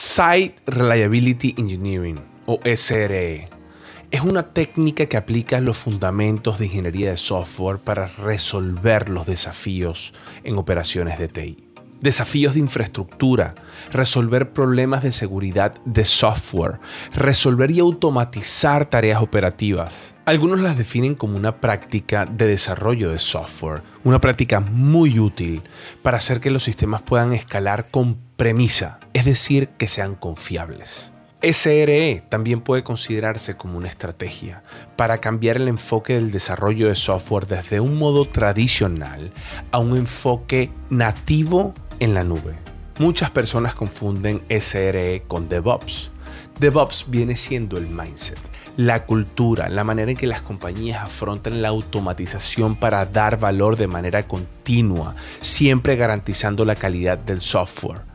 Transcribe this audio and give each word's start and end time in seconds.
Site 0.00 0.54
Reliability 0.66 1.56
Engineering 1.58 2.20
o 2.46 2.60
SRE 2.64 3.48
es 4.12 4.20
una 4.20 4.44
técnica 4.44 5.06
que 5.06 5.16
aplica 5.16 5.60
los 5.60 5.76
fundamentos 5.76 6.60
de 6.60 6.66
ingeniería 6.66 7.10
de 7.10 7.16
software 7.16 7.78
para 7.78 8.06
resolver 8.06 9.08
los 9.08 9.26
desafíos 9.26 10.14
en 10.44 10.56
operaciones 10.56 11.18
de 11.18 11.26
TI. 11.26 11.64
Desafíos 12.00 12.54
de 12.54 12.60
infraestructura, 12.60 13.56
resolver 13.90 14.52
problemas 14.52 15.02
de 15.02 15.10
seguridad 15.10 15.74
de 15.84 16.04
software, 16.04 16.78
resolver 17.12 17.72
y 17.72 17.80
automatizar 17.80 18.86
tareas 18.86 19.20
operativas. 19.20 20.14
Algunos 20.26 20.60
las 20.60 20.78
definen 20.78 21.16
como 21.16 21.36
una 21.36 21.60
práctica 21.60 22.24
de 22.24 22.46
desarrollo 22.46 23.10
de 23.10 23.18
software, 23.18 23.82
una 24.04 24.20
práctica 24.20 24.60
muy 24.60 25.18
útil 25.18 25.60
para 26.02 26.18
hacer 26.18 26.38
que 26.38 26.50
los 26.50 26.62
sistemas 26.62 27.02
puedan 27.02 27.32
escalar 27.32 27.90
con 27.90 28.27
premisa, 28.38 29.00
es 29.14 29.24
decir, 29.24 29.68
que 29.70 29.88
sean 29.88 30.14
confiables. 30.14 31.10
SRE 31.42 32.22
también 32.28 32.60
puede 32.60 32.84
considerarse 32.84 33.56
como 33.56 33.76
una 33.76 33.88
estrategia 33.88 34.62
para 34.94 35.18
cambiar 35.18 35.56
el 35.56 35.66
enfoque 35.66 36.14
del 36.14 36.30
desarrollo 36.30 36.86
de 36.86 36.94
software 36.94 37.48
desde 37.48 37.80
un 37.80 37.98
modo 37.98 38.26
tradicional 38.26 39.32
a 39.72 39.78
un 39.78 39.96
enfoque 39.96 40.70
nativo 40.88 41.74
en 41.98 42.14
la 42.14 42.22
nube. 42.22 42.54
Muchas 42.98 43.30
personas 43.30 43.74
confunden 43.74 44.40
SRE 44.48 45.24
con 45.26 45.48
DevOps. 45.48 46.12
DevOps 46.60 47.06
viene 47.08 47.36
siendo 47.36 47.76
el 47.76 47.88
mindset, 47.88 48.38
la 48.76 49.04
cultura, 49.04 49.68
la 49.68 49.82
manera 49.82 50.12
en 50.12 50.16
que 50.16 50.28
las 50.28 50.42
compañías 50.42 51.02
afrontan 51.02 51.60
la 51.60 51.68
automatización 51.70 52.76
para 52.76 53.04
dar 53.04 53.40
valor 53.40 53.76
de 53.76 53.88
manera 53.88 54.28
continua, 54.28 55.16
siempre 55.40 55.96
garantizando 55.96 56.64
la 56.64 56.76
calidad 56.76 57.18
del 57.18 57.40
software. 57.40 58.06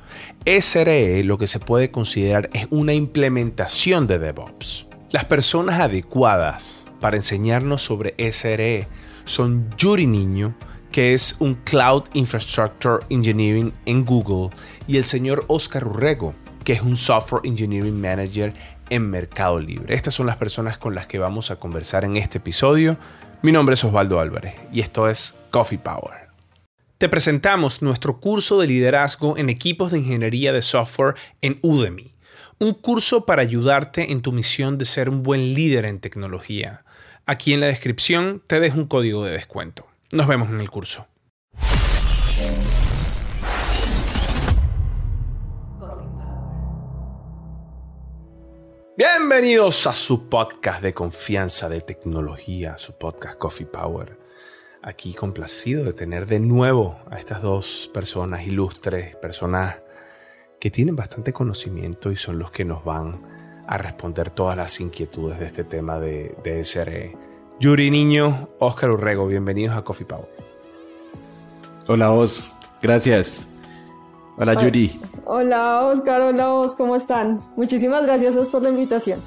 SRE 0.45 1.23
lo 1.23 1.38
que 1.38 1.47
se 1.47 1.59
puede 1.59 1.89
considerar 1.89 2.49
es 2.53 2.67
una 2.70 2.93
implementación 2.93 4.07
de 4.07 4.20
DevOps. 4.20 4.85
Las 5.11 5.23
personas 5.23 5.79
adecuadas 5.79 6.85
para 6.99 7.15
enseñarnos 7.15 7.81
sobre 7.81 8.13
SRE 8.31 8.87
son 9.23 9.70
Yuri 9.77 10.05
Niño, 10.05 10.53
que 10.91 11.13
es 11.13 11.37
un 11.40 11.55
Cloud 11.55 12.03
Infrastructure 12.13 13.05
Engineering 13.09 13.71
en 13.85 14.03
Google, 14.03 14.53
y 14.85 14.98
el 14.98 15.05
señor 15.05 15.45
Oscar 15.48 15.87
Urrego, 15.87 16.35
que 16.65 16.73
es 16.73 16.81
un 16.81 16.98
Software 16.98 17.43
Engineering 17.46 17.99
Manager 17.99 18.53
en 18.90 19.09
Mercado 19.09 19.62
Libre. 19.62 19.96
Estas 19.96 20.13
son 20.13 20.25
las 20.25 20.35
personas 20.35 20.77
con 20.77 20.93
las 20.93 21.07
que 21.07 21.20
vamos 21.20 21.51
a 21.51 21.55
conversar 21.55 22.03
en 22.03 22.18
este 22.18 22.40
episodio. 22.40 22.98
Mi 23.41 23.53
nombre 23.53 23.75
es 23.75 23.84
Osvaldo 23.85 24.20
Álvarez 24.20 24.55
y 24.73 24.81
esto 24.81 25.07
es 25.07 25.35
Coffee 25.51 25.77
Power. 25.77 26.23
Te 27.04 27.09
presentamos 27.09 27.82
nuestro 27.82 28.21
curso 28.21 28.62
de 28.62 28.65
liderazgo 28.65 29.37
en 29.37 29.49
equipos 29.49 29.91
de 29.91 29.99
ingeniería 29.99 30.54
de 30.54 30.62
software 30.62 31.15
en 31.41 31.59
Udemy, 31.62 32.15
un 32.59 32.73
curso 32.73 33.26
para 33.26 33.41
ayudarte 33.41 34.13
en 34.13 34.21
tu 34.21 34.32
misión 34.32 34.77
de 34.77 34.85
ser 34.85 35.09
un 35.09 35.21
buen 35.21 35.54
líder 35.54 35.84
en 35.84 35.99
tecnología. 35.99 36.85
Aquí 37.26 37.54
en 37.54 37.59
la 37.59 37.68
descripción 37.68 38.41
te 38.48 38.62
dejo 38.62 38.77
un 38.77 38.87
código 38.87 39.26
de 39.26 39.34
descuento. 39.34 39.85
Nos 40.13 40.27
vemos 40.27 40.48
en 40.48 40.62
el 40.62 40.70
curso. 40.70 41.05
Bienvenidos 48.96 49.87
a 49.87 49.93
su 49.93 50.29
podcast 50.29 50.81
de 50.81 50.93
confianza 50.93 51.68
de 51.68 51.81
tecnología, 51.81 52.77
su 52.77 52.98
podcast 52.98 53.37
Coffee 53.37 53.65
Power 53.65 54.23
aquí 54.84 55.13
complacido 55.13 55.85
de 55.85 55.93
tener 55.93 56.27
de 56.27 56.39
nuevo 56.39 56.99
a 57.09 57.17
estas 57.17 57.41
dos 57.41 57.89
personas 57.93 58.45
ilustres, 58.45 59.15
personas 59.15 59.77
que 60.59 60.70
tienen 60.70 60.95
bastante 60.95 61.34
conocimiento 61.34 62.12
y 62.12 62.15
son 62.17 62.37
los 62.37 62.51
que 62.51 62.65
nos 62.65 62.84
van 62.84 63.13
a 63.65 63.77
responder 63.77 64.29
todas 64.29 64.57
las 64.57 64.79
inquietudes 64.81 65.40
de 65.40 65.45
este 65.45 65.63
tema 65.63 66.00
de, 66.00 66.35
de 66.44 66.63
SRE. 66.63 67.16
Yuri 67.59 67.90
Niño, 67.90 68.50
Oscar 68.59 68.91
Urrego, 68.91 69.25
bienvenidos 69.25 69.75
a 69.75 69.84
Coffee 69.84 70.06
Power. 70.06 70.28
Hola 71.88 72.12
Os, 72.12 72.53
gracias. 72.81 73.47
Hola 74.38 74.53
Yuri. 74.62 75.00
Hola 75.25 75.84
Oscar, 75.85 76.22
hola 76.22 76.53
Os, 76.53 76.75
¿cómo 76.75 76.96
están? 76.96 77.41
Muchísimas 77.56 78.03
gracias 78.03 78.35
Os 78.35 78.50
por 78.50 78.63
la 78.63 78.69
invitación. 78.69 79.22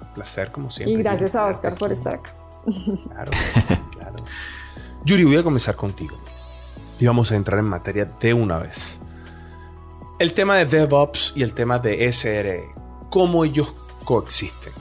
un 0.00 0.14
placer 0.14 0.52
como 0.52 0.70
siempre. 0.70 0.94
Y 0.94 0.98
gracias 0.98 1.34
a 1.34 1.46
Oscar 1.46 1.74
por 1.74 1.92
estar 1.92 2.14
acá. 2.14 2.32
Claro, 3.04 3.32
claro. 3.92 4.16
Yuri, 5.04 5.24
voy 5.24 5.36
a 5.36 5.42
comenzar 5.42 5.76
contigo. 5.76 6.16
Y 6.98 7.06
vamos 7.06 7.30
a 7.32 7.36
entrar 7.36 7.58
en 7.58 7.66
materia 7.66 8.04
de 8.20 8.34
una 8.34 8.58
vez. 8.58 9.00
El 10.18 10.32
tema 10.32 10.56
de 10.56 10.64
DevOps 10.64 11.34
y 11.36 11.42
el 11.42 11.52
tema 11.52 11.78
de 11.78 12.10
SRE, 12.10 12.70
¿cómo 13.10 13.44
ellos 13.44 13.74
coexisten? 14.04 14.72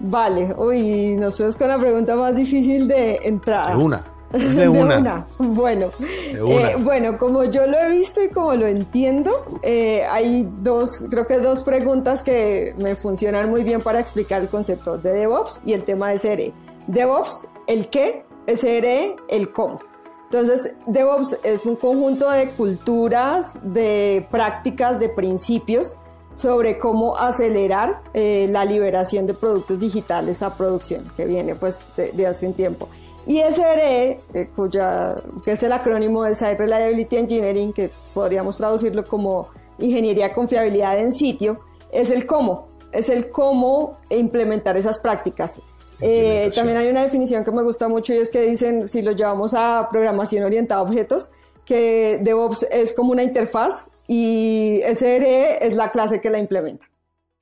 Vale, 0.00 0.54
uy, 0.56 1.12
nos 1.12 1.36
fuimos 1.36 1.56
con 1.56 1.68
la 1.68 1.78
pregunta 1.78 2.16
más 2.16 2.34
difícil 2.34 2.88
de 2.88 3.20
entrada. 3.22 3.70
De 3.70 3.76
una. 3.76 4.04
De 4.32 4.68
una. 4.68 5.26
Bueno, 5.38 5.90
eh, 6.00 6.76
bueno, 6.80 7.18
como 7.18 7.44
yo 7.44 7.66
lo 7.66 7.76
he 7.78 7.88
visto 7.88 8.22
y 8.22 8.28
como 8.28 8.54
lo 8.54 8.68
entiendo, 8.68 9.58
eh, 9.62 10.04
hay 10.08 10.48
dos, 10.58 11.04
creo 11.10 11.26
que 11.26 11.38
dos 11.38 11.62
preguntas 11.62 12.22
que 12.22 12.74
me 12.78 12.94
funcionan 12.94 13.50
muy 13.50 13.64
bien 13.64 13.80
para 13.80 13.98
explicar 13.98 14.42
el 14.42 14.48
concepto 14.48 14.98
de 14.98 15.12
DevOps 15.12 15.60
y 15.64 15.72
el 15.72 15.82
tema 15.82 16.10
de 16.10 16.18
SRE. 16.18 16.52
DevOps, 16.86 17.48
el 17.66 17.88
qué, 17.88 18.24
SRE, 18.46 19.16
el 19.28 19.50
cómo. 19.50 19.80
Entonces, 20.26 20.72
DevOps 20.86 21.36
es 21.42 21.66
un 21.66 21.74
conjunto 21.74 22.30
de 22.30 22.50
culturas, 22.50 23.54
de 23.62 24.28
prácticas, 24.30 25.00
de 25.00 25.08
principios 25.08 25.96
sobre 26.36 26.78
cómo 26.78 27.16
acelerar 27.16 28.00
eh, 28.14 28.46
la 28.48 28.64
liberación 28.64 29.26
de 29.26 29.34
productos 29.34 29.80
digitales 29.80 30.40
a 30.42 30.54
producción, 30.54 31.02
que 31.16 31.26
viene 31.26 31.56
pues 31.56 31.88
de 31.96 32.26
hace 32.28 32.46
un 32.46 32.54
tiempo. 32.54 32.88
Y 33.26 33.40
SRE, 33.40 34.18
eh, 34.34 34.48
cuya, 34.54 35.16
que 35.44 35.52
es 35.52 35.62
el 35.62 35.72
acrónimo 35.72 36.24
de 36.24 36.34
Site 36.34 36.56
Reliability 36.56 37.16
Engineering, 37.16 37.72
que 37.72 37.90
podríamos 38.14 38.56
traducirlo 38.56 39.04
como 39.04 39.48
Ingeniería 39.78 40.28
de 40.28 40.34
Confiabilidad 40.34 40.98
en 40.98 41.14
Sitio, 41.14 41.60
es 41.92 42.10
el 42.10 42.26
cómo, 42.26 42.68
es 42.92 43.08
el 43.08 43.30
cómo 43.30 43.98
implementar 44.08 44.76
esas 44.76 44.98
prácticas. 44.98 45.60
Eh, 46.00 46.50
también 46.54 46.78
hay 46.78 46.88
una 46.88 47.02
definición 47.02 47.44
que 47.44 47.52
me 47.52 47.62
gusta 47.62 47.88
mucho 47.88 48.14
y 48.14 48.18
es 48.18 48.30
que 48.30 48.40
dicen, 48.42 48.88
si 48.88 49.02
lo 49.02 49.12
llevamos 49.12 49.52
a 49.54 49.88
programación 49.90 50.44
orientada 50.44 50.80
a 50.80 50.84
objetos, 50.84 51.30
que 51.66 52.18
DevOps 52.22 52.66
es 52.70 52.94
como 52.94 53.12
una 53.12 53.22
interfaz 53.22 53.90
y 54.08 54.80
SRE 54.94 55.64
es 55.64 55.74
la 55.74 55.90
clase 55.90 56.20
que 56.20 56.30
la 56.30 56.38
implementa. 56.38 56.86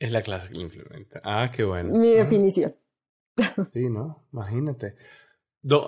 Es 0.00 0.10
la 0.10 0.22
clase 0.22 0.48
que 0.48 0.54
la 0.54 0.62
implementa. 0.62 1.20
Ah, 1.24 1.50
qué 1.54 1.62
bueno. 1.64 1.96
Mi 1.96 2.10
definición. 2.10 2.74
Sí, 3.72 3.88
¿no? 3.88 4.24
Imagínate 4.32 4.96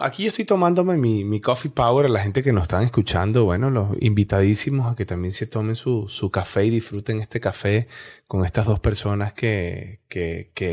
aquí 0.01 0.25
yo 0.25 0.29
estoy 0.29 0.45
tomándome 0.45 0.97
mi, 0.97 1.41
coffee 1.41 1.71
power 1.71 2.07
a 2.07 2.09
la 2.09 2.21
gente 2.21 2.43
que 2.43 2.53
nos 2.53 2.63
están 2.63 2.83
escuchando. 2.83 3.45
Bueno, 3.45 3.71
los 3.71 3.91
invitadísimos 4.01 4.91
a 4.91 4.97
que 4.97 5.07
también 5.07 5.33
se 5.33 5.47
tomen 5.47 5.77
su, 5.77 6.31
café 6.33 6.65
y 6.65 6.71
disfruten 6.71 7.21
este 7.21 7.41
café 7.41 7.89
con 8.27 8.45
estas 8.45 8.67
dos 8.67 8.81
personas 8.81 9.33
que, 9.33 10.01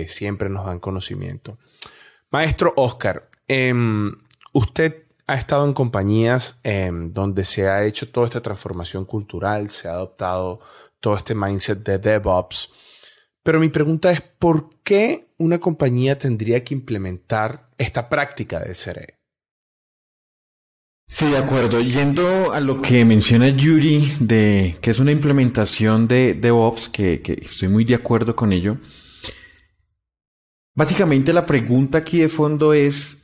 siempre 0.07 0.49
nos 0.49 0.65
dan 0.65 0.79
conocimiento. 0.79 1.57
Maestro 2.31 2.73
Oscar, 2.75 3.29
em, 3.47 4.13
usted 4.51 5.03
ha 5.27 5.35
estado 5.35 5.65
en 5.65 5.73
compañías 5.73 6.57
em, 6.63 7.13
donde 7.13 7.45
se 7.45 7.67
ha 7.69 7.85
hecho 7.85 8.09
toda 8.09 8.27
esta 8.27 8.41
transformación 8.41 9.05
cultural, 9.05 9.69
se 9.69 9.87
ha 9.87 9.93
adoptado 9.93 10.59
todo 10.99 11.15
este 11.15 11.35
mindset 11.35 11.83
de 11.83 11.99
DevOps. 11.99 12.86
Pero 13.47 13.61
mi 13.61 13.69
pregunta 13.69 14.11
es, 14.11 14.19
¿por 14.19 14.81
qué 14.83 15.29
una 15.37 15.57
compañía 15.57 16.17
tendría 16.17 16.65
que 16.65 16.73
implementar 16.73 17.69
esta 17.77 18.09
práctica 18.09 18.59
de 18.59 18.75
SRE? 18.75 19.19
Sí, 21.07 21.27
de 21.27 21.37
acuerdo. 21.37 21.79
Yendo 21.79 22.51
a 22.51 22.59
lo 22.59 22.81
que 22.81 23.05
menciona 23.05 23.47
Yuri, 23.47 24.15
de 24.19 24.75
que 24.81 24.91
es 24.91 24.99
una 24.99 25.13
implementación 25.13 26.09
de 26.09 26.33
DevOps, 26.33 26.89
que, 26.89 27.21
que 27.21 27.39
estoy 27.41 27.69
muy 27.69 27.85
de 27.85 27.95
acuerdo 27.95 28.35
con 28.35 28.51
ello. 28.51 28.79
Básicamente 30.75 31.31
la 31.31 31.45
pregunta 31.45 31.99
aquí 31.99 32.19
de 32.19 32.27
fondo 32.27 32.73
es 32.73 33.17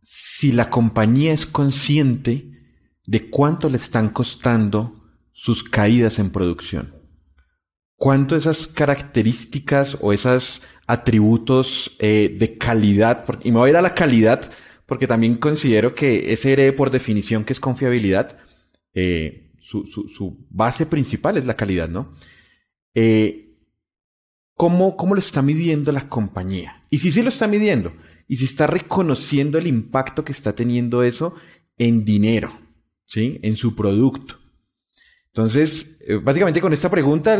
si 0.00 0.52
la 0.52 0.70
compañía 0.70 1.32
es 1.32 1.44
consciente 1.44 2.52
de 3.04 3.28
cuánto 3.28 3.68
le 3.68 3.78
están 3.78 4.10
costando 4.10 4.94
sus 5.32 5.64
caídas 5.64 6.20
en 6.20 6.30
producción 6.30 6.95
cuánto 7.96 8.36
esas 8.36 8.66
características 8.66 9.98
o 10.00 10.12
esos 10.12 10.62
atributos 10.86 11.96
eh, 11.98 12.36
de 12.38 12.56
calidad, 12.56 13.24
y 13.42 13.50
me 13.50 13.58
voy 13.58 13.68
a 13.68 13.70
ir 13.72 13.76
a 13.76 13.82
la 13.82 13.94
calidad 13.94 14.50
porque 14.86 15.08
también 15.08 15.36
considero 15.36 15.94
que 15.94 16.34
SRE 16.36 16.72
por 16.72 16.90
definición 16.90 17.44
que 17.44 17.52
es 17.52 17.60
confiabilidad, 17.60 18.38
eh, 18.94 19.50
su, 19.58 20.46
base 20.48 20.86
principal 20.86 21.36
es 21.36 21.44
la 21.44 21.56
calidad, 21.56 21.88
¿no? 21.88 22.14
Eh, 22.94 23.56
¿cómo, 24.54 24.96
¿Cómo 24.96 25.14
lo 25.14 25.18
está 25.18 25.42
midiendo 25.42 25.90
la 25.90 26.08
compañía? 26.08 26.86
Y 26.88 26.98
si 26.98 27.10
sí 27.10 27.22
lo 27.22 27.30
está 27.30 27.48
midiendo, 27.48 27.92
y 28.28 28.36
si 28.36 28.44
está 28.44 28.68
reconociendo 28.68 29.58
el 29.58 29.66
impacto 29.66 30.24
que 30.24 30.32
está 30.32 30.54
teniendo 30.54 31.02
eso 31.02 31.34
en 31.78 32.04
dinero, 32.04 32.52
¿sí? 33.04 33.40
En 33.42 33.56
su 33.56 33.74
producto. 33.74 34.38
Entonces, 35.36 35.98
eh, 36.00 36.14
básicamente 36.14 36.62
con 36.62 36.72
esta 36.72 36.88
pregunta 36.88 37.38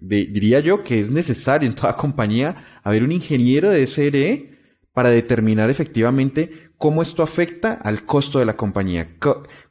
diría 0.00 0.60
yo 0.60 0.82
que 0.82 0.98
es 0.98 1.10
necesario 1.10 1.68
en 1.68 1.74
toda 1.74 1.94
compañía 1.94 2.80
haber 2.82 3.02
un 3.02 3.12
ingeniero 3.12 3.68
de 3.68 3.86
SRE 3.86 4.58
para 4.94 5.10
determinar 5.10 5.68
efectivamente 5.68 6.70
cómo 6.78 7.02
esto 7.02 7.22
afecta 7.22 7.74
al 7.74 8.06
costo 8.06 8.38
de 8.38 8.46
la 8.46 8.56
compañía, 8.56 9.18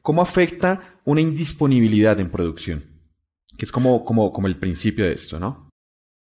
cómo 0.03 0.21
afecta 0.21 0.99
una 1.03 1.21
indisponibilidad 1.21 2.19
en 2.19 2.29
producción, 2.29 2.85
que 3.57 3.65
es 3.65 3.71
como, 3.71 4.05
como, 4.05 4.31
como 4.31 4.45
el 4.45 4.57
principio 4.57 5.05
de 5.05 5.13
esto, 5.13 5.39
¿no? 5.39 5.67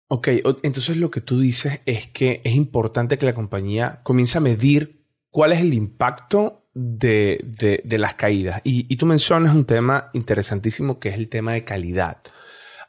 Ok, 0.07 0.27
entonces 0.63 0.97
lo 0.97 1.11
que 1.11 1.21
tú 1.21 1.39
dices 1.39 1.81
es 1.85 2.07
que 2.07 2.41
es 2.43 2.55
importante 2.55 3.19
que 3.19 3.27
la 3.27 3.35
compañía 3.35 4.01
comience 4.01 4.39
a 4.39 4.41
medir 4.41 5.05
cuál 5.29 5.53
es 5.53 5.61
el 5.61 5.75
impacto 5.75 6.60
de, 6.73 7.83
las 7.97 8.15
caídas. 8.15 8.61
Y, 8.63 8.95
tú 8.95 9.05
mencionas 9.05 9.55
un 9.55 9.65
tema 9.65 10.09
interesantísimo 10.13 10.99
que 10.99 11.09
es 11.09 11.15
el 11.15 11.29
tema 11.29 11.53
de 11.53 11.65
calidad. 11.65 12.17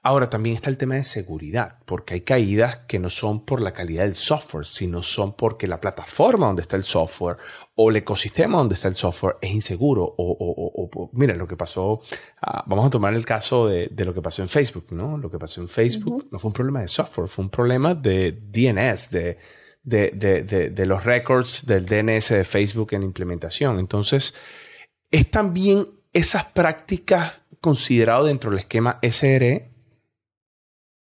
Ahora 0.04 0.28
también 0.28 0.56
está 0.56 0.68
el 0.68 0.78
tema 0.78 0.96
de 0.96 1.04
seguridad, 1.04 1.78
porque 1.86 2.14
hay 2.14 2.20
caídas 2.22 2.78
que 2.88 2.98
no 2.98 3.08
son 3.08 3.44
por 3.44 3.60
la 3.60 3.72
calidad 3.72 4.02
del 4.02 4.16
software, 4.16 4.66
sino 4.66 5.00
son 5.00 5.36
porque 5.36 5.68
la 5.68 5.80
plataforma 5.80 6.46
donde 6.46 6.62
está 6.62 6.74
el 6.76 6.82
software 6.82 7.36
o 7.76 7.88
el 7.88 7.96
ecosistema 7.96 8.58
donde 8.58 8.74
está 8.74 8.88
el 8.88 8.96
software 8.96 9.36
es 9.40 9.52
inseguro. 9.52 10.12
O, 10.18 11.10
mira, 11.12 11.36
lo 11.36 11.46
que 11.46 11.56
pasó, 11.56 12.00
ah, 12.40 12.64
vamos 12.66 12.86
a 12.86 12.90
tomar 12.90 13.14
el 13.14 13.24
caso 13.24 13.68
de, 13.68 13.92
lo 13.96 14.12
que 14.12 14.20
pasó 14.20 14.42
en 14.42 14.48
Facebook, 14.48 14.86
¿no? 14.90 15.16
Lo 15.18 15.30
que 15.30 15.38
pasó 15.38 15.60
en 15.60 15.68
Facebook 15.68 16.26
no 16.32 16.38
fue 16.40 16.48
un 16.48 16.54
problema 16.54 16.80
de 16.80 16.88
software, 16.88 17.28
fue 17.28 17.44
un 17.44 17.50
problema 17.50 17.94
de 17.94 18.32
DNS, 18.32 19.08
de, 19.12 19.38
de, 19.82 20.84
los 20.86 21.04
records 21.04 21.66
del 21.66 21.86
DNS 21.86 22.28
de 22.30 22.44
Facebook 22.44 22.92
en 22.92 23.02
implementación. 23.02 23.78
Entonces, 23.78 24.34
¿es 25.10 25.30
también 25.30 25.86
esas 26.12 26.44
prácticas 26.44 27.40
considerado 27.60 28.26
dentro 28.26 28.50
del 28.50 28.60
esquema 28.60 28.98
SRE? 29.02 29.70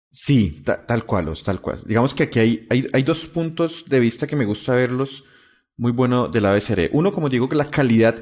Sí, 0.09 0.63
tal 0.65 1.05
cual, 1.05 1.33
tal 1.43 1.59
cual. 1.59 1.81
Digamos 1.85 2.13
que 2.13 2.23
aquí 2.23 2.39
hay, 2.39 2.67
hay, 2.69 3.03
dos 3.03 3.25
puntos 3.25 3.85
de 3.87 3.99
vista 3.99 4.27
que 4.27 4.35
me 4.35 4.45
gusta 4.45 4.73
verlos 4.73 5.23
muy 5.75 5.91
bueno 5.91 6.27
de 6.27 6.39
la 6.39 6.59
SRE. 6.59 6.91
Uno, 6.93 7.11
como 7.11 7.29
digo, 7.29 7.49
que 7.49 7.55
la 7.55 7.71
calidad, 7.71 8.21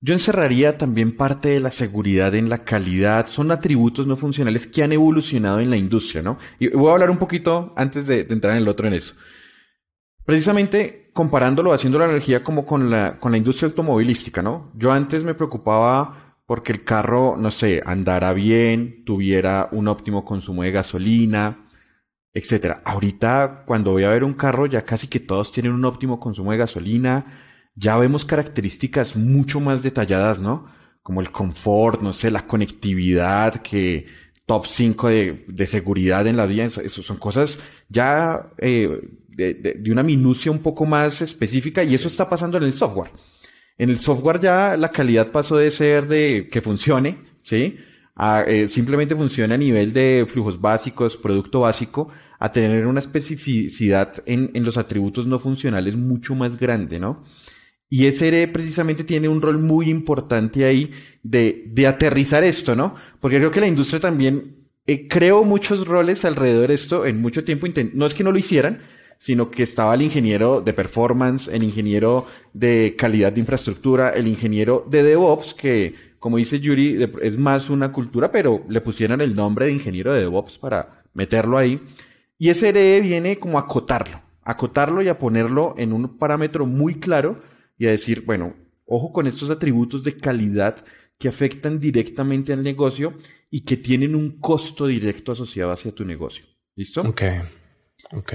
yo 0.00 0.14
encerraría 0.14 0.78
también 0.78 1.14
parte 1.14 1.50
de 1.50 1.60
la 1.60 1.70
seguridad 1.70 2.34
en 2.34 2.48
la 2.48 2.56
calidad. 2.56 3.26
Son 3.26 3.50
atributos 3.50 4.06
no 4.06 4.16
funcionales 4.16 4.66
que 4.66 4.82
han 4.82 4.92
evolucionado 4.92 5.60
en 5.60 5.68
la 5.68 5.76
industria, 5.76 6.22
¿no? 6.22 6.38
Y 6.58 6.68
voy 6.68 6.88
a 6.88 6.92
hablar 6.92 7.10
un 7.10 7.18
poquito 7.18 7.74
antes 7.76 8.06
de 8.06 8.20
entrar 8.30 8.54
en 8.54 8.62
el 8.62 8.68
otro 8.68 8.88
en 8.88 8.94
eso. 8.94 9.14
Precisamente 10.28 11.08
comparándolo, 11.14 11.72
haciendo 11.72 11.98
la 11.98 12.04
energía 12.04 12.44
como 12.44 12.66
con 12.66 12.90
la, 12.90 13.18
con 13.18 13.32
la 13.32 13.38
industria 13.38 13.68
automovilística, 13.68 14.42
¿no? 14.42 14.70
Yo 14.74 14.92
antes 14.92 15.24
me 15.24 15.32
preocupaba 15.32 16.36
porque 16.44 16.70
el 16.70 16.84
carro, 16.84 17.34
no 17.38 17.50
sé, 17.50 17.82
andara 17.86 18.34
bien, 18.34 19.06
tuviera 19.06 19.70
un 19.72 19.88
óptimo 19.88 20.26
consumo 20.26 20.64
de 20.64 20.70
gasolina, 20.70 21.70
etcétera. 22.34 22.82
Ahorita, 22.84 23.64
cuando 23.66 23.92
voy 23.92 24.04
a 24.04 24.10
ver 24.10 24.22
un 24.22 24.34
carro, 24.34 24.66
ya 24.66 24.84
casi 24.84 25.08
que 25.08 25.18
todos 25.18 25.50
tienen 25.50 25.72
un 25.72 25.86
óptimo 25.86 26.20
consumo 26.20 26.52
de 26.52 26.58
gasolina, 26.58 27.24
ya 27.74 27.96
vemos 27.96 28.26
características 28.26 29.16
mucho 29.16 29.60
más 29.60 29.82
detalladas, 29.82 30.42
¿no? 30.42 30.66
Como 31.02 31.22
el 31.22 31.30
confort, 31.30 32.02
no 32.02 32.12
sé, 32.12 32.30
la 32.30 32.46
conectividad, 32.46 33.62
que 33.62 34.04
top 34.44 34.66
5 34.66 35.08
de, 35.08 35.44
de 35.48 35.66
seguridad 35.66 36.26
en 36.26 36.36
la 36.36 36.44
vía, 36.44 36.64
eso, 36.64 37.02
son 37.02 37.16
cosas 37.16 37.58
ya 37.88 38.50
eh, 38.58 39.08
de, 39.38 39.90
una 39.90 40.02
minucia 40.02 40.50
un 40.50 40.58
poco 40.58 40.84
más 40.84 41.22
específica 41.22 41.84
y 41.84 41.94
eso 41.94 42.08
está 42.08 42.28
pasando 42.28 42.58
en 42.58 42.64
el 42.64 42.74
software. 42.74 43.10
En 43.78 43.90
el 43.90 43.98
software 43.98 44.40
ya 44.40 44.76
la 44.76 44.90
calidad 44.90 45.30
pasó 45.30 45.56
de 45.56 45.70
ser 45.70 46.08
de 46.08 46.48
que 46.50 46.60
funcione, 46.60 47.18
¿sí? 47.42 47.78
A, 48.16 48.42
eh, 48.42 48.68
simplemente 48.68 49.14
funcione 49.14 49.54
a 49.54 49.56
nivel 49.56 49.92
de 49.92 50.26
flujos 50.28 50.60
básicos, 50.60 51.16
producto 51.16 51.60
básico, 51.60 52.08
a 52.40 52.50
tener 52.50 52.84
una 52.86 52.98
especificidad 52.98 54.12
en, 54.26 54.50
en 54.54 54.64
los 54.64 54.76
atributos 54.76 55.26
no 55.26 55.38
funcionales 55.38 55.96
mucho 55.96 56.34
más 56.34 56.58
grande, 56.58 56.98
¿no? 56.98 57.22
Y 57.88 58.10
SRE 58.10 58.48
precisamente 58.48 59.04
tiene 59.04 59.28
un 59.28 59.40
rol 59.40 59.58
muy 59.58 59.88
importante 59.88 60.64
ahí 60.64 60.90
de, 61.22 61.64
de 61.68 61.86
aterrizar 61.86 62.42
esto, 62.42 62.74
¿no? 62.74 62.96
Porque 63.20 63.38
creo 63.38 63.52
que 63.52 63.60
la 63.60 63.68
industria 63.68 64.00
también 64.00 64.68
eh, 64.86 65.06
creó 65.06 65.44
muchos 65.44 65.86
roles 65.86 66.24
alrededor 66.24 66.68
de 66.68 66.74
esto 66.74 67.06
en 67.06 67.20
mucho 67.20 67.44
tiempo. 67.44 67.66
No 67.94 68.06
es 68.06 68.14
que 68.14 68.24
no 68.24 68.32
lo 68.32 68.38
hicieran, 68.38 68.80
sino 69.18 69.50
que 69.50 69.64
estaba 69.64 69.94
el 69.94 70.02
ingeniero 70.02 70.60
de 70.60 70.72
performance, 70.72 71.48
el 71.48 71.64
ingeniero 71.64 72.26
de 72.52 72.94
calidad 72.96 73.32
de 73.32 73.40
infraestructura, 73.40 74.10
el 74.10 74.28
ingeniero 74.28 74.86
de 74.88 75.02
DevOps, 75.02 75.54
que 75.54 75.94
como 76.18 76.36
dice 76.36 76.60
Yuri, 76.60 77.10
es 77.22 77.38
más 77.38 77.70
una 77.70 77.92
cultura, 77.92 78.32
pero 78.32 78.64
le 78.68 78.80
pusieron 78.80 79.20
el 79.20 79.34
nombre 79.34 79.66
de 79.66 79.72
ingeniero 79.72 80.12
de 80.12 80.20
DevOps 80.20 80.58
para 80.58 81.02
meterlo 81.14 81.58
ahí. 81.58 81.80
Y 82.38 82.48
ese 82.48 82.70
SRE 82.70 83.00
viene 83.00 83.36
como 83.36 83.58
a 83.58 83.62
acotarlo, 83.62 84.20
acotarlo 84.42 85.02
y 85.02 85.08
a 85.08 85.18
ponerlo 85.18 85.74
en 85.78 85.92
un 85.92 86.18
parámetro 86.18 86.66
muy 86.66 86.96
claro 86.96 87.40
y 87.76 87.86
a 87.86 87.90
decir, 87.90 88.24
bueno, 88.24 88.54
ojo 88.86 89.12
con 89.12 89.26
estos 89.26 89.50
atributos 89.50 90.04
de 90.04 90.16
calidad 90.16 90.84
que 91.18 91.28
afectan 91.28 91.80
directamente 91.80 92.52
al 92.52 92.62
negocio 92.62 93.14
y 93.50 93.62
que 93.62 93.76
tienen 93.76 94.14
un 94.14 94.38
costo 94.38 94.86
directo 94.86 95.32
asociado 95.32 95.72
hacia 95.72 95.92
tu 95.92 96.04
negocio. 96.04 96.44
¿Listo? 96.74 97.02
Ok. 97.02 97.22
Ok. 98.12 98.34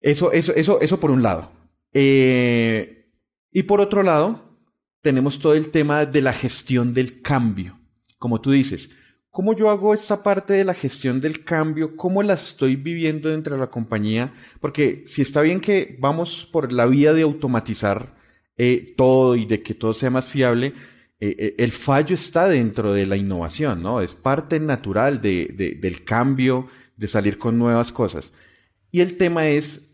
Eso, 0.00 0.32
eso, 0.32 0.54
eso, 0.54 0.80
eso 0.80 1.00
por 1.00 1.10
un 1.10 1.22
lado. 1.22 1.50
Eh, 1.92 3.10
y 3.52 3.62
por 3.64 3.80
otro 3.80 4.02
lado, 4.02 4.58
tenemos 5.02 5.38
todo 5.38 5.54
el 5.54 5.70
tema 5.70 6.06
de 6.06 6.22
la 6.22 6.32
gestión 6.32 6.94
del 6.94 7.20
cambio. 7.22 7.78
Como 8.18 8.40
tú 8.40 8.50
dices, 8.50 8.90
¿cómo 9.30 9.54
yo 9.54 9.70
hago 9.70 9.94
esta 9.94 10.22
parte 10.22 10.54
de 10.54 10.64
la 10.64 10.74
gestión 10.74 11.20
del 11.20 11.44
cambio? 11.44 11.96
¿Cómo 11.96 12.22
la 12.22 12.34
estoy 12.34 12.76
viviendo 12.76 13.28
dentro 13.28 13.54
de 13.54 13.60
la 13.60 13.70
compañía? 13.70 14.32
Porque 14.60 15.04
si 15.06 15.22
está 15.22 15.42
bien 15.42 15.60
que 15.60 15.96
vamos 16.00 16.48
por 16.50 16.72
la 16.72 16.86
vía 16.86 17.12
de 17.12 17.22
automatizar 17.22 18.14
eh, 18.56 18.94
todo 18.96 19.36
y 19.36 19.46
de 19.46 19.62
que 19.62 19.74
todo 19.74 19.94
sea 19.94 20.10
más 20.10 20.26
fiable, 20.26 20.74
eh, 21.18 21.54
el 21.58 21.72
fallo 21.72 22.14
está 22.14 22.48
dentro 22.48 22.92
de 22.94 23.06
la 23.06 23.16
innovación, 23.16 23.82
¿no? 23.82 24.00
Es 24.00 24.14
parte 24.14 24.58
natural 24.58 25.20
de, 25.20 25.78
del 25.80 26.04
cambio, 26.04 26.68
de 26.96 27.08
salir 27.08 27.38
con 27.38 27.58
nuevas 27.58 27.92
cosas. 27.92 28.32
Y 28.90 29.00
el 29.00 29.16
tema 29.16 29.48
es 29.48 29.89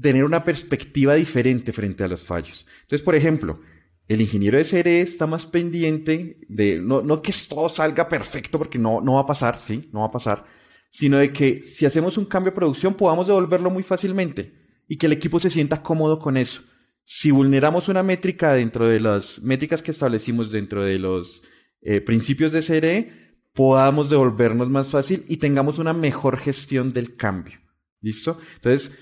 tener 0.00 0.24
una 0.24 0.44
perspectiva 0.44 1.14
diferente 1.14 1.72
frente 1.72 2.04
a 2.04 2.08
los 2.08 2.22
fallos. 2.22 2.66
Entonces, 2.82 3.02
por 3.02 3.14
ejemplo, 3.14 3.60
el 4.08 4.20
ingeniero 4.20 4.56
de 4.56 4.64
SRE 4.64 5.00
está 5.00 5.26
más 5.26 5.46
pendiente 5.46 6.40
de, 6.48 6.78
no, 6.78 7.22
que 7.22 7.32
todo 7.48 7.68
salga 7.68 8.08
perfecto 8.08 8.58
porque 8.58 8.78
no, 8.78 9.00
no 9.00 9.14
va 9.14 9.20
a 9.20 9.26
pasar, 9.26 9.60
¿sí? 9.60 9.88
No 9.92 10.00
va 10.00 10.06
a 10.06 10.10
pasar, 10.10 10.44
sino 10.90 11.18
de 11.18 11.32
que 11.32 11.62
si 11.62 11.84
hacemos 11.86 12.16
un 12.16 12.24
cambio 12.24 12.52
de 12.52 12.56
producción 12.56 12.94
podamos 12.94 13.26
devolverlo 13.26 13.70
muy 13.70 13.82
fácilmente 13.82 14.54
y 14.88 14.96
que 14.96 15.06
el 15.06 15.12
equipo 15.12 15.38
se 15.38 15.50
sienta 15.50 15.82
cómodo 15.82 16.18
con 16.18 16.36
eso. 16.36 16.62
Si 17.04 17.30
vulneramos 17.30 17.88
una 17.88 18.02
métrica 18.02 18.52
dentro 18.52 18.86
de 18.86 19.00
las 19.00 19.40
métricas 19.40 19.82
que 19.82 19.90
establecimos 19.90 20.50
dentro 20.50 20.84
de 20.84 20.98
los 20.98 21.42
eh, 21.82 22.00
principios 22.00 22.52
de 22.52 22.62
SRE, 22.62 23.12
podamos 23.52 24.08
devolvernos 24.08 24.70
más 24.70 24.88
fácil 24.88 25.24
y 25.28 25.38
tengamos 25.38 25.78
una 25.78 25.92
mejor 25.92 26.38
gestión 26.38 26.92
del 26.92 27.16
cambio. 27.16 27.58
¿Listo? 28.00 28.38
Entonces, 28.54 28.92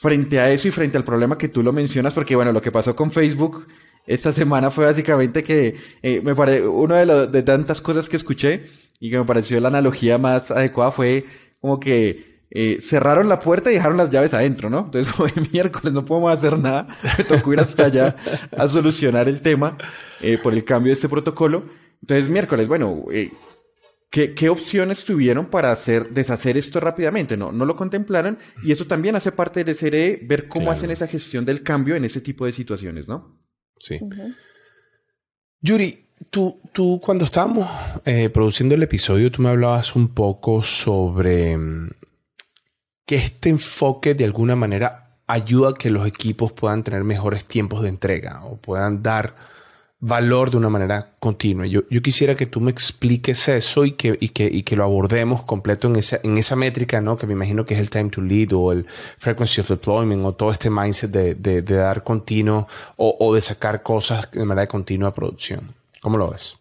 frente 0.00 0.40
a 0.40 0.50
eso 0.50 0.68
y 0.68 0.70
frente 0.70 0.96
al 0.96 1.04
problema 1.04 1.38
que 1.38 1.48
tú 1.48 1.62
lo 1.62 1.72
mencionas, 1.72 2.14
porque 2.14 2.36
bueno, 2.36 2.52
lo 2.52 2.60
que 2.60 2.72
pasó 2.72 2.94
con 2.94 3.10
Facebook 3.10 3.66
esta 4.06 4.32
semana 4.32 4.70
fue 4.70 4.84
básicamente 4.84 5.42
que 5.42 5.76
eh, 6.02 6.20
me 6.22 6.34
parece, 6.34 6.66
una 6.66 7.04
de, 7.04 7.26
de 7.26 7.42
tantas 7.42 7.80
cosas 7.80 8.08
que 8.08 8.16
escuché 8.16 8.66
y 9.00 9.10
que 9.10 9.18
me 9.18 9.24
pareció 9.24 9.58
la 9.60 9.68
analogía 9.68 10.18
más 10.18 10.50
adecuada 10.50 10.92
fue 10.92 11.24
como 11.60 11.80
que 11.80 12.36
eh, 12.50 12.78
cerraron 12.80 13.28
la 13.28 13.40
puerta 13.40 13.70
y 13.70 13.74
dejaron 13.74 13.96
las 13.96 14.10
llaves 14.10 14.32
adentro, 14.32 14.70
¿no? 14.70 14.84
Entonces, 14.86 15.12
como 15.16 15.28
miércoles 15.52 15.92
no 15.92 16.04
podemos 16.04 16.32
hacer 16.32 16.58
nada, 16.58 16.86
me 17.18 17.24
tocó 17.24 17.52
ir 17.52 17.60
hasta 17.60 17.86
allá 17.86 18.16
a 18.56 18.68
solucionar 18.68 19.28
el 19.28 19.40
tema 19.40 19.76
eh, 20.20 20.38
por 20.38 20.52
el 20.52 20.64
cambio 20.64 20.90
de 20.90 20.94
este 20.94 21.08
protocolo. 21.08 21.64
Entonces, 22.00 22.30
miércoles, 22.30 22.68
bueno, 22.68 23.04
eh, 23.12 23.32
¿Qué, 24.10 24.48
opciones 24.48 25.04
tuvieron 25.04 25.46
para 25.46 25.72
hacer, 25.72 26.10
deshacer 26.10 26.56
esto 26.56 26.80
rápidamente? 26.80 27.36
No, 27.36 27.52
no 27.52 27.64
lo 27.64 27.76
contemplaron 27.76 28.38
y 28.62 28.72
eso 28.72 28.86
también 28.86 29.14
hace 29.14 29.32
parte 29.32 29.62
del 29.62 29.74
SRE, 29.74 30.20
ver 30.22 30.48
cómo 30.48 30.70
hacen 30.70 30.90
esa 30.90 31.06
gestión 31.06 31.44
del 31.44 31.62
cambio 31.62 31.96
en 31.96 32.04
ese 32.04 32.20
tipo 32.20 32.46
de 32.46 32.52
situaciones, 32.52 33.08
¿no? 33.08 33.38
Sí. 33.78 33.98
Yuri, 35.60 36.08
tú, 36.30 36.62
tú 36.72 37.00
cuando 37.04 37.24
estábamos 37.24 37.68
eh, 38.06 38.30
produciendo 38.30 38.74
el 38.74 38.82
episodio, 38.82 39.30
tú 39.30 39.42
me 39.42 39.50
hablabas 39.50 39.94
un 39.96 40.08
poco 40.14 40.62
sobre 40.62 41.56
mm, 41.58 41.90
que 43.04 43.16
este 43.16 43.50
enfoque 43.50 44.14
de 44.14 44.24
alguna 44.24 44.56
manera 44.56 45.20
ayuda 45.26 45.70
a 45.70 45.74
que 45.74 45.90
los 45.90 46.06
equipos 46.06 46.52
puedan 46.52 46.84
tener 46.84 47.04
mejores 47.04 47.44
tiempos 47.44 47.82
de 47.82 47.88
entrega 47.88 48.44
o 48.44 48.56
puedan 48.56 49.02
dar 49.02 49.36
valor 50.06 50.50
de 50.50 50.56
una 50.56 50.68
manera 50.68 51.10
continua. 51.18 51.66
Yo, 51.66 51.82
yo 51.90 52.00
quisiera 52.00 52.36
que 52.36 52.46
tú 52.46 52.60
me 52.60 52.70
expliques 52.70 53.48
eso 53.48 53.84
y 53.84 53.92
que, 53.92 54.16
y 54.20 54.28
que, 54.28 54.44
y 54.44 54.62
que 54.62 54.76
lo 54.76 54.84
abordemos 54.84 55.42
completo 55.42 55.88
en 55.88 55.96
esa, 55.96 56.20
en 56.22 56.38
esa 56.38 56.54
métrica, 56.54 57.00
¿no? 57.00 57.16
Que 57.16 57.26
me 57.26 57.32
imagino 57.32 57.66
que 57.66 57.74
es 57.74 57.80
el 57.80 57.90
time 57.90 58.10
to 58.10 58.20
lead 58.20 58.52
o 58.52 58.70
el 58.70 58.86
frequency 59.18 59.60
of 59.60 59.68
deployment 59.68 60.24
o 60.24 60.32
todo 60.32 60.52
este 60.52 60.70
mindset 60.70 61.10
de, 61.10 61.34
de, 61.34 61.62
de 61.62 61.74
dar 61.74 62.04
continuo 62.04 62.68
o, 62.96 63.16
o, 63.18 63.34
de 63.34 63.42
sacar 63.42 63.82
cosas 63.82 64.30
de 64.30 64.44
manera 64.44 64.68
continua 64.68 65.08
a 65.08 65.12
producción. 65.12 65.74
¿Cómo 66.00 66.18
lo 66.18 66.30
ves? 66.30 66.56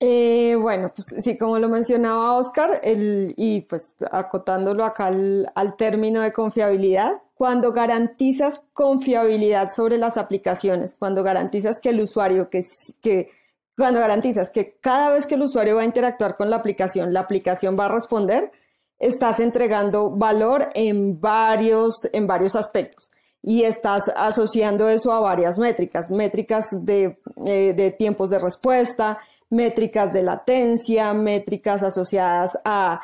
Eh, 0.00 0.56
bueno, 0.58 0.92
pues 0.94 1.24
sí, 1.24 1.36
como 1.36 1.58
lo 1.58 1.68
mencionaba 1.68 2.38
Oscar, 2.38 2.80
el, 2.84 3.34
y 3.36 3.62
pues 3.62 3.96
acotándolo 4.12 4.84
acá 4.84 5.08
al, 5.08 5.50
al, 5.54 5.76
término 5.76 6.22
de 6.22 6.32
confiabilidad, 6.32 7.20
cuando 7.38 7.72
garantizas 7.72 8.62
confiabilidad 8.72 9.70
sobre 9.70 9.96
las 9.96 10.16
aplicaciones, 10.18 10.96
cuando 10.98 11.22
garantizas 11.22 11.78
que 11.80 11.90
el 11.90 12.00
usuario, 12.00 12.50
que, 12.50 12.62
que, 13.00 13.30
cuando 13.76 14.00
garantizas 14.00 14.50
que 14.50 14.76
cada 14.80 15.10
vez 15.10 15.24
que 15.28 15.36
el 15.36 15.42
usuario 15.42 15.76
va 15.76 15.82
a 15.82 15.84
interactuar 15.84 16.36
con 16.36 16.50
la 16.50 16.56
aplicación, 16.56 17.12
la 17.12 17.20
aplicación 17.20 17.78
va 17.78 17.84
a 17.84 17.90
responder, 17.90 18.50
estás 18.98 19.38
entregando 19.38 20.10
valor 20.10 20.70
en 20.74 21.20
varios, 21.20 21.94
en 22.12 22.26
varios 22.26 22.56
aspectos. 22.56 23.12
Y 23.40 23.62
estás 23.62 24.12
asociando 24.16 24.88
eso 24.88 25.12
a 25.12 25.20
varias 25.20 25.60
métricas, 25.60 26.10
métricas 26.10 26.66
de, 26.72 27.20
eh, 27.46 27.72
de 27.72 27.92
tiempos 27.92 28.30
de 28.30 28.40
respuesta, 28.40 29.20
métricas 29.48 30.12
de 30.12 30.24
latencia, 30.24 31.14
métricas 31.14 31.84
asociadas 31.84 32.58
a, 32.64 33.00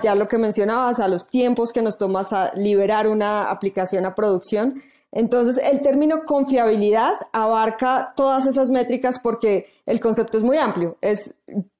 ya 0.00 0.14
lo 0.14 0.28
que 0.28 0.38
mencionabas, 0.38 1.00
a 1.00 1.08
los 1.08 1.28
tiempos 1.28 1.72
que 1.72 1.82
nos 1.82 1.98
tomas 1.98 2.32
a 2.32 2.52
liberar 2.54 3.08
una 3.08 3.50
aplicación 3.50 4.06
a 4.06 4.14
producción. 4.14 4.82
Entonces, 5.10 5.60
el 5.62 5.80
término 5.80 6.24
confiabilidad 6.24 7.12
abarca 7.32 8.14
todas 8.16 8.46
esas 8.46 8.70
métricas 8.70 9.20
porque 9.20 9.66
el 9.84 10.00
concepto 10.00 10.38
es 10.38 10.44
muy 10.44 10.56
amplio. 10.56 10.96
Es 11.00 11.34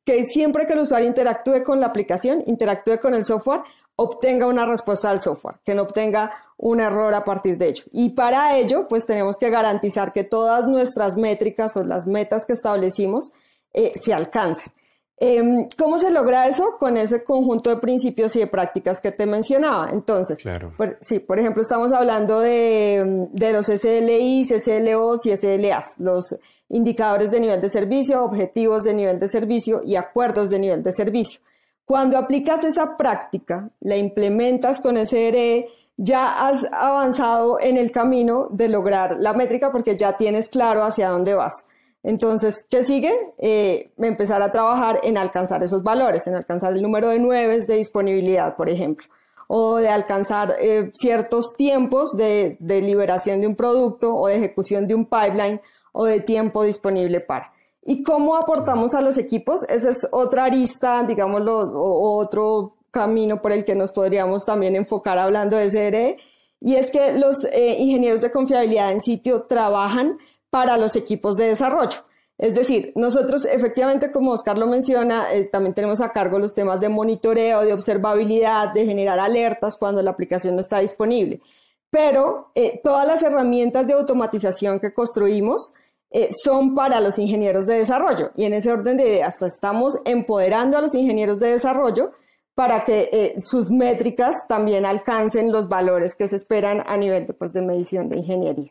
que 0.05 0.27
siempre 0.27 0.67
que 0.67 0.75
el 0.75 0.81
usuario 0.81 1.09
interactúe 1.09 1.63
con 1.63 1.81
la 1.81 1.87
aplicación, 1.87 2.43
interactúe 2.47 2.99
con 3.01 3.15
el 3.15 3.25
software, 3.25 3.63
obtenga 3.97 4.47
una 4.47 4.67
respuesta 4.67 5.11
al 5.11 5.21
software, 5.21 5.57
que 5.65 5.75
no 5.75 5.83
obtenga 5.83 6.31
un 6.57 6.81
error 6.81 7.15
a 7.15 7.25
partir 7.25 7.57
de 7.57 7.69
ello. 7.69 7.85
Y 7.93 8.11
para 8.11 8.57
ello, 8.57 8.89
pues 8.89 9.07
tenemos 9.07 9.37
que 9.39 9.51
garantizar 9.51 10.13
que 10.13 10.25
todas 10.25 10.67
nuestras 10.67 11.17
métricas 11.17 11.77
o 11.77 11.85
las 11.85 12.07
metas 12.07 12.45
que 12.45 12.53
establecimos 12.53 13.33
eh, 13.73 13.93
se 13.95 14.13
alcancen. 14.13 14.73
Em, 15.19 15.69
¿Cómo 15.79 15.99
se 15.99 16.11
logra 16.11 16.49
eso? 16.49 16.77
Con 16.79 16.97
ese 16.97 17.23
conjunto 17.23 17.71
de 17.71 17.77
principios 17.77 18.35
y 18.35 18.41
de 18.41 18.47
prácticas 18.49 19.01
que 19.01 19.13
te 19.13 19.27
mencionaba. 19.27 19.91
Entonces, 19.93 20.43
por, 20.77 20.99
sí, 21.01 21.21
por 21.21 21.39
ejemplo, 21.39 21.63
estamos 21.63 21.93
hablando 21.93 22.41
de, 22.41 23.29
de, 23.33 23.53
los 23.53 23.67
SLIs, 23.67 24.49
SLOs 24.49 25.27
y 25.27 25.37
SLAs, 25.37 25.97
los 25.99 26.37
indicadores 26.69 27.31
de 27.31 27.41
nivel 27.41 27.61
de 27.61 27.69
servicio, 27.69 28.25
objetivos 28.25 28.83
de 28.83 28.95
nivel 28.95 29.21
de 29.21 29.29
servicio 29.29 29.83
y 29.85 29.95
acuerdos 29.97 30.51
de 30.51 30.59
nivel 30.59 30.83
de 30.83 30.91
servicio. 30.91 31.41
Cuando 31.85 32.17
aplicas 32.17 32.65
esa 32.65 32.97
práctica, 32.97 33.71
la 33.81 33.97
implementas 33.97 34.81
con 34.81 34.97
SRE, 34.97 35.69
ya 35.97 36.49
has 36.49 36.65
avanzado 36.73 37.59
en 37.61 37.77
el 37.77 37.93
camino 37.93 38.49
de 38.51 38.69
lograr 38.69 39.19
la 39.21 39.35
métrica 39.35 39.71
porque 39.71 39.97
ya 39.97 40.17
tienes 40.17 40.49
claro 40.49 40.83
hacia 40.83 41.11
dónde 41.11 41.35
vas. 41.35 41.67
Entonces, 42.03 42.67
¿qué 42.69 42.83
sigue? 42.83 43.13
Eh, 43.39 43.93
empezar 43.99 44.43
a 44.43 44.51
trabajar 44.51 45.01
en 45.05 45.17
alcanzar 45.17 45.63
esos 45.63 45.83
valores, 45.83 46.27
en 46.27 46.35
alcanzar 46.35 46.75
el 46.75 46.83
número 46.83 47.09
de 47.09 47.19
nueve 47.19 47.61
de 47.61 47.77
disponibilidad, 47.77 48.57
por 48.57 48.69
ejemplo, 48.69 49.07
o 49.47 49.77
de 49.77 49.89
alcanzar 49.89 50.57
eh, 50.61 50.91
ciertos 50.95 51.55
tiempos 51.55 52.17
de, 52.17 52.57
liberación 52.61 53.41
de 53.41 53.47
un 53.47 53.55
producto 53.55 54.17
o 54.17 54.27
de 54.27 54.37
ejecución 54.37 54.89
de 54.89 54.95
un 54.95 55.05
pipeline 55.05 55.61
o 55.93 56.05
de 56.07 56.21
tiempo 56.21 56.65
disponible 56.65 57.21
para. 57.21 57.53
¿Y 57.85 58.03
cómo 58.03 58.37
aportamos 58.37 58.95
a 58.95 59.01
los 59.01 59.19
equipos? 59.19 59.63
Esa 59.69 59.91
es 59.91 60.07
otra 60.11 60.45
arista, 60.45 61.03
digámoslo, 61.05 61.59
o 61.61 62.19
otro 62.19 62.77
camino 62.91 63.41
por 63.41 63.53
el 63.53 63.65
que 63.65 63.75
nos 63.75 63.93
podríamos 63.93 64.45
también 64.45 64.77
enfocar 64.77 65.19
hablando 65.19 65.57
de 65.57 65.71
SRE, 65.71 66.17
y 66.61 66.77
es 66.77 66.93
que 66.93 67.13
los 67.19 67.45
eh, 67.47 67.77
ingenieros 67.79 68.21
de 68.21 68.31
confiabilidad 68.31 68.93
en 68.93 69.01
sitio 69.01 69.43
trabajan 69.43 70.19
para 70.53 70.77
los 70.77 70.97
equipos 70.97 71.39
de 71.39 71.49
desarrollo. 71.49 72.05
Es 72.37 72.55
decir, 72.55 72.93
nosotros 72.95 73.47
efectivamente, 73.47 74.13
como 74.13 74.33
Oscar 74.33 74.59
lo 74.59 74.67
menciona, 74.67 75.33
eh, 75.33 75.45
también 75.45 75.73
tenemos 75.73 76.03
a 76.03 76.13
cargo 76.13 76.39
los 76.39 76.55
temas 76.55 76.79
de 76.79 76.91
monitoreo, 76.91 77.63
de 77.63 77.73
observabilidad, 77.73 78.75
de 78.75 78.85
generar 78.85 79.19
alertas 79.19 79.79
cuando 79.79 80.03
la 80.03 80.11
aplicación 80.11 80.55
no 80.55 80.61
está 80.61 80.81
disponible. 80.81 81.41
Pero 81.89 82.51
eh, 82.55 82.83
todas 82.85 83.07
las 83.07 83.23
herramientas 83.23 83.87
de 83.87 83.95
automatización 83.95 84.79
que 84.79 84.93
construimos 84.93 85.73
eh, 86.11 86.29
son 86.33 86.75
para 86.75 87.01
los 87.01 87.19
ingenieros 87.19 87.67
de 87.67 87.79
desarrollo. 87.79 88.33
Y 88.37 88.45
en 88.45 88.53
ese 88.53 88.73
orden 88.73 88.99
de 88.99 89.09
ideas, 89.09 89.41
estamos 89.41 89.99
empoderando 90.05 90.77
a 90.77 90.83
los 90.83 90.95
ingenieros 90.95 91.39
de 91.39 91.53
desarrollo 91.53 92.13
para 92.55 92.85
que 92.85 93.35
sus 93.39 93.71
métricas 93.71 94.47
también 94.47 94.85
alcancen 94.85 95.51
los 95.51 95.71
valores 95.71 96.15
que 96.15 96.29
se 96.29 96.37
esperan 96.37 96.83
a 96.87 96.99
nivel 96.99 97.25
pues, 97.25 97.55
de 97.55 97.63
medición 97.63 98.11
de 98.11 98.19
ingeniería. 98.19 98.71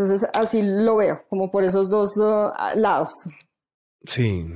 Entonces, 0.00 0.26
así 0.32 0.62
lo 0.62 0.96
veo, 0.96 1.26
como 1.28 1.50
por 1.50 1.62
esos 1.62 1.90
dos 1.90 2.16
uh, 2.16 2.48
lados. 2.74 3.28
Sí. 4.02 4.46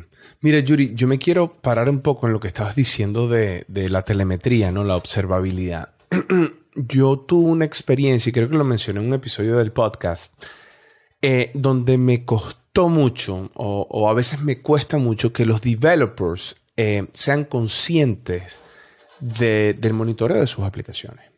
Mira, 0.41 0.59
Yuri, 0.61 0.95
yo 0.95 1.07
me 1.07 1.19
quiero 1.19 1.61
parar 1.61 1.91
un 1.91 2.01
poco 2.01 2.27
en 2.27 2.33
lo 2.33 2.41
que 2.41 2.49
estabas 2.49 2.75
diciendo 2.75 3.29
de, 3.29 3.67
la 3.69 4.01
telemetría, 4.01 4.73
¿no? 4.73 4.85
La 4.85 4.97
observabilidad. 4.97 5.97
yo 6.75 7.19
tuve 7.19 7.51
una 7.51 7.67
experiencia, 7.67 8.31
y 8.31 8.33
creo 8.33 8.49
que 8.49 8.57
lo 8.57 8.65
mencioné 8.65 9.01
en 9.01 9.07
un 9.09 9.13
episodio 9.13 9.59
del 9.59 9.71
podcast, 9.71 10.33
eh, 11.21 11.51
donde 11.53 11.99
me 11.99 12.25
costó 12.25 12.89
mucho, 12.89 13.51
o, 13.53 14.09
a 14.09 14.15
veces 14.15 14.41
me 14.41 14.63
cuesta 14.63 14.97
mucho, 14.97 15.35
que 15.35 15.45
los 15.45 15.61
developers 15.61 16.57
eh, 16.79 17.07
sean 17.13 17.45
conscientes 17.45 18.57
del 19.21 19.93
monitoreo 19.93 20.41
de 20.41 20.47
sus 20.47 20.65
aplicaciones. 20.65 21.34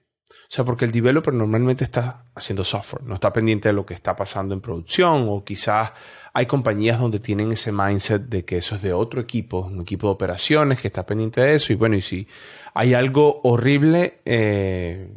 O 0.47 0.49
sea, 0.49 0.65
porque 0.65 0.85
el 0.85 0.93
developer 0.93 1.35
normalmente 1.35 1.83
está 1.83 2.25
haciendo 2.35 2.63
software, 2.63 3.03
no 3.03 3.15
está 3.15 3.33
pendiente 3.33 3.69
de 3.69 3.73
lo 3.73 3.85
que 3.85 3.95
está 3.95 4.15
pasando 4.15 4.55
en 4.55 4.61
producción 4.61 5.27
o 5.29 5.43
quizás 5.45 5.91
hay 6.33 6.47
compañías 6.47 7.01
donde 7.01 7.19
tienen 7.19 7.51
ese 7.51 7.73
mindset 7.73 8.23
de 8.29 8.45
que 8.45 8.59
eso 8.59 8.77
es 8.77 8.83
de 8.83 8.93
otro 8.93 9.21
equipo, 9.21 9.61
un 9.61 9.81
equipo 9.81 10.07
de 10.07 10.13
operaciones 10.13 10.79
que 10.81 10.89
está 10.89 11.05
pendiente 11.05 11.41
de 11.41 11.55
eso 11.55 11.73
y 11.73 11.77
bueno, 11.77 11.97
y 11.97 12.03
si 12.03 12.29
hay 12.75 12.95
algo 12.95 13.41
horrible 13.43 14.21
eh, 14.25 15.11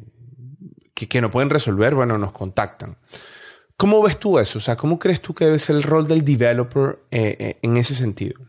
que, 0.93 1.21
no 1.21 1.29
pueden 1.29 1.49
resolver, 1.49 1.93
bueno, 1.93 2.17
nos 2.17 2.31
contactan. 2.31 2.97
¿Cómo 3.77 4.01
ves 4.01 4.17
tú 4.17 4.39
eso? 4.39 4.57
O 4.57 4.61
sea, 4.61 4.75
¿cómo 4.75 4.97
crees 4.97 5.21
tú 5.21 5.35
que 5.35 5.45
debe 5.45 5.59
ser 5.59 5.75
el 5.75 5.83
rol 5.83 6.07
del 6.07 6.25
developer 6.25 6.99
eh, 7.11 7.35
eh, 7.37 7.59
en 7.61 7.77
ese 7.77 7.95
sentido? 7.95 8.39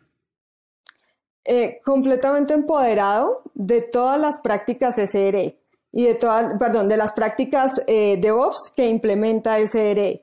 completamente 1.85 2.55
empoderado 2.55 3.43
de 3.55 3.81
todas 3.83 4.21
las 4.21 4.41
prácticas 4.41 4.95
SRE 4.95 5.60
y 5.93 6.05
de 6.05 6.15
todas, 6.15 6.59
perdón, 6.59 6.89
de 6.89 6.97
las 6.97 7.13
prácticas 7.13 7.81
eh, 7.87 8.19
DevOps 8.21 8.73
que 8.75 8.87
implementa 8.87 9.59
SRE. 9.59 10.23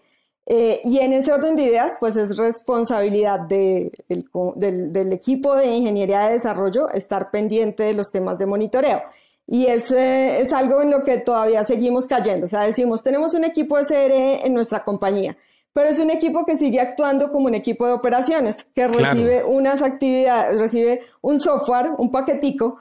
Eh, 0.49 0.79
y 0.85 0.99
en 0.99 1.11
ese 1.11 1.33
orden 1.33 1.57
de 1.57 1.63
ideas, 1.63 1.97
pues 1.99 2.15
es 2.15 2.37
responsabilidad 2.37 3.41
de, 3.41 3.91
del, 4.07 4.91
del, 4.93 5.11
equipo 5.11 5.55
de 5.55 5.65
ingeniería 5.65 6.27
de 6.27 6.33
desarrollo 6.33 6.89
estar 6.89 7.31
pendiente 7.31 7.83
de 7.83 7.93
los 7.93 8.11
temas 8.11 8.37
de 8.37 8.45
monitoreo. 8.45 9.01
Y 9.45 9.65
es, 9.65 9.91
eh, 9.91 10.39
es 10.39 10.53
algo 10.53 10.81
en 10.81 10.91
lo 10.91 11.03
que 11.03 11.17
todavía 11.17 11.65
seguimos 11.65 12.07
cayendo. 12.07 12.45
O 12.45 12.49
sea, 12.49 12.61
decimos, 12.61 13.03
tenemos 13.03 13.33
un 13.33 13.43
equipo 13.43 13.77
SRE 13.77 14.45
en 14.45 14.53
nuestra 14.53 14.85
compañía, 14.85 15.35
pero 15.73 15.89
es 15.89 15.99
un 15.99 16.11
equipo 16.11 16.45
que 16.45 16.55
sigue 16.55 16.79
actuando 16.79 17.29
como 17.29 17.47
un 17.47 17.53
equipo 17.53 17.85
de 17.85 17.91
operaciones, 17.91 18.63
que 18.73 18.87
recibe 18.87 19.43
unas 19.43 19.81
actividades, 19.81 20.59
recibe 20.59 21.01
un 21.21 21.39
software, 21.39 21.91
un 21.97 22.09
paquetico, 22.09 22.79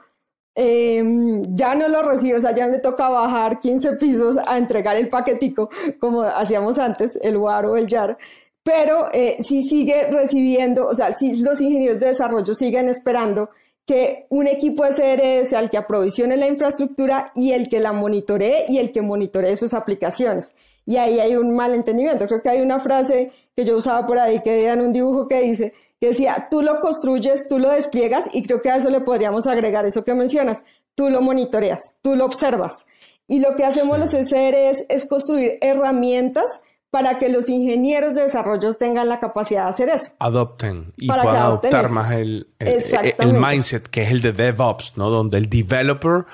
Em, 0.59 1.55
ya 1.55 1.75
no 1.75 1.87
lo 1.87 2.01
recibe, 2.01 2.37
o 2.37 2.41
sea, 2.41 2.51
ya 2.51 2.65
le 2.65 2.79
toca 2.79 3.07
bajar 3.09 3.59
15 3.59 3.93
pisos 3.93 4.37
a 4.43 4.57
entregar 4.57 4.97
el 4.97 5.07
paquetico, 5.07 5.69
como 5.99 6.23
hacíamos 6.23 6.79
antes, 6.79 7.15
el 7.21 7.37
WAR 7.37 7.67
o 7.67 7.77
el 7.77 7.85
YAR, 7.85 8.17
pero 8.63 9.07
eh, 9.13 9.37
si 9.39 9.61
sigue 9.61 10.09
recibiendo, 10.09 10.87
o 10.87 10.95
sea, 10.95 11.11
si 11.11 11.35
los 11.35 11.61
ingenieros 11.61 11.99
de 11.99 12.07
desarrollo 12.07 12.55
siguen 12.55 12.89
esperando 12.89 13.51
que 13.85 14.25
un 14.29 14.47
equipo 14.47 14.83
SRE 14.83 15.45
sea 15.45 15.59
el 15.59 15.69
que 15.69 15.77
aprovisione 15.77 16.35
la 16.35 16.47
infraestructura 16.47 17.31
y 17.35 17.51
el 17.51 17.69
que 17.69 17.79
la 17.79 17.93
monitoree 17.93 18.65
y 18.67 18.79
el 18.79 18.91
que 18.91 19.03
monitoree 19.03 19.55
sus 19.55 19.75
aplicaciones. 19.75 20.55
Y 20.87 20.95
ahí 20.95 21.19
hay 21.19 21.35
un 21.35 21.53
malentendimiento. 21.53 22.25
Creo 22.27 22.41
que 22.41 22.49
hay 22.49 22.61
una 22.61 22.79
frase 22.79 23.31
que 23.53 23.65
yo 23.65 23.75
usaba 23.75 24.07
por 24.07 24.17
ahí 24.17 24.39
que 24.39 24.67
en 24.67 24.79
un 24.79 24.93
dibujo 24.93 25.27
que 25.27 25.41
dice, 25.41 25.73
que 25.99 26.09
decía, 26.09 26.47
tú 26.49 26.61
lo 26.61 26.79
construyes, 26.79 27.47
tú 27.49 27.59
lo 27.59 27.69
despliegas 27.69 28.29
y 28.31 28.41
creo 28.41 28.61
que 28.61 28.71
a 28.71 28.77
eso 28.77 28.89
le 28.89 29.01
podríamos 29.01 29.47
agregar 29.47 29.85
eso 29.85 30.05
que 30.05 30.13
mencionas, 30.13 30.63
tú 30.95 31.09
lo 31.09 31.21
monitoreas, 31.21 31.95
tú 32.01 32.15
lo 32.15 32.23
observas. 32.23 32.85
Y 33.27 33.41
lo 33.41 33.57
que 33.57 33.65
hacemos 33.65 33.99
los 33.99 34.11
SRs 34.11 34.85
es 34.87 35.05
construir 35.05 35.57
herramientas 35.59 36.61
para 36.89 37.19
que 37.19 37.27
los 37.27 37.49
ingenieros 37.49 38.15
de 38.15 38.21
desarrollo 38.21 38.73
tengan 38.75 39.09
la 39.09 39.19
capacidad 39.19 39.65
de 39.65 39.69
hacer 39.69 39.89
eso. 39.89 40.11
Adopten 40.19 40.93
y 40.95 41.07
puedan 41.07 41.35
adoptar 41.35 41.89
más 41.89 42.13
el, 42.13 42.47
el, 42.59 43.33
mindset 43.33 43.87
que 43.87 44.03
es 44.03 44.11
el 44.11 44.21
de 44.21 44.31
DevOps, 44.31 44.97
¿no? 44.97 45.09
Donde 45.09 45.37
el 45.37 45.49
developer 45.49 46.25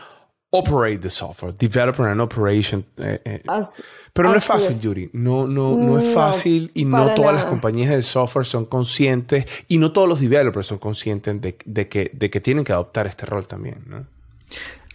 operate 0.54 1.00
the 1.00 1.10
software, 1.10 1.52
developer 1.52 2.08
and 2.08 2.22
operation. 2.22 2.86
Eh, 2.98 3.20
eh. 3.26 3.42
Pero 4.14 4.30
no 4.30 4.36
es 4.36 4.46
fácil, 4.46 4.80
Yuri. 4.80 5.10
No, 5.14 5.48
no, 5.48 5.76
no 5.76 5.98
es 5.98 6.14
fácil 6.14 6.70
y 6.76 6.86
no 6.86 7.16
todas 7.16 7.34
las 7.34 7.46
compañías 7.46 7.90
de 7.90 8.04
software 8.04 8.46
son 8.46 8.66
conscientes 8.66 9.46
y 9.68 9.80
no 9.80 9.92
todos 9.92 10.08
los 10.08 10.20
developers 10.20 10.68
son 10.68 10.78
conscientes 10.78 11.42
de, 11.42 11.88
que, 11.88 12.12
de 12.14 12.30
que 12.30 12.40
tienen 12.40 12.64
que 12.64 12.72
adoptar 12.72 13.08
este 13.08 13.26
rol 13.26 13.48
también. 13.48 13.84
¿no? 13.88 14.06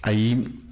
Ahí, 0.03 0.62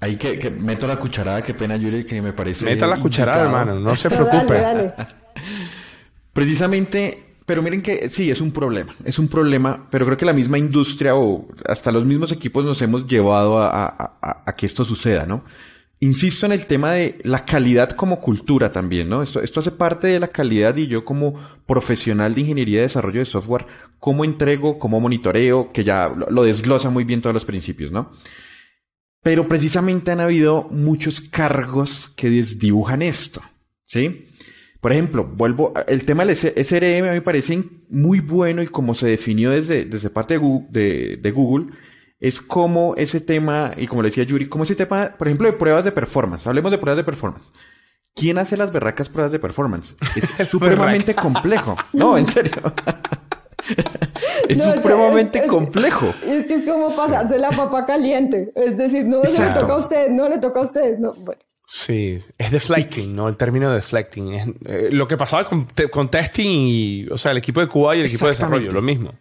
ahí 0.00 0.16
que, 0.16 0.50
meto 0.50 0.86
la 0.86 0.96
cucharada, 0.96 1.40
qué 1.40 1.54
pena, 1.54 1.76
Yuri, 1.76 2.04
que 2.04 2.20
me 2.20 2.34
parece. 2.34 2.66
Meta 2.66 2.86
la 2.86 2.98
cucharada, 2.98 3.44
hermano, 3.44 3.80
no 3.80 3.96
se 3.96 4.10
preocupe. 4.10 4.92
Precisamente 6.34 7.27
Pero 7.48 7.62
miren 7.62 7.80
que 7.80 8.10
sí, 8.10 8.30
es 8.30 8.42
un 8.42 8.52
problema, 8.52 8.94
es 9.06 9.18
un 9.18 9.26
problema, 9.26 9.88
pero 9.90 10.04
creo 10.04 10.18
que 10.18 10.26
la 10.26 10.34
misma 10.34 10.58
industria 10.58 11.16
o 11.16 11.48
hasta 11.64 11.90
los 11.90 12.04
mismos 12.04 12.30
equipos 12.30 12.62
nos 12.62 12.82
hemos 12.82 13.06
llevado 13.06 13.62
a, 13.62 14.54
que 14.54 14.66
esto 14.66 14.84
suceda, 14.84 15.24
¿no? 15.24 15.44
Insisto 15.98 16.44
en 16.44 16.52
el 16.52 16.66
tema 16.66 16.92
de 16.92 17.18
la 17.24 17.46
calidad 17.46 17.92
como 17.92 18.20
cultura 18.20 18.70
también, 18.70 19.08
¿no? 19.08 19.22
Esto, 19.22 19.40
hace 19.40 19.70
parte 19.70 20.08
de 20.08 20.20
la 20.20 20.28
calidad 20.28 20.76
y 20.76 20.88
yo 20.88 21.06
como 21.06 21.40
profesional 21.64 22.34
de 22.34 22.42
ingeniería 22.42 22.80
y 22.80 22.82
desarrollo 22.82 23.20
de 23.20 23.24
software, 23.24 23.64
cómo 23.98 24.26
entrego, 24.26 24.78
cómo 24.78 25.00
monitoreo, 25.00 25.72
que 25.72 25.84
ya 25.84 26.12
lo 26.28 26.42
desglosa 26.42 26.90
muy 26.90 27.04
bien 27.04 27.22
todos 27.22 27.32
los 27.32 27.46
principios, 27.46 27.90
¿no? 27.90 28.12
Pero 29.22 29.48
precisamente 29.48 30.10
han 30.10 30.20
habido 30.20 30.68
muchos 30.70 31.22
cargos 31.22 32.12
que 32.14 32.28
desdibujan 32.28 33.00
esto, 33.00 33.40
¿sí? 33.86 34.26
Por 34.80 34.92
ejemplo, 34.92 35.24
vuelvo, 35.24 35.72
el 35.88 36.04
tema 36.04 36.24
del 36.24 36.36
SRM 36.36 37.08
a 37.08 37.10
mí 37.10 37.16
me 37.16 37.22
parece 37.22 37.64
muy 37.88 38.20
bueno 38.20 38.62
y 38.62 38.68
como 38.68 38.94
se 38.94 39.08
definió 39.08 39.50
desde, 39.50 39.84
desde 39.84 40.08
parte 40.08 40.34
de 40.34 40.38
Google, 40.38 41.16
de, 41.16 41.30
Google, 41.32 41.66
es 42.20 42.40
como 42.40 42.94
ese 42.96 43.20
tema, 43.20 43.72
y 43.76 43.88
como 43.88 44.02
le 44.02 44.08
decía 44.08 44.22
Yuri, 44.22 44.48
como 44.48 44.64
ese 44.64 44.76
tema, 44.76 45.16
por 45.18 45.26
ejemplo, 45.26 45.50
de 45.50 45.56
pruebas 45.56 45.84
de 45.84 45.90
performance. 45.90 46.46
Hablemos 46.46 46.70
de 46.70 46.78
pruebas 46.78 46.96
de 46.96 47.04
performance. 47.04 47.52
¿Quién 48.14 48.38
hace 48.38 48.56
las 48.56 48.72
berracas 48.72 49.08
pruebas 49.08 49.32
de 49.32 49.40
performance? 49.40 49.96
Es 50.38 50.48
supremamente 50.48 51.14
complejo. 51.14 51.76
No, 51.92 52.16
en 52.16 52.26
serio. 52.26 52.52
es 54.48 54.62
supremamente 54.62 55.46
complejo. 55.46 56.14
Es 56.26 56.46
que 56.46 56.54
es 56.54 56.62
como 56.64 56.94
pasarse 56.94 57.38
la 57.38 57.50
papa 57.50 57.84
caliente. 57.84 58.52
Es 58.54 58.76
decir, 58.76 59.04
no 59.06 59.24
se 59.24 59.44
le 59.44 59.52
toca 59.52 59.72
a 59.72 59.76
usted, 59.76 60.10
no 60.10 60.28
le 60.28 60.38
toca 60.38 60.60
a 60.60 60.62
usted. 60.62 60.98
No, 60.98 61.14
bueno. 61.14 61.40
Sí, 61.70 62.18
es 62.38 62.50
deflecting, 62.50 63.12
¿no? 63.12 63.28
El 63.28 63.36
término 63.36 63.70
deflecting. 63.70 64.32
Es, 64.32 64.46
eh, 64.64 64.88
lo 64.90 65.06
que 65.06 65.18
pasaba 65.18 65.46
con, 65.46 65.66
con, 65.90 66.10
testing 66.10 66.48
y, 66.48 67.06
o 67.10 67.18
sea, 67.18 67.32
el 67.32 67.36
equipo 67.36 67.60
de 67.60 67.68
Cuba 67.68 67.94
y 67.94 68.00
el 68.00 68.06
equipo 68.06 68.24
de 68.24 68.32
desarrollo, 68.32 68.70
lo 68.70 68.80
mismo. 68.80 69.12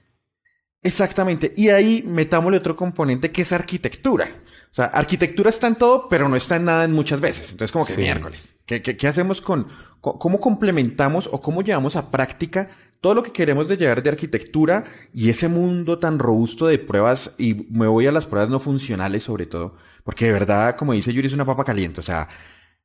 Exactamente. 0.82 1.54
Y 1.58 1.68
ahí 1.68 2.06
metámosle 2.08 2.60
otro 2.60 2.78
componente 2.78 3.32
que 3.32 3.42
es 3.42 3.52
arquitectura. 3.52 4.30
O 4.72 4.74
sea, 4.74 4.86
arquitectura 4.86 5.50
está 5.50 5.68
en 5.68 5.76
todo, 5.76 6.08
pero 6.08 6.30
no 6.30 6.38
está 6.38 6.56
en 6.56 6.64
nada 6.64 6.86
en 6.86 6.94
muchas 6.94 7.20
veces. 7.20 7.52
Entonces, 7.52 7.74
como 7.74 7.86
que 7.86 7.98
miércoles. 7.98 8.48
¿Qué, 8.66 8.82
qué, 8.82 9.08
hacemos 9.08 9.42
con, 9.42 9.68
cómo 10.00 10.40
complementamos 10.40 11.28
o 11.30 11.42
cómo 11.42 11.64
llevamos 11.64 11.98
a 11.98 12.10
práctica 12.12 12.70
todo 13.02 13.14
lo 13.14 13.24
que 13.24 13.34
queremos 13.34 13.68
de 13.68 13.76
llevar 13.76 14.02
de 14.02 14.10
arquitectura 14.10 14.86
y 15.14 15.30
ese 15.30 15.50
mundo 15.50 16.00
tan 16.00 16.18
robusto 16.18 16.66
de 16.68 16.80
pruebas? 16.80 17.32
Y 17.38 17.68
me 17.72 17.88
voy 17.88 18.08
a 18.08 18.14
las 18.14 18.26
pruebas 18.26 18.50
no 18.50 18.62
funcionales 18.62 19.24
sobre 19.24 19.48
todo 19.48 19.76
porque 20.08 20.28
de 20.28 20.32
verdad, 20.32 20.78
como 20.78 20.94
dice 20.94 21.12
Yuri, 21.12 21.28
es 21.28 21.34
una 21.34 21.46
papa 21.46 21.66
caliente. 21.66 22.00
O 22.00 22.04
sea, 22.04 22.30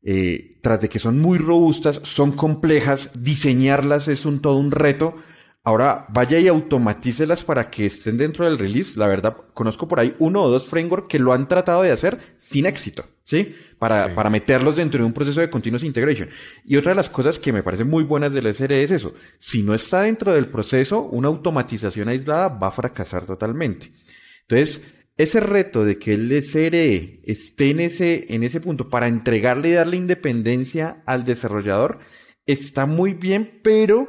eh, 0.02 0.58
tras 0.60 0.80
de 0.80 0.88
que 0.88 0.98
son 0.98 1.20
muy 1.20 1.38
robustas, 1.38 2.00
son 2.02 2.32
complejas, 2.32 3.12
diseñarlas 3.14 4.08
es 4.08 4.26
un 4.26 4.42
todo 4.42 4.56
un 4.56 4.72
reto. 4.72 5.14
Ahora 5.62 6.04
vaya 6.08 6.40
y 6.40 6.48
automatícelas 6.48 7.44
para 7.44 7.70
que 7.70 7.86
estén 7.86 8.16
dentro 8.16 8.44
del 8.44 8.58
release. 8.58 8.98
La 8.98 9.06
verdad, 9.06 9.36
conozco 9.54 9.86
por 9.86 10.00
ahí 10.00 10.16
uno 10.18 10.42
o 10.42 10.48
dos 10.48 10.66
frameworks 10.66 11.06
que 11.06 11.20
lo 11.20 11.32
han 11.32 11.46
tratado 11.46 11.82
de 11.82 11.92
hacer 11.92 12.18
sin 12.38 12.66
éxito, 12.66 13.04
¿sí? 13.22 13.54
Para, 13.78 14.12
para 14.16 14.28
meterlos 14.28 14.74
dentro 14.74 14.98
de 14.98 15.06
un 15.06 15.12
proceso 15.12 15.38
de 15.38 15.48
continuous 15.48 15.84
integration. 15.84 16.28
Y 16.64 16.74
otra 16.74 16.90
de 16.90 16.96
las 16.96 17.08
cosas 17.08 17.38
que 17.38 17.52
me 17.52 17.62
parecen 17.62 17.88
muy 17.88 18.02
buenas 18.02 18.32
del 18.32 18.52
SRE 18.52 18.82
es 18.82 18.90
eso. 18.90 19.14
Si 19.38 19.62
no 19.62 19.74
está 19.74 20.00
dentro 20.00 20.32
del 20.32 20.48
proceso, 20.48 21.02
una 21.02 21.28
automatización 21.28 22.08
aislada 22.08 22.48
va 22.48 22.66
a 22.66 22.72
fracasar 22.72 23.26
totalmente. 23.26 23.92
Entonces, 24.40 24.82
ese 25.16 25.40
reto 25.40 25.84
de 25.84 25.98
que 25.98 26.14
el 26.14 26.42
SRE 26.42 27.20
esté 27.24 27.70
en 27.70 27.80
ese, 27.80 28.34
en 28.34 28.42
ese 28.42 28.60
punto 28.60 28.88
para 28.88 29.08
entregarle 29.08 29.70
y 29.70 29.72
darle 29.72 29.96
independencia 29.96 31.02
al 31.06 31.24
desarrollador 31.24 31.98
está 32.46 32.86
muy 32.86 33.14
bien, 33.14 33.60
pero 33.62 34.08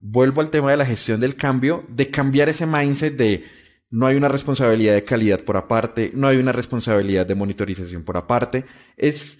vuelvo 0.00 0.40
al 0.40 0.50
tema 0.50 0.70
de 0.70 0.76
la 0.76 0.86
gestión 0.86 1.20
del 1.20 1.36
cambio, 1.36 1.84
de 1.88 2.10
cambiar 2.10 2.48
ese 2.48 2.66
mindset 2.66 3.16
de 3.16 3.44
no 3.90 4.06
hay 4.06 4.16
una 4.16 4.28
responsabilidad 4.28 4.94
de 4.94 5.04
calidad 5.04 5.40
por 5.40 5.56
aparte, 5.56 6.10
no 6.14 6.28
hay 6.28 6.36
una 6.36 6.52
responsabilidad 6.52 7.26
de 7.26 7.34
monitorización 7.34 8.04
por 8.04 8.16
aparte, 8.16 8.64
es 8.96 9.38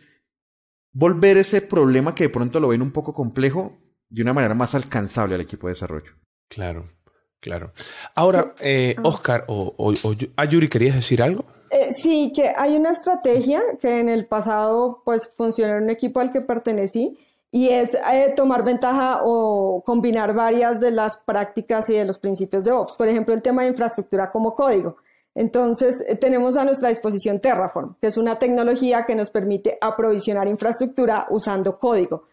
volver 0.93 1.37
ese 1.37 1.61
problema 1.61 2.15
que 2.15 2.25
de 2.25 2.31
pronto 2.31 2.61
lo 2.61 2.69
ven 2.69 2.83
un 2.83 2.93
poco 2.93 3.13
complejo 3.13 3.79
de 4.09 4.23
una 4.23 4.33
manera 4.33 4.55
más 4.55 4.75
alcanzable 4.75 5.35
al 5.35 5.41
equipo 5.41 5.67
de 5.67 5.75
desarrollo. 5.75 6.13
Claro. 6.49 6.89
Claro. 7.45 7.73
Ahora, 8.15 8.55
eh, 8.59 8.97
Oscar 9.03 9.45
o, 9.49 9.75
o, 9.77 9.93
Ayuri, 10.37 10.67
¿querías 10.71 10.95
decir 10.95 11.21
algo? 11.23 11.45
Eh, 11.69 11.93
sí, 11.93 12.33
que 12.35 12.55
hay 12.57 12.75
una 12.75 12.89
estrategia 12.89 13.61
que 13.79 14.01
en 14.01 14.09
el 14.09 14.25
pasado 14.25 15.03
pues 15.05 15.31
funcionó 15.37 15.77
en 15.77 15.83
un 15.83 15.91
equipo 15.91 16.21
al 16.21 16.33
que 16.33 16.41
pertenecí 16.41 17.19
y 17.51 17.69
es 17.69 17.93
eh, 17.93 18.33
tomar 18.35 18.65
ventaja 18.65 19.21
o 19.25 19.83
combinar 19.85 20.33
varias 20.33 20.81
de 20.81 20.91
las 20.91 21.19
prácticas 21.19 21.91
y 21.91 21.93
de 21.93 22.07
los 22.07 22.17
principios 22.17 22.65
de 22.65 22.73
Ops. 22.73 22.97
Por 22.97 23.09
ejemplo, 23.09 23.35
el 23.35 23.43
tema 23.43 23.61
de 23.61 23.69
infraestructura 23.69 24.31
como 24.31 24.55
código. 24.55 24.97
Entonces, 25.35 26.03
eh, 26.09 26.17
tenemos 26.17 26.57
a 26.57 26.65
nuestra 26.65 26.89
disposición 26.89 27.41
Terraform, 27.41 27.97
que 28.01 28.07
es 28.07 28.17
una 28.17 28.39
tecnología 28.39 29.05
que 29.05 29.15
nos 29.15 29.29
permite 29.29 29.77
aprovisionar 29.83 30.49
infraestructura 30.49 31.27
usando 31.29 31.79
código. 31.79 32.25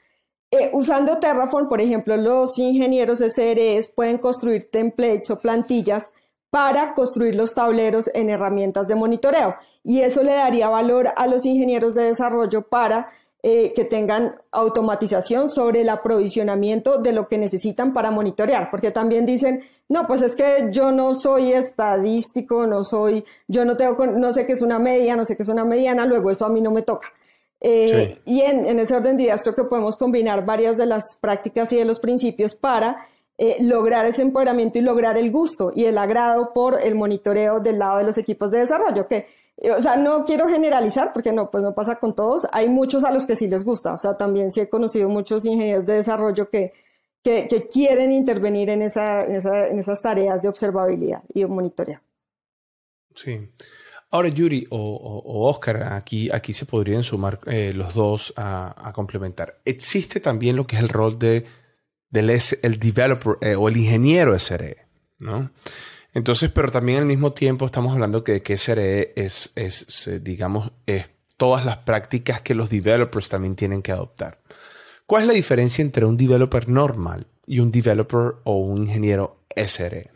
Eh, 0.51 0.69
usando 0.73 1.17
Terraform, 1.17 1.69
por 1.69 1.79
ejemplo, 1.79 2.17
los 2.17 2.59
ingenieros 2.59 3.19
SREs 3.19 3.89
pueden 3.89 4.17
construir 4.17 4.69
templates 4.69 5.31
o 5.31 5.39
plantillas 5.39 6.11
para 6.49 6.93
construir 6.93 7.35
los 7.35 7.55
tableros 7.55 8.11
en 8.13 8.29
herramientas 8.29 8.85
de 8.87 8.95
monitoreo. 8.95 9.55
Y 9.83 10.01
eso 10.01 10.21
le 10.21 10.33
daría 10.33 10.67
valor 10.67 11.13
a 11.15 11.25
los 11.25 11.45
ingenieros 11.45 11.95
de 11.95 12.03
desarrollo 12.03 12.67
para 12.67 13.07
eh, 13.43 13.71
que 13.73 13.85
tengan 13.85 14.35
automatización 14.51 15.47
sobre 15.47 15.81
el 15.81 15.89
aprovisionamiento 15.89 16.97
de 16.97 17.13
lo 17.13 17.27
que 17.27 17.39
necesitan 17.39 17.91
para 17.91 18.11
monitorear, 18.11 18.69
porque 18.69 18.91
también 18.91 19.25
dicen, 19.25 19.63
no, 19.89 20.05
pues 20.05 20.21
es 20.21 20.35
que 20.35 20.67
yo 20.69 20.91
no 20.91 21.13
soy 21.15 21.53
estadístico, 21.53 22.67
no 22.67 22.83
soy, 22.83 23.25
yo 23.47 23.65
no 23.65 23.77
tengo, 23.77 24.05
no 24.05 24.31
sé 24.31 24.45
qué 24.45 24.53
es 24.53 24.61
una 24.61 24.77
media, 24.77 25.15
no 25.15 25.25
sé 25.25 25.35
qué 25.35 25.41
es 25.41 25.49
una 25.49 25.65
mediana, 25.65 26.05
luego 26.05 26.29
eso 26.29 26.45
a 26.45 26.49
mí 26.49 26.61
no 26.61 26.69
me 26.69 26.83
toca. 26.83 27.07
Eh, 27.63 28.19
y 28.26 28.41
en, 28.41 28.80
ese 28.80 28.95
orden 28.95 29.17
de 29.17 29.24
ideas 29.24 29.43
creo 29.43 29.56
que 29.56 29.63
podemos 29.65 29.95
combinar 29.95 30.43
varias 30.43 30.78
de 30.78 30.88
las 30.88 31.15
prácticas 31.21 31.71
y 31.71 31.78
de 31.78 31.86
los 31.86 32.00
principios 32.00 32.56
para 32.56 33.06
eh, 33.38 33.58
lograr 33.62 34.08
ese 34.08 34.24
empoderamiento 34.24 34.80
y 34.80 34.82
lograr 34.82 35.15
el 35.15 35.32
gusto 35.32 35.71
y 35.74 35.86
el 35.86 36.00
agrado 36.00 36.54
por 36.54 36.84
el 36.84 36.95
monitoreo 36.95 37.60
del 37.60 37.78
lado 37.78 38.00
de 38.00 38.04
los 38.04 38.17
equipos 38.17 38.50
de 38.50 38.60
desarrollo. 38.60 39.08
Que, 39.08 39.28
eh, 39.58 39.71
o 39.71 39.82
sea, 39.82 39.95
no 39.95 40.26
quiero 40.26 40.47
generalizar 40.47 41.13
porque 41.13 41.32
no, 41.32 41.52
pues 41.52 41.63
no 41.63 41.76
pasa 41.76 41.97
con 41.97 42.15
todos. 42.15 42.47
Hay 42.52 42.67
muchos 42.67 43.04
a 43.04 43.12
los 43.12 43.28
que 43.28 43.36
sí 43.36 43.47
les 43.47 43.63
gusta. 43.63 43.93
O 43.93 43.97
sea, 44.00 44.17
también 44.17 44.52
sí 44.52 44.60
he 44.60 44.67
conocido 44.69 45.08
muchos 45.08 45.45
ingenieros 45.45 45.86
de 45.86 45.93
desarrollo 45.93 46.50
que, 46.50 46.74
que, 47.24 47.47
que 47.47 47.67
quieren 47.67 48.12
intervenir 48.12 48.71
en, 48.71 48.82
esa, 48.82 49.24
en, 49.24 49.36
esa, 49.36 49.67
en 49.67 49.78
esas 49.78 50.02
tareas 50.02 50.41
de 50.41 50.50
observabilidad 50.50 51.24
y 51.30 51.41
de 51.41 51.47
monitoreo. 51.47 52.02
Sí. 53.13 53.39
Ahora, 54.12 54.28
Yuri 54.28 54.67
o, 54.69 55.47
Oscar, 55.50 55.93
aquí, 55.93 56.30
aquí 56.32 56.52
se 56.52 56.65
podrían 56.65 57.02
sumar 57.04 57.39
eh, 57.45 57.71
los 57.74 57.93
dos 57.93 58.34
a, 58.36 58.91
complementar. 58.93 59.62
Existe 59.63 60.19
también 60.19 60.58
lo 60.58 60.67
que 60.67 60.76
es 60.76 60.82
el 60.82 60.89
rol 60.89 61.17
de, 61.17 61.45
del 62.10 62.30
el 62.30 62.80
developer 62.80 63.38
eh, 63.39 63.56
o 63.56 63.69
el 63.69 63.78
ingeniero 63.78 64.38
SRE, 64.38 64.86
¿no? 65.19 65.52
Entonces, 66.13 66.52
pero 66.52 66.69
también 66.69 66.97
al 66.97 67.06
mismo 67.06 67.32
tiempo 67.32 67.65
estamos 67.65 67.93
hablando 67.93 68.21
que, 68.21 68.41
que 68.41 68.58
SRE 68.58 69.13
es, 69.15 69.54
es, 69.56 70.10
digamos, 70.21 70.74
es 70.86 71.06
todas 71.38 71.63
las 71.63 71.78
prácticas 71.78 72.41
que 72.41 72.54
los 72.54 72.69
developers 72.69 73.30
también 73.30 73.56
tienen 73.56 73.82
que 73.82 73.93
adoptar. 73.93 74.41
¿Cuál 75.06 75.24
es 75.24 75.28
la 75.30 75.34
diferencia 75.34 75.82
entre 75.82 76.06
un 76.06 76.17
developer 76.17 76.67
normal 76.67 77.28
y 77.47 77.60
un 77.60 77.71
developer 77.71 78.36
o 78.43 78.58
un 78.58 78.84
ingeniero 78.84 79.45
SRE? 79.56 80.12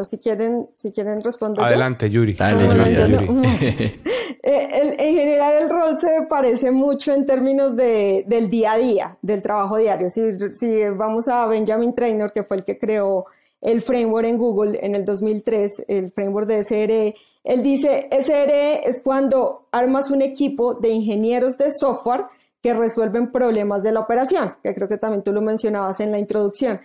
Pues 0.00 0.08
si 0.08 0.16
quieren, 0.16 0.66
si 0.76 0.92
quieren 0.92 1.20
responder. 1.20 1.62
Adelante, 1.62 2.08
Yuri. 2.08 2.32
Dale, 2.32 2.66
Yuri, 2.66 2.90
eh, 4.42 4.96
en 4.98 5.14
general 5.14 5.52
el 5.60 5.68
rol 5.68 5.94
se 5.98 6.22
parece 6.26 6.70
mucho 6.70 7.12
en 7.12 7.26
términos 7.26 7.76
de, 7.76 8.24
del 8.26 8.48
día 8.48 8.72
a 8.72 8.78
día, 8.78 9.18
del 9.20 9.42
trabajo 9.42 9.76
diario. 9.76 10.08
Si, 10.08 10.22
si 10.54 10.84
vamos 10.96 11.28
a 11.28 11.46
Benjamin 11.48 11.94
Trainor, 11.94 12.32
que 12.32 12.44
fue 12.44 12.56
el 12.56 12.64
que 12.64 12.78
creó 12.78 13.26
el 13.60 13.82
framework 13.82 14.26
en 14.26 14.38
Google 14.38 14.78
en 14.82 14.94
el 14.94 15.04
2003, 15.04 15.84
el 15.86 16.12
framework 16.12 16.48
de 16.48 16.64
SRE, 16.64 17.14
él 17.44 17.62
dice, 17.62 18.08
SRE 18.10 18.88
es 18.88 19.02
cuando 19.02 19.68
armas 19.70 20.10
un 20.10 20.22
equipo 20.22 20.76
de 20.76 20.88
ingenieros 20.88 21.58
de 21.58 21.70
software 21.70 22.24
que 22.62 22.72
resuelven 22.72 23.30
problemas 23.30 23.82
de 23.82 23.92
la 23.92 24.00
operación, 24.00 24.54
que 24.62 24.74
creo 24.74 24.88
que 24.88 24.96
también 24.96 25.22
tú 25.22 25.30
lo 25.30 25.42
mencionabas 25.42 26.00
en 26.00 26.10
la 26.10 26.18
introducción. 26.18 26.80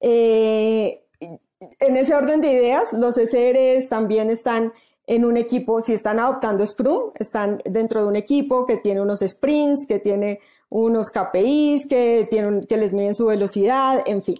Eh, 0.00 1.00
en 1.60 1.96
ese 1.96 2.14
orden 2.14 2.40
de 2.40 2.52
ideas, 2.52 2.92
los 2.92 3.16
SREs 3.16 3.88
también 3.88 4.30
están 4.30 4.72
en 5.06 5.24
un 5.24 5.36
equipo, 5.36 5.80
si 5.80 5.92
están 5.92 6.20
adoptando 6.20 6.64
Scrum, 6.64 7.10
están 7.16 7.60
dentro 7.64 8.02
de 8.02 8.06
un 8.06 8.16
equipo 8.16 8.64
que 8.64 8.76
tiene 8.76 9.00
unos 9.00 9.20
sprints, 9.20 9.86
que 9.86 9.98
tiene 9.98 10.40
unos 10.68 11.10
KPIs, 11.10 11.86
que, 11.88 12.28
tienen, 12.30 12.64
que 12.66 12.76
les 12.76 12.92
miden 12.92 13.14
su 13.14 13.26
velocidad, 13.26 14.02
en 14.06 14.22
fin. 14.22 14.36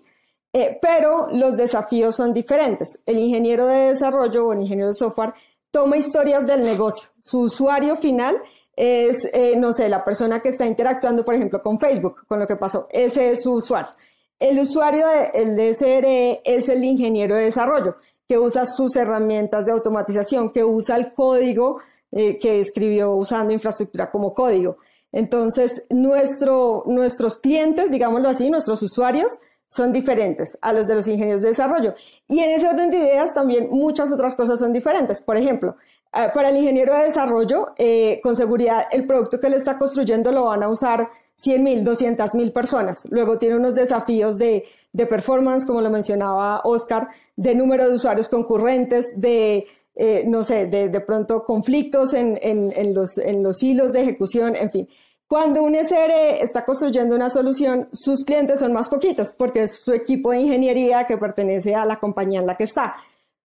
Eh, 0.53 0.79
pero 0.81 1.29
los 1.33 1.57
desafíos 1.57 2.17
son 2.17 2.33
diferentes. 2.33 3.03
El 3.05 3.19
ingeniero 3.19 3.67
de 3.67 3.89
desarrollo 3.89 4.47
o 4.47 4.53
el 4.53 4.61
ingeniero 4.61 4.89
de 4.89 4.95
software 4.95 5.35
toma 5.71 5.97
historias 5.97 6.47
del 6.47 6.63
negocio. 6.63 7.09
Su 7.19 7.41
usuario 7.41 7.97
final 7.97 8.41
es, 8.77 9.29
eh, 9.33 9.57
no 9.57 9.73
sé, 9.73 9.89
la 9.89 10.05
persona 10.05 10.41
que 10.41 10.49
está 10.49 10.67
interactuando, 10.67 11.25
por 11.25 11.35
ejemplo, 11.35 11.63
con 11.63 11.79
Facebook, 11.79 12.27
con 12.27 12.39
lo 12.39 12.47
que 12.47 12.57
pasó. 12.57 12.87
Ese 12.91 13.31
es 13.31 13.43
su 13.43 13.53
usuario. 13.53 13.93
El 14.41 14.59
usuario 14.59 15.05
del 15.35 15.55
de, 15.55 15.75
SRE 15.75 16.41
es 16.45 16.71
el 16.71 16.83
ingeniero 16.83 17.37
de 17.37 17.45
desarrollo, 17.45 17.97
que 18.27 18.39
usa 18.39 18.65
sus 18.65 18.97
herramientas 18.97 19.67
de 19.67 19.73
automatización, 19.73 20.51
que 20.51 20.65
usa 20.65 20.97
el 20.97 21.13
código 21.13 21.79
eh, 22.11 22.39
que 22.39 22.59
escribió 22.59 23.13
usando 23.13 23.53
infraestructura 23.53 24.11
como 24.11 24.33
código. 24.33 24.79
Entonces, 25.13 25.85
nuestro, 25.91 26.85
nuestros 26.87 27.37
clientes, 27.37 27.91
digámoslo 27.91 28.31
así, 28.31 28.49
nuestros 28.51 28.83
usuarios, 28.83 29.39
son 29.69 29.93
diferentes 29.93 30.59
a 30.63 30.73
los 30.73 30.89
de 30.89 30.95
los 30.97 31.07
ingenieros 31.07 31.43
de 31.43 31.49
desarrollo. 31.51 31.95
Y 32.27 32.41
en 32.41 32.51
ese 32.51 32.67
orden 32.67 32.91
de 32.91 32.97
ideas 32.97 33.33
también 33.35 33.69
muchas 33.71 34.11
otras 34.11 34.35
cosas 34.35 34.59
son 34.59 34.73
diferentes. 34.73 35.21
Por 35.21 35.37
ejemplo, 35.37 35.77
eh, 36.13 36.29
para 36.35 36.49
el 36.49 36.57
ingeniero 36.57 36.97
de 36.97 37.05
desarrollo, 37.05 37.69
eh, 37.77 38.21
con 38.23 38.35
seguridad, 38.35 38.87
el 38.91 39.07
producto 39.07 39.39
que 39.39 39.47
él 39.47 39.55
está 39.55 39.79
construyendo 39.79 40.33
lo 40.33 40.47
van 40.47 40.63
a 40.63 40.69
usar 40.69 41.09
100 41.41 41.63
mil, 41.63 41.85
200 41.85 42.35
mil 42.35 42.53
personas. 42.53 43.07
Luego 43.11 43.39
tiene 43.39 43.57
unos 43.57 43.75
desafíos 43.75 44.39
de, 44.39 44.65
de 44.93 45.07
performance, 45.07 45.67
como 45.67 45.81
lo 45.81 45.91
mencionaba 45.91 46.61
Oscar, 46.65 47.09
de 47.37 47.55
número 47.55 47.89
de 47.89 47.95
usuarios 47.95 48.29
concurrentes, 48.29 49.07
de, 49.17 49.67
eh, 49.95 50.25
no 50.27 50.43
sé, 50.43 50.67
de, 50.67 50.89
de, 50.89 51.01
pronto 51.01 51.45
conflictos 51.45 52.15
en, 52.15 52.39
en, 52.43 52.95
los, 52.95 53.19
en 53.19 53.43
los 53.43 53.63
hilos 53.63 53.93
de 53.93 54.03
ejecución, 54.03 54.57
en 54.57 54.71
fin. 54.71 54.89
Cuando 55.27 55.63
un 55.63 55.77
SRE 55.77 56.43
está 56.43 56.65
construyendo 56.65 57.15
una 57.15 57.31
solución, 57.31 57.89
sus 57.93 58.25
clientes 58.25 58.59
son 58.59 58.73
más 58.73 58.89
poquitos 58.89 59.33
porque 59.33 59.63
es 59.63 59.77
su 59.77 59.93
equipo 59.93 60.33
de 60.33 60.41
ingeniería 60.41 61.07
que 61.07 61.17
pertenece 61.17 61.75
a 61.75 61.85
la 61.85 62.01
compañía 62.01 62.41
en 62.41 62.47
la 62.47 62.57
que 62.57 62.65
está. 62.65 62.97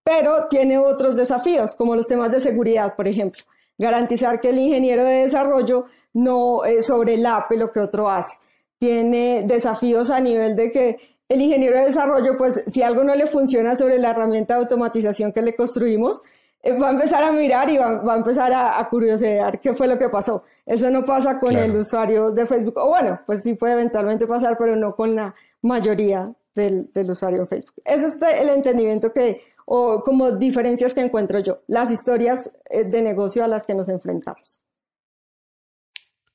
Pero 0.03 0.47
tiene 0.49 0.79
otros 0.79 1.15
desafíos, 1.15 1.75
como 1.75 1.95
los 1.95 2.07
temas 2.07 2.31
de 2.31 2.41
seguridad, 2.41 2.95
por 2.95 3.07
ejemplo. 3.07 3.43
Garantizar 3.77 4.41
que 4.41 4.49
el 4.49 4.57
ingeniero 4.57 5.03
de 5.03 5.21
desarrollo 5.21 5.85
no 6.15 6.65
eh, 6.65 6.81
sobrelape 6.81 7.57
lo 7.57 7.71
que 7.71 7.79
otro 7.79 8.09
hace. 8.09 8.37
Tiene 8.79 9.43
desafíos 9.45 10.09
a 10.09 10.19
nivel 10.19 10.55
de 10.55 10.71
que 10.71 10.97
el 11.29 11.41
ingeniero 11.41 11.77
de 11.77 11.85
desarrollo, 11.85 12.37
pues 12.37 12.63
si 12.67 12.81
algo 12.81 13.03
no 13.03 13.13
le 13.13 13.27
funciona 13.27 13.75
sobre 13.75 13.99
la 13.99 14.11
herramienta 14.11 14.55
de 14.55 14.61
automatización 14.61 15.31
que 15.31 15.41
le 15.41 15.55
construimos, 15.55 16.21
eh, 16.63 16.73
va 16.73 16.89
a 16.89 16.91
empezar 16.91 17.23
a 17.23 17.31
mirar 17.31 17.69
y 17.69 17.77
va, 17.77 18.01
a 18.13 18.15
empezar 18.15 18.51
a, 18.53 18.79
a, 18.79 18.89
curiosear 18.89 19.59
qué 19.59 19.73
fue 19.73 19.87
lo 19.87 19.97
que 19.97 20.09
pasó. 20.09 20.43
Eso 20.65 20.89
no 20.89 21.05
pasa 21.05 21.39
con 21.39 21.55
el 21.55 21.75
usuario 21.75 22.31
de 22.31 22.45
Facebook. 22.45 22.77
O 22.77 22.89
bueno, 22.89 23.19
pues 23.25 23.43
sí 23.43 23.53
puede 23.55 23.73
eventualmente 23.73 24.25
pasar, 24.25 24.57
pero 24.57 24.75
no 24.75 24.95
con 24.95 25.15
la 25.15 25.35
mayoría 25.61 26.33
del, 26.55 26.91
del 26.93 27.11
usuario 27.11 27.41
de 27.41 27.45
Facebook. 27.45 27.81
Ese 27.83 28.07
es 28.07 28.15
el 28.39 28.49
entendimiento 28.49 29.11
que, 29.11 29.41
o 29.65 30.01
como 30.03 30.31
diferencias 30.31 30.93
que 30.93 31.01
encuentro 31.01 31.39
yo, 31.39 31.59
las 31.67 31.91
historias 31.91 32.51
eh, 32.69 32.83
de 32.83 33.01
negocio 33.01 33.43
a 33.43 33.47
las 33.47 33.63
que 33.63 33.75
nos 33.75 33.89
enfrentamos. 33.89 34.61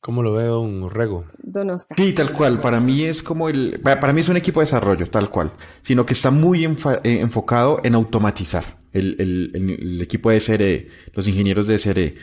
¿Cómo 0.01 0.23
lo 0.23 0.33
veo 0.33 0.61
un 0.61 0.89
rego? 0.89 1.27
Don 1.43 1.71
Oscar. 1.71 1.97
Sí, 1.99 2.15
tal 2.15 2.33
cual. 2.33 2.61
Para 2.61 2.81
mí 2.81 3.03
es 3.03 3.23
como 3.23 3.49
el, 3.51 3.81
para 3.83 4.13
mí 4.13 4.23
es 4.23 4.29
un 4.31 4.37
equipo 4.37 4.61
de 4.61 4.67
desarrollo, 4.67 5.07
tal 5.11 5.29
cual. 5.29 5.53
Sino 5.83 6.07
que 6.07 6.15
está 6.15 6.31
muy 6.31 6.65
eh, 6.65 6.71
enfocado 7.05 7.81
en 7.85 7.95
automatizar 7.95 8.81
el, 8.93 10.01
equipo 10.01 10.31
de 10.31 10.41
SRE, 10.41 10.89
los 11.13 11.29
ingenieros 11.29 11.67
de 11.67 11.79
SRE. 11.79 12.15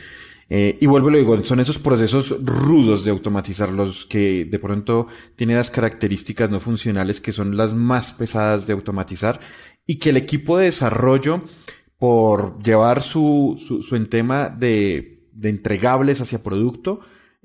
Eh, 0.50 0.78
y 0.80 0.86
vuelvo 0.86 1.10
y 1.10 1.12
lo 1.12 1.18
digo, 1.18 1.44
son 1.44 1.60
esos 1.60 1.78
procesos 1.78 2.34
rudos 2.42 3.04
de 3.04 3.10
automatizar 3.10 3.70
los 3.70 4.06
que 4.06 4.46
de 4.46 4.58
pronto 4.58 5.06
tienen 5.36 5.56
las 5.56 5.70
características 5.70 6.50
no 6.50 6.58
funcionales 6.58 7.20
que 7.20 7.32
son 7.32 7.56
las 7.56 7.74
más 7.74 8.12
pesadas 8.12 8.66
de 8.66 8.72
automatizar 8.72 9.40
y 9.86 9.96
que 9.96 10.08
el 10.10 10.16
equipo 10.16 10.56
de 10.56 10.66
desarrollo, 10.66 11.42
por 11.98 12.62
llevar 12.62 13.02
su, 13.02 13.62
su, 13.66 13.82
su 13.82 14.06
tema 14.06 14.48
de, 14.48 15.26
de, 15.32 15.48
entregables 15.48 16.20
hacia 16.20 16.42
producto, 16.42 17.00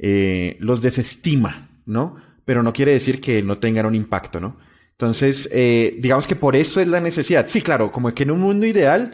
eh, 0.05 0.57
los 0.59 0.81
desestima, 0.81 1.69
¿no? 1.85 2.17
Pero 2.43 2.61
no 2.61 2.73
quiere 2.73 2.91
decir 2.91 3.21
que 3.21 3.41
no 3.41 3.59
tengan 3.59 3.85
un 3.85 3.95
impacto, 3.95 4.41
¿no? 4.41 4.57
Entonces, 4.91 5.47
eh, 5.53 5.95
digamos 5.97 6.27
que 6.27 6.35
por 6.35 6.57
eso 6.57 6.81
es 6.81 6.89
la 6.89 6.99
necesidad. 6.99 7.47
Sí, 7.47 7.61
claro, 7.61 7.89
como 7.89 8.13
que 8.13 8.23
en 8.23 8.31
un 8.31 8.41
mundo 8.41 8.65
ideal, 8.65 9.13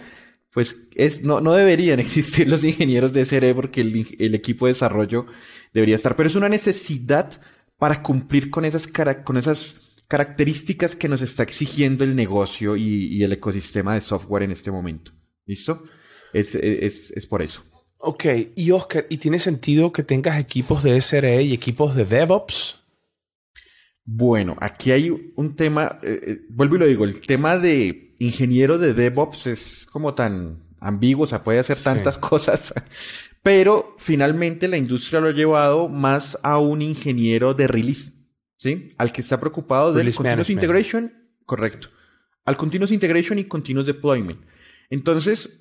pues 0.52 0.88
es, 0.95 1.21
no, 1.21 1.41
no 1.41 1.54
deberían 1.54 1.99
existir 1.99 2.49
los 2.49 2.63
ingenieros 2.63 3.13
de 3.13 3.23
SRE 3.23 3.54
porque 3.54 3.82
el, 3.82 4.17
el, 4.17 4.34
equipo 4.34 4.65
de 4.65 4.73
desarrollo 4.73 5.28
debería 5.75 5.95
estar, 5.95 6.15
pero 6.15 6.28
es 6.28 6.34
una 6.34 6.49
necesidad 6.49 7.39
para 7.78 8.02
cumplir 8.02 8.49
con 8.49 8.65
esas, 8.65 8.88
con 9.23 9.38
esas 9.38 9.93
características 10.08 10.95
que 10.95 11.08
nos 11.08 11.21
está 11.21 11.43
exigiendo 11.43 12.04
el 12.04 12.15
negocio 12.15 12.75
y, 12.75 13.06
y 13.13 13.23
el 13.23 13.32
ecosistema 13.34 13.93
de 13.93 14.02
software 14.02 14.41
en 14.41 14.54
este 14.54 14.71
momento. 14.71 15.12
¿Listo? 15.45 15.84
Es, 16.34 16.56
es, 16.56 17.12
es 17.12 17.28
por 17.28 17.43
eso. 17.43 17.63
Ok, 18.01 18.25
y 18.55 18.71
Oscar, 18.71 19.05
¿y 19.09 19.17
tiene 19.17 19.39
sentido 19.39 19.91
que 19.91 20.03
tengas 20.03 20.39
equipos 20.39 20.83
de 20.83 21.01
SRE 21.01 21.43
y 21.43 21.53
equipos 21.53 21.95
de 21.95 22.05
DevOps? 22.05 22.79
Bueno, 24.05 24.55
aquí 24.62 24.91
hay 24.91 25.33
un 25.35 25.55
tema, 25.55 25.99
eh, 26.01 26.19
eh, 26.23 26.41
vuelvo 26.49 26.77
y 26.77 26.79
lo 26.79 26.88
digo, 26.88 27.03
el 27.03 27.19
tema 27.19 27.59
de 27.59 28.15
ingeniero 28.19 28.77
de 28.77 28.93
DevOps 28.93 29.47
es 29.47 29.85
como 29.91 30.13
tan 30.13 30.63
ambiguo, 30.79 31.25
o 31.25 31.27
sea, 31.27 31.43
puede 31.43 31.59
hacer 31.59 31.77
tantas 31.77 32.17
cosas, 32.17 32.73
pero 33.43 33.95
finalmente 33.99 34.69
la 34.69 34.77
industria 34.77 35.19
lo 35.19 35.27
ha 35.27 35.33
llevado 35.33 35.89
más 35.89 36.39
a 36.41 36.57
un 36.57 36.81
ingeniero 36.81 37.53
de 37.53 37.67
release, 37.67 38.12
¿sí? 38.55 38.93
Al 38.97 39.12
que 39.12 39.19
está 39.19 39.41
preocupado 39.41 39.93
del 39.93 40.13
continuous 40.15 40.49
integration, 40.49 41.13
correcto, 41.45 41.89
al 42.45 42.55
continuous 42.55 42.93
integration 42.93 43.38
y 43.39 43.43
continuous 43.43 43.88
deployment. 43.88 44.39
Entonces, 44.89 45.59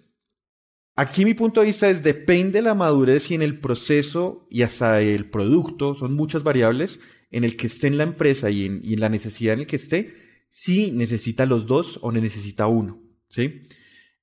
aquí 0.98 1.24
mi 1.24 1.32
punto 1.32 1.61
de 1.61 1.68
vista 1.68 1.88
es, 1.88 2.02
depende 2.02 2.58
de 2.58 2.62
la 2.62 2.74
madurez 2.74 3.30
y 3.30 3.34
en 3.37 3.42
el 3.42 3.61
proceso 3.61 4.48
y 4.50 4.62
hasta 4.62 5.00
el 5.00 5.30
producto, 5.30 5.94
son 5.94 6.12
muchas 6.14 6.42
variables, 6.42 6.98
en 7.30 7.44
el 7.44 7.56
que 7.56 7.68
esté 7.68 7.87
en 7.87 7.98
la 7.98 8.02
empresa 8.02 8.50
y 8.50 8.66
en, 8.66 9.00
la 9.00 9.08
necesidad 9.08 9.54
en 9.54 9.61
el 9.61 9.66
que 9.68 9.76
esté, 9.76 10.12
si 10.48 10.90
necesita 10.90 11.46
los 11.46 11.66
dos 11.66 12.00
o 12.02 12.11
necesita 12.11 12.66
uno, 12.66 13.00
¿sí? 13.28 13.62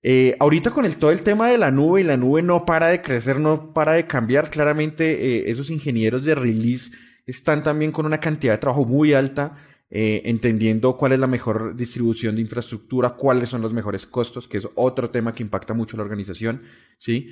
Eh, 0.03 0.35
ahorita 0.37 0.71
con 0.71 0.85
el, 0.85 0.97
todo 0.97 1.11
el 1.11 1.23
tema 1.23 1.49
de 1.49 1.57
la 1.57 1.71
nube 1.71 2.01
y 2.01 2.03
la 2.03 2.17
nube 2.17 2.41
no 2.41 2.65
para 2.65 2.87
de 2.87 3.01
crecer, 3.01 3.39
no 3.39 3.73
para 3.73 3.93
de 3.93 4.05
cambiar, 4.05 4.49
claramente 4.49 5.37
eh, 5.37 5.43
esos 5.47 5.69
ingenieros 5.69 6.25
de 6.25 6.35
release 6.35 6.91
están 7.25 7.63
también 7.63 7.91
con 7.93 8.05
una 8.05 8.19
cantidad 8.19 8.53
de 8.53 8.59
trabajo 8.59 8.85
muy 8.85 9.13
alta, 9.13 9.55
eh, 9.89 10.21
entendiendo 10.25 10.97
cuál 10.97 11.13
es 11.13 11.19
la 11.19 11.27
mejor 11.27 11.75
distribución 11.75 12.35
de 12.35 12.41
infraestructura, 12.41 13.11
cuáles 13.11 13.49
son 13.49 13.61
los 13.61 13.73
mejores 13.73 14.05
costos, 14.05 14.47
que 14.47 14.57
es 14.57 14.67
otro 14.75 15.09
tema 15.09 15.33
que 15.33 15.43
impacta 15.43 15.73
mucho 15.73 15.97
la 15.97 16.03
organización, 16.03 16.63
¿sí? 16.97 17.29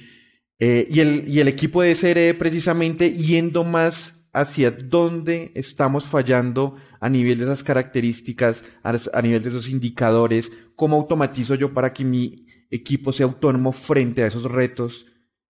y, 0.59 0.99
el, 1.01 1.25
y 1.27 1.41
el 1.41 1.49
equipo 1.49 1.81
de 1.81 1.93
SRE 1.93 2.33
precisamente 2.35 3.11
yendo 3.11 3.65
más 3.65 4.23
hacia 4.33 4.71
dónde 4.71 5.51
estamos 5.53 6.05
fallando 6.05 6.75
a 6.99 7.07
nivel 7.07 7.37
de 7.37 7.45
esas 7.45 7.63
características, 7.63 8.63
a, 8.81 9.21
nivel 9.21 9.43
de 9.43 9.49
esos 9.49 9.69
indicadores, 9.69 10.51
cómo 10.75 10.97
automatizo 10.97 11.55
yo 11.55 11.73
para 11.73 11.93
que 11.93 12.03
mi 12.03 12.47
equipo 12.71 13.13
sea 13.13 13.27
autónomo 13.27 13.71
frente 13.71 14.23
a 14.23 14.27
esos 14.27 14.45
retos. 14.45 15.05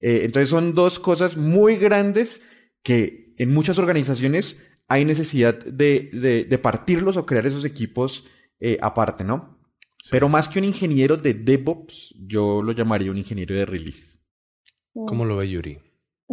Eh, 0.01 0.21
entonces 0.23 0.49
son 0.49 0.73
dos 0.73 0.99
cosas 0.99 1.37
muy 1.37 1.77
grandes 1.77 2.41
que 2.81 3.35
en 3.37 3.53
muchas 3.53 3.77
organizaciones 3.77 4.57
hay 4.87 5.05
necesidad 5.05 5.57
de, 5.65 6.45
de, 6.47 6.57
partirlos 6.57 7.17
o 7.17 7.25
crear 7.25 7.45
esos 7.45 7.65
equipos 7.65 8.25
eh, 8.59 8.77
aparte, 8.81 9.23
¿no? 9.23 9.57
Pero 10.11 10.29
más 10.29 10.49
que 10.49 10.59
un 10.59 10.65
ingeniero 10.65 11.17
de 11.17 11.33
DevOps, 11.33 12.13
yo 12.19 12.61
lo 12.61 12.73
llamaría 12.73 13.11
un 13.11 13.17
ingeniero 13.17 13.55
de 13.55 13.65
release. 13.65 14.19
¿Cómo 14.93 15.25
lo 15.25 15.37
ve 15.37 15.49
Yuri? 15.49 15.79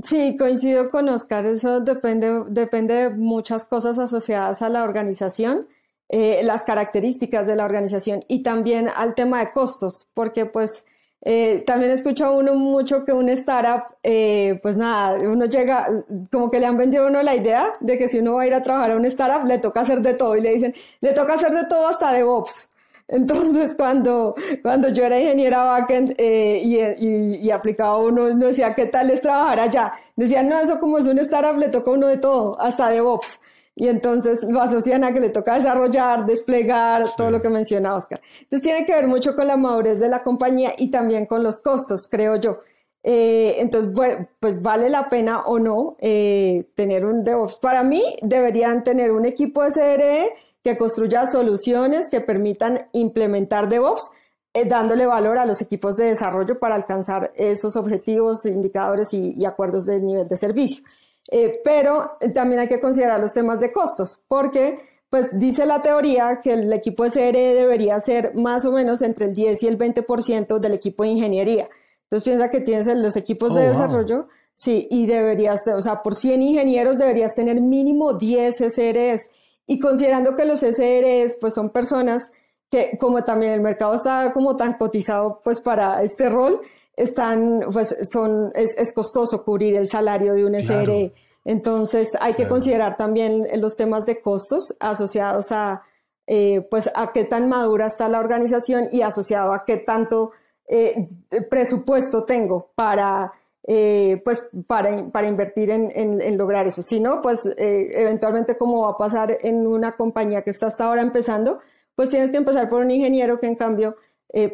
Sí, 0.02 0.36
coincido 0.36 0.88
con 0.88 1.08
Oscar, 1.08 1.46
eso 1.46 1.80
depende, 1.80 2.44
depende 2.48 2.94
de 2.94 3.10
muchas 3.10 3.64
cosas 3.64 3.98
asociadas 3.98 4.62
a 4.62 4.68
la 4.68 4.82
organización, 4.82 5.68
eh, 6.08 6.40
las 6.42 6.62
características 6.62 7.46
de 7.46 7.56
la 7.56 7.64
organización 7.64 8.24
y 8.28 8.42
también 8.42 8.88
al 8.94 9.14
tema 9.14 9.40
de 9.40 9.52
costos, 9.52 10.08
porque 10.14 10.46
pues 10.46 10.84
eh, 11.22 11.62
también 11.66 11.92
escucha 11.92 12.30
uno 12.30 12.54
mucho 12.54 13.04
que 13.04 13.12
un 13.12 13.28
startup, 13.28 13.94
eh, 14.02 14.58
pues 14.62 14.76
nada, 14.76 15.18
uno 15.20 15.44
llega, 15.46 15.88
como 16.32 16.50
que 16.50 16.58
le 16.58 16.66
han 16.66 16.78
vendido 16.78 17.04
a 17.04 17.08
uno 17.08 17.22
la 17.22 17.34
idea 17.34 17.72
de 17.80 17.98
que 17.98 18.08
si 18.08 18.18
uno 18.18 18.34
va 18.34 18.42
a 18.42 18.46
ir 18.46 18.54
a 18.54 18.62
trabajar 18.62 18.92
a 18.92 18.96
un 18.96 19.04
startup, 19.04 19.46
le 19.46 19.58
toca 19.58 19.80
hacer 19.80 20.00
de 20.00 20.14
todo 20.14 20.36
y 20.36 20.40
le 20.40 20.52
dicen, 20.52 20.74
le 21.00 21.12
toca 21.12 21.34
hacer 21.34 21.52
de 21.52 21.64
todo 21.64 21.88
hasta 21.88 22.12
DevOps. 22.12 22.68
Entonces, 23.10 23.74
cuando, 23.74 24.36
cuando 24.62 24.88
yo 24.88 25.04
era 25.04 25.18
ingeniera 25.18 25.64
backend 25.64 26.14
eh, 26.16 26.60
y, 26.62 26.78
y, 26.78 27.36
y, 27.42 27.50
aplicaba 27.50 27.96
uno, 27.98 28.32
no 28.34 28.46
decía, 28.46 28.74
¿qué 28.74 28.86
tal 28.86 29.10
es 29.10 29.20
trabajar 29.20 29.58
allá? 29.60 29.92
Decían, 30.14 30.48
no, 30.48 30.60
eso 30.60 30.78
como 30.78 30.96
es 30.96 31.06
un 31.08 31.18
startup, 31.18 31.58
le 31.58 31.68
toca 31.68 31.90
uno 31.90 32.06
de 32.06 32.18
todo, 32.18 32.58
hasta 32.60 32.88
DevOps. 32.88 33.40
Y 33.80 33.88
entonces 33.88 34.44
lo 34.46 34.60
asocian 34.60 35.04
a 35.04 35.12
que 35.14 35.20
le 35.20 35.30
toca 35.30 35.54
desarrollar, 35.54 36.26
desplegar, 36.26 37.02
todo 37.16 37.30
lo 37.30 37.40
que 37.40 37.48
menciona 37.48 37.94
Oscar. 37.94 38.20
Entonces 38.42 38.60
tiene 38.60 38.84
que 38.84 38.92
ver 38.92 39.06
mucho 39.06 39.34
con 39.34 39.46
la 39.46 39.56
madurez 39.56 39.98
de 39.98 40.10
la 40.10 40.22
compañía 40.22 40.74
y 40.76 40.90
también 40.90 41.24
con 41.24 41.42
los 41.42 41.60
costos, 41.60 42.06
creo 42.06 42.36
yo. 42.36 42.58
Eh, 43.02 43.54
entonces, 43.56 43.90
bueno, 43.94 44.28
pues 44.38 44.60
vale 44.60 44.90
la 44.90 45.08
pena 45.08 45.44
o 45.46 45.58
no 45.58 45.96
eh, 45.98 46.68
tener 46.74 47.06
un 47.06 47.24
DevOps. 47.24 47.56
Para 47.56 47.82
mí, 47.82 48.02
deberían 48.20 48.84
tener 48.84 49.12
un 49.12 49.24
equipo 49.24 49.62
de 49.64 49.70
CRE 49.70 50.28
que 50.62 50.76
construya 50.76 51.24
soluciones 51.24 52.10
que 52.10 52.20
permitan 52.20 52.86
implementar 52.92 53.66
DevOps 53.70 54.10
eh, 54.52 54.66
dándole 54.66 55.06
valor 55.06 55.38
a 55.38 55.46
los 55.46 55.62
equipos 55.62 55.96
de 55.96 56.04
desarrollo 56.04 56.58
para 56.58 56.74
alcanzar 56.74 57.32
esos 57.34 57.76
objetivos, 57.76 58.44
indicadores 58.44 59.14
y, 59.14 59.42
acuerdos 59.46 59.86
de 59.86 60.02
nivel 60.02 60.28
de 60.28 60.36
servicio. 60.36 60.84
Eh, 61.28 61.60
pero 61.64 62.16
también 62.34 62.60
hay 62.60 62.68
que 62.68 62.80
considerar 62.80 63.20
los 63.20 63.32
temas 63.32 63.60
de 63.60 63.72
costos, 63.72 64.20
porque 64.26 64.80
pues 65.10 65.28
dice 65.32 65.66
la 65.66 65.82
teoría 65.82 66.40
que 66.42 66.52
el 66.52 66.72
equipo 66.72 67.02
de 67.02 67.10
SRE 67.10 67.54
debería 67.54 67.98
ser 67.98 68.34
más 68.34 68.64
o 68.64 68.72
menos 68.72 69.02
entre 69.02 69.26
el 69.26 69.34
10 69.34 69.62
y 69.64 69.66
el 69.66 69.76
20% 69.76 70.58
del 70.58 70.72
equipo 70.72 71.02
de 71.02 71.10
ingeniería. 71.10 71.68
Entonces 72.04 72.24
piensa 72.24 72.50
que 72.50 72.60
tienes 72.60 72.86
los 72.86 73.16
equipos 73.16 73.54
de 73.54 73.62
oh, 73.62 73.68
desarrollo, 73.68 74.28
sí, 74.54 74.86
y 74.90 75.06
deberías, 75.06 75.62
o 75.66 75.80
sea, 75.82 76.02
por 76.02 76.14
100 76.14 76.42
ingenieros 76.42 76.98
deberías 76.98 77.34
tener 77.34 77.60
mínimo 77.60 78.14
10 78.14 78.56
SREs. 78.56 79.28
Y 79.66 79.78
considerando 79.78 80.36
que 80.36 80.44
los 80.44 80.60
SREs 80.60 81.36
pues 81.40 81.54
son 81.54 81.70
personas 81.70 82.32
que 82.70 82.96
como 82.98 83.24
también 83.24 83.52
el 83.52 83.60
mercado 83.60 83.94
está 83.94 84.32
como 84.32 84.56
tan 84.56 84.74
cotizado 84.74 85.40
pues 85.42 85.60
para 85.60 86.02
este 86.02 86.30
rol, 86.30 86.60
están, 87.00 87.60
pues 87.72 87.96
son, 88.10 88.52
es, 88.54 88.92
costoso 88.92 89.44
cubrir 89.44 89.76
el 89.76 89.88
salario 89.88 90.34
de 90.34 90.44
un 90.44 90.58
SRE. 90.58 91.12
Entonces 91.44 92.12
hay 92.20 92.34
que 92.34 92.46
considerar 92.46 92.96
también 92.96 93.46
los 93.60 93.76
temas 93.76 94.04
de 94.04 94.20
costos 94.20 94.76
asociados 94.78 95.50
a, 95.52 95.82
eh, 96.26 96.60
pues 96.70 96.90
a 96.94 97.12
qué 97.12 97.24
tan 97.24 97.48
madura 97.48 97.86
está 97.86 98.08
la 98.08 98.20
organización 98.20 98.88
y 98.92 99.00
asociado 99.00 99.52
a 99.54 99.64
qué 99.64 99.78
tanto 99.78 100.32
eh, 100.68 101.08
presupuesto 101.48 102.24
tengo 102.24 102.70
para, 102.74 103.32
eh, 103.64 104.20
pues 104.22 104.46
para, 104.66 105.08
para 105.10 105.28
invertir 105.28 105.70
en, 105.70 105.90
en, 105.94 106.36
lograr 106.36 106.66
eso. 106.66 106.82
Si 106.82 107.00
no, 107.00 107.22
pues 107.22 107.40
eventualmente 107.56 108.58
como 108.58 108.82
va 108.82 108.90
a 108.90 108.98
pasar 108.98 109.38
en 109.40 109.66
una 109.66 109.96
compañía 109.96 110.42
que 110.42 110.50
está 110.50 110.66
hasta 110.66 110.84
ahora 110.84 111.00
empezando, 111.00 111.60
pues 111.94 112.10
tienes 112.10 112.30
que 112.30 112.36
empezar 112.36 112.68
por 112.68 112.82
un 112.82 112.90
ingeniero 112.90 113.40
que 113.40 113.46
en 113.46 113.56
cambio 113.56 113.96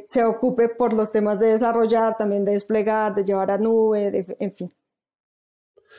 se 0.08 0.24
ocupe 0.24 0.68
por 0.68 0.92
los 0.92 1.10
temas 1.10 1.38
de 1.38 1.48
desarrollar, 1.48 2.16
también 2.16 2.44
de 2.44 2.52
desplegar, 2.52 3.14
de 3.14 3.24
llevar 3.24 3.50
a 3.50 3.58
nube, 3.58 4.26
en 4.38 4.52
fin. 4.52 4.72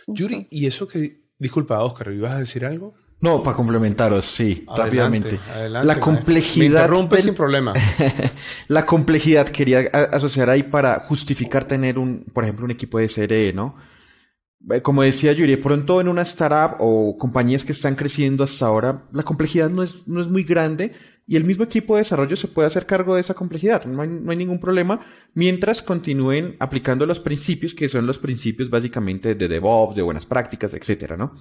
Yuri, 0.08 0.48
¿y 0.52 0.66
eso 0.68 0.88
que... 0.88 1.28
Disculpa, 1.40 1.84
Oscar, 1.84 2.12
¿ibas 2.12 2.34
a 2.34 2.40
decir 2.40 2.66
algo? 2.66 2.96
No, 3.20 3.42
para 3.42 3.56
complementaros, 3.56 4.26
sí, 4.26 4.64
rápidamente. 4.76 5.40
la 5.70 6.00
complejidad. 6.00 6.90
Me 6.90 7.18
sin 7.22 7.34
problema. 7.34 7.74
la 8.68 8.86
complejidad 8.86 9.48
quería 9.50 9.80
asociar 10.12 10.50
ahí 10.52 10.64
para 10.64 11.00
justificar 11.00 11.66
tener 11.66 11.98
un, 11.98 12.26
por 12.32 12.44
ejemplo, 12.44 12.66
un 12.66 12.72
equipo 12.72 13.00
de 13.00 13.10
CRE, 13.10 13.54
¿no? 13.54 13.76
Eh, 14.70 14.82
como 14.82 15.02
decía 15.02 15.34
Yuri, 15.34 15.56
pronto 15.58 16.00
en 16.00 16.08
una 16.08 16.22
startup 16.24 16.78
o 16.80 17.18
compañías 17.18 17.66
que 17.66 17.72
están 17.72 17.96
creciendo 17.96 18.44
hasta 18.44 18.68
ahora, 18.68 19.06
la 19.12 19.24
complejidad 19.24 19.70
no 19.70 19.82
es, 19.82 20.08
no 20.08 20.22
es 20.22 20.28
muy 20.28 20.44
grande, 20.44 20.92
y 21.28 21.36
el 21.36 21.44
mismo 21.44 21.66
equipo 21.66 21.96
de 21.96 22.02
desarrollo 22.02 22.38
se 22.38 22.48
puede 22.48 22.68
hacer 22.68 22.86
cargo 22.86 23.16
de 23.16 23.22
esa 23.22 23.34
complejidad, 23.34 23.84
no 23.86 24.02
hay, 24.02 24.38
ningún 24.38 24.60
problema, 24.60 25.06
mientras 25.34 25.84
continúen 25.84 26.56
aplicando 26.60 27.06
los 27.06 27.20
principios 27.20 27.74
que 27.74 27.90
son 27.90 28.08
los 28.08 28.18
principios 28.18 28.70
básicamente 28.70 29.36
de 29.36 29.48
DevOps, 29.50 29.98
de 29.98 30.02
buenas 30.02 30.26
prácticas, 30.26 30.74
etcétera, 30.74 31.18
¿no? 31.18 31.36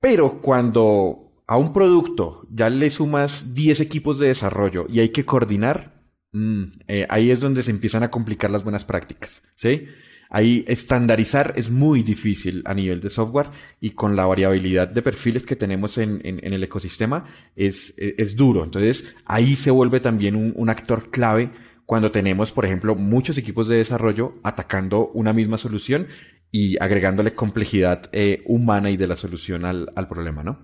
Pero 0.00 0.40
cuando 0.40 1.42
a 1.46 1.58
un 1.58 1.74
producto 1.74 2.48
ya 2.50 2.70
le 2.70 2.88
sumas 2.88 3.54
10 3.54 3.80
equipos 3.80 4.18
de 4.18 4.28
desarrollo 4.28 4.86
y 4.88 5.00
hay 5.00 5.10
que 5.10 5.24
coordinar, 5.24 6.02
mm, 6.32 6.62
eh, 6.88 7.06
ahí 7.10 7.30
es 7.30 7.40
donde 7.40 7.62
se 7.62 7.70
empiezan 7.70 8.04
a 8.04 8.10
complicar 8.10 8.50
las 8.50 8.64
buenas 8.64 8.86
prácticas, 8.86 9.42
¿sí? 9.54 9.86
Ahí 10.34 10.64
estandarizar 10.66 11.52
es 11.54 11.70
muy 11.70 12.02
difícil 12.02 12.64
a 12.64 12.74
nivel 12.74 13.00
de 13.00 13.08
software 13.08 13.50
y 13.80 13.90
con 13.90 14.16
la 14.16 14.26
variabilidad 14.26 14.88
de 14.88 15.00
perfiles 15.00 15.46
que 15.46 15.54
tenemos 15.54 15.96
en, 15.96 16.20
el 16.24 16.60
ecosistema 16.60 17.24
es, 17.54 17.94
es, 17.96 18.34
duro. 18.34 18.64
Entonces 18.64 19.04
ahí 19.26 19.54
se 19.54 19.70
vuelve 19.70 20.00
también 20.00 20.34
un, 20.34 20.68
actor 20.68 21.08
clave 21.12 21.52
cuando 21.86 22.10
tenemos, 22.10 22.50
por 22.50 22.64
ejemplo, 22.64 22.96
muchos 22.96 23.38
equipos 23.38 23.68
de 23.68 23.76
desarrollo 23.76 24.34
atacando 24.42 25.06
una 25.14 25.32
misma 25.32 25.56
solución 25.56 26.08
y 26.50 26.82
agregándole 26.82 27.36
complejidad 27.36 28.10
eh, 28.10 28.42
humana 28.46 28.90
y 28.90 28.96
de 28.96 29.06
la 29.06 29.14
solución 29.14 29.64
al, 29.64 30.08
problema, 30.08 30.42
¿no? 30.42 30.58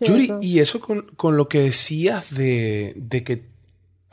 Yuri, 0.00 0.32
y 0.42 0.60
eso 0.60 0.78
con, 0.78 1.36
lo 1.36 1.48
que 1.48 1.58
decías 1.58 2.32
de, 2.32 2.92
de 2.96 3.24
que 3.24 3.48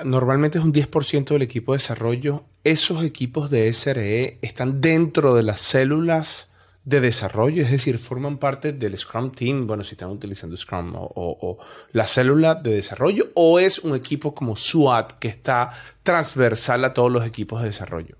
normalmente 0.04 0.58
es 0.58 0.64
un 0.64 0.74
10% 0.74 1.26
del 1.26 1.44
equipo 1.44 1.74
de 1.74 1.78
desarrollo. 1.78 2.48
Esos 2.64 3.04
equipos 3.04 3.50
de 3.50 3.72
SRE 3.74 4.40
están 4.42 4.80
dentro 4.80 5.34
de 5.34 5.44
las 5.44 5.60
células 5.60 6.50
de 6.86 7.02
desarrollo, 7.02 7.64
es 7.64 7.72
decir, 7.72 7.98
forman 7.98 8.38
parte 8.38 8.72
del 8.72 8.98
Scrum 8.98 9.32
Team, 9.32 9.68
bueno, 9.68 9.84
si 9.84 9.96
están 9.96 10.10
utilizando 10.10 10.56
Scrum 10.56 10.94
o, 10.96 11.58
la 11.92 12.08
célula 12.08 12.56
de 12.56 12.76
desarrollo, 12.76 13.26
o 13.36 13.60
es 13.60 13.80
un 13.80 13.96
equipo 13.96 14.34
como 14.34 14.56
SWAT 14.56 15.14
que 15.20 15.28
está 15.28 15.72
transversal 16.04 16.86
a 16.86 16.94
todos 16.94 17.12
los 17.12 17.26
equipos 17.26 17.62
de 17.62 17.68
desarrollo. 17.68 18.16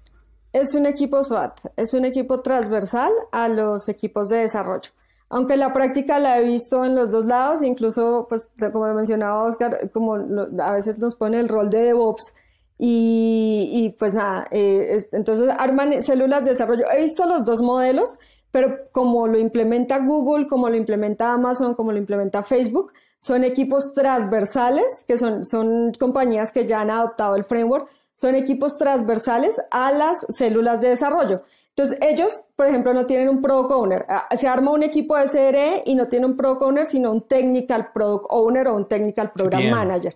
Es 0.52 0.76
un 0.76 0.86
equipo 0.86 1.24
SWAT, 1.24 1.60
es 1.78 1.94
un 1.94 2.04
equipo 2.04 2.42
transversal 2.42 3.12
a 3.32 3.48
los 3.48 3.88
equipos 3.88 4.28
de 4.28 4.38
desarrollo 4.38 4.92
aunque 5.34 5.58
la 5.58 5.74
práctica 5.74 6.20
la 6.20 6.38
he 6.38 6.44
visto 6.44 6.86
en 6.86 6.94
los 6.94 7.10
dos 7.10 7.26
lados, 7.26 7.64
incluso, 7.64 8.28
pues, 8.30 8.48
como 8.72 8.86
lo 8.86 8.94
mencionaba 8.94 9.44
Oscar, 9.46 9.90
como 9.92 10.14
a 10.14 10.72
veces 10.74 11.00
nos 11.00 11.16
pone 11.16 11.40
el 11.40 11.50
rol 11.50 11.72
de 11.72 11.82
DevOps 11.82 12.36
y, 12.86 13.96
pues 13.98 14.14
nada, 14.14 14.46
eh, 14.52 15.08
entonces 15.14 15.48
arman 15.58 16.04
células 16.04 16.44
de 16.44 16.50
desarrollo. 16.50 16.84
He 16.92 17.00
visto 17.00 17.26
los 17.26 17.46
dos 17.46 17.62
modelos, 17.62 18.20
pero 18.52 18.90
como 18.92 19.26
lo 19.26 19.40
implementa 19.40 20.00
Google, 20.00 20.48
como 20.48 20.68
lo 20.68 20.76
implementa 20.76 21.32
Amazon, 21.32 21.76
como 21.76 21.94
lo 21.94 21.98
implementa 21.98 22.44
Facebook, 22.44 22.92
son 23.20 23.46
equipos 23.46 23.94
transversales, 23.94 25.06
que 25.08 25.18
son, 25.18 25.46
son 25.46 25.94
compañías 25.98 26.52
que 26.52 26.66
ya 26.66 26.82
han 26.82 26.92
adoptado 26.92 27.38
el 27.38 27.46
framework, 27.46 27.88
son 28.16 28.36
equipos 28.36 28.78
transversales 28.78 29.62
a 29.72 29.94
las 29.94 30.26
células 30.28 30.82
de 30.82 30.90
desarrollo. 30.90 31.44
Entonces, 31.70 31.98
ellos, 32.02 32.42
por 32.58 32.68
ejemplo, 32.68 32.94
no 32.94 33.06
tienen 33.06 33.30
un 33.30 33.42
product 33.42 33.72
owner. 33.72 34.06
Ah, 34.10 34.28
se 34.36 34.46
arma 34.46 34.72
un 34.72 34.84
equipo 34.84 35.18
de 35.18 35.26
CRE 35.28 35.84
y 35.86 35.96
no 35.96 36.10
tiene 36.10 36.26
un 36.26 36.36
product 36.36 36.64
owner, 36.64 36.86
sino 36.86 37.14
un 37.14 37.22
technical 37.22 37.94
product 37.94 38.26
owner 38.30 38.68
o 38.68 38.76
un 38.76 38.90
technical 38.90 39.32
program 39.32 39.70
manager. 39.70 40.14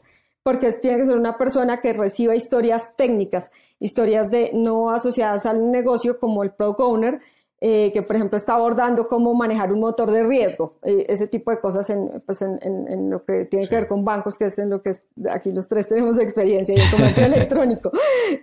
Porque 0.47 0.71
tiene 0.71 0.99
que 0.99 1.05
ser 1.05 1.17
una 1.17 1.38
persona 1.38 1.81
que 1.81 1.91
reciba 1.91 2.33
historias 2.33 2.95
técnicas, 2.95 3.51
historias 3.81 4.31
de 4.31 4.51
no 4.53 4.91
asociadas 4.91 5.45
al 5.45 5.71
negocio 5.71 6.21
como 6.21 6.41
el 6.41 6.51
product 6.51 6.79
owner, 6.79 7.19
eh, 7.60 7.91
que 7.91 8.01
por 8.01 8.15
ejemplo 8.15 8.38
está 8.38 8.53
abordando 8.53 9.10
cómo 9.10 9.33
manejar 9.33 9.73
un 9.73 9.81
motor 9.81 10.10
de 10.10 10.23
riesgo, 10.23 10.77
eh, 10.83 11.05
ese 11.10 11.27
tipo 11.27 11.51
de 11.51 11.60
cosas 11.60 11.89
en, 11.89 12.23
pues 12.25 12.41
en, 12.41 12.60
en, 12.63 13.10
lo 13.10 13.25
que 13.25 13.43
tiene 13.43 13.67
que 13.67 13.75
ver 13.75 13.89
con 13.89 14.05
bancos, 14.05 14.38
que 14.38 14.45
es 14.45 14.57
en 14.57 14.69
lo 14.69 14.81
que 14.81 14.95
aquí 15.29 15.51
los 15.51 15.67
tres 15.67 15.89
tenemos 15.89 16.17
experiencia 16.17 16.73
y 16.73 16.79
el 16.79 16.91
comercio 16.91 17.25
electrónico. 17.25 17.91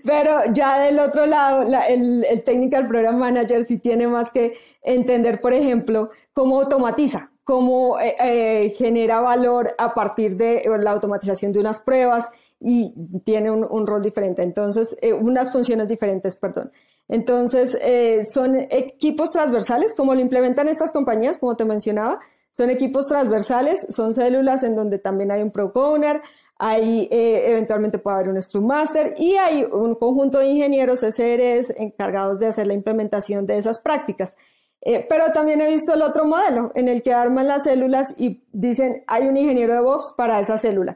Pero 0.04 0.40
ya 0.52 0.80
del 0.80 0.98
otro 0.98 1.24
lado, 1.24 1.62
el, 1.88 2.22
el 2.28 2.42
Technical 2.42 2.86
Program 2.86 3.16
Manager 3.16 3.64
sí 3.64 3.78
tiene 3.78 4.06
más 4.08 4.30
que 4.30 4.58
entender, 4.82 5.40
por 5.40 5.54
ejemplo, 5.54 6.10
cómo 6.34 6.60
automatiza, 6.60 7.30
cómo 7.44 7.98
eh, 8.00 8.74
genera 8.76 9.20
valor 9.20 9.74
a 9.78 9.94
partir 9.94 10.36
de 10.36 10.64
la 10.80 10.90
automatización 10.90 11.52
de 11.52 11.60
unas 11.60 11.78
pruebas 11.78 12.30
y 12.58 12.94
tiene 13.24 13.50
un, 13.50 13.86
rol 13.86 14.02
diferente. 14.02 14.42
Entonces, 14.42 14.96
unas 15.20 15.52
funciones 15.52 15.86
diferentes, 15.86 16.36
perdón. 16.36 16.72
Entonces, 17.08 17.76
eh, 17.82 18.24
son 18.24 18.56
equipos 18.56 19.30
transversales, 19.30 19.94
como 19.94 20.14
lo 20.14 20.20
implementan 20.20 20.68
estas 20.68 20.90
compañías, 20.90 21.38
como 21.38 21.56
te 21.56 21.64
mencionaba, 21.64 22.20
son 22.50 22.70
equipos 22.70 23.08
transversales, 23.08 23.86
son 23.90 24.14
células 24.14 24.62
en 24.62 24.76
donde 24.76 24.98
también 24.98 25.30
hay 25.30 25.42
un 25.42 25.50
Product 25.50 25.76
Owner, 25.76 26.22
hay, 26.56 27.08
eh, 27.10 27.50
eventualmente 27.50 27.98
puede 27.98 28.16
haber 28.16 28.28
un 28.28 28.40
Scrum 28.40 28.64
Master 28.64 29.14
y 29.18 29.34
hay 29.34 29.64
un 29.64 29.96
conjunto 29.96 30.38
de 30.38 30.46
ingenieros 30.46 31.00
SREs 31.00 31.74
encargados 31.76 32.38
de 32.38 32.46
hacer 32.46 32.68
la 32.68 32.74
implementación 32.74 33.44
de 33.44 33.58
esas 33.58 33.80
prácticas. 33.80 34.36
Eh, 34.86 35.06
pero 35.08 35.32
también 35.32 35.60
he 35.62 35.68
visto 35.68 35.94
el 35.94 36.02
otro 36.02 36.26
modelo 36.26 36.70
en 36.74 36.88
el 36.88 37.02
que 37.02 37.14
arman 37.14 37.48
las 37.48 37.64
células 37.64 38.14
y 38.18 38.44
dicen 38.52 39.02
hay 39.06 39.26
un 39.26 39.36
ingeniero 39.36 39.72
de 39.72 39.78
DevOps 39.78 40.12
para 40.14 40.38
esa 40.40 40.58
célula, 40.58 40.94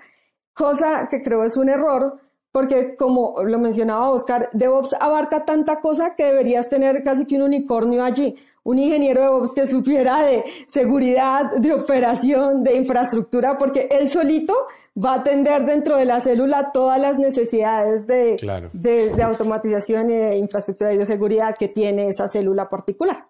cosa 0.53 1.09
que 1.09 1.23
creo 1.23 1.43
es 1.43 1.57
un 1.57 1.71
error 1.71 2.21
porque 2.53 2.97
como 2.97 3.43
lo 3.45 3.59
mencionaba 3.59 4.11
Oscar, 4.11 4.49
DevOps 4.53 4.95
abarca 4.99 5.45
tanta 5.45 5.81
cosa 5.81 6.15
que 6.17 6.25
deberías 6.25 6.69
tener 6.69 7.03
casi 7.03 7.27
que 7.27 7.37
un 7.37 7.43
unicornio 7.43 8.03
allí, 8.03 8.37
un 8.65 8.79
ingeniero 8.79 9.21
de 9.21 9.27
DevOps 9.27 9.53
que 9.55 9.67
supiera 9.67 10.23
de 10.23 10.45
seguridad, 10.67 11.53
de 11.53 11.73
operación, 11.73 12.65
de 12.65 12.75
infraestructura, 12.77 13.57
porque 13.59 13.89
él 13.91 14.09
solito 14.09 14.55
va 14.97 15.13
a 15.13 15.17
atender 15.17 15.65
dentro 15.65 15.97
de 15.97 16.05
la 16.05 16.21
célula 16.21 16.73
todas 16.73 17.01
las 17.01 17.19
necesidades 17.19 18.07
de, 18.07 18.37
de, 18.73 19.23
automatización 19.23 20.11
y 20.11 20.17
de 20.17 20.37
infraestructura 20.37 20.93
y 20.93 20.99
de 20.99 21.05
seguridad 21.05 21.55
que 21.57 21.69
tiene 21.69 22.09
esa 22.09 22.29
célula 22.29 22.69
particular. 22.69 23.27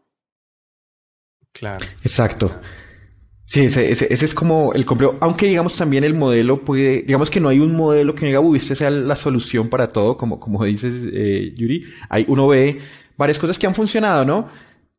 Claro. 1.52 1.84
Exacto. 2.02 2.50
Sí, 3.44 3.61
ese, 3.61 3.90
ese, 3.90 4.12
es 4.12 4.34
como 4.34 4.74
el 4.74 4.84
complejo. 4.84 5.16
Aunque 5.20 5.46
digamos 5.46 5.74
también 5.74 6.04
el 6.04 6.12
modelo 6.12 6.66
puede, 6.66 7.00
digamos 7.00 7.30
que 7.30 7.40
no 7.40 7.48
hay 7.48 7.61
un 7.61 7.74
modelo 7.74 8.14
que 8.14 8.26
diga, 8.26 8.40
uy, 8.40 8.58
este 8.58 8.74
sea 8.74 8.90
la 8.90 9.16
solución 9.16 9.70
para 9.70 9.88
todo, 9.88 10.18
como, 10.18 10.38
como 10.38 10.62
dices, 10.64 10.92
eh, 11.12 11.54
Yuri. 11.56 11.87
Hay, 12.11 12.26
uno 12.28 12.46
ve 12.48 12.78
varias 13.16 13.38
cosas 13.38 13.58
que 13.58 13.66
han 13.66 13.74
funcionado, 13.74 14.26
¿no? 14.26 14.50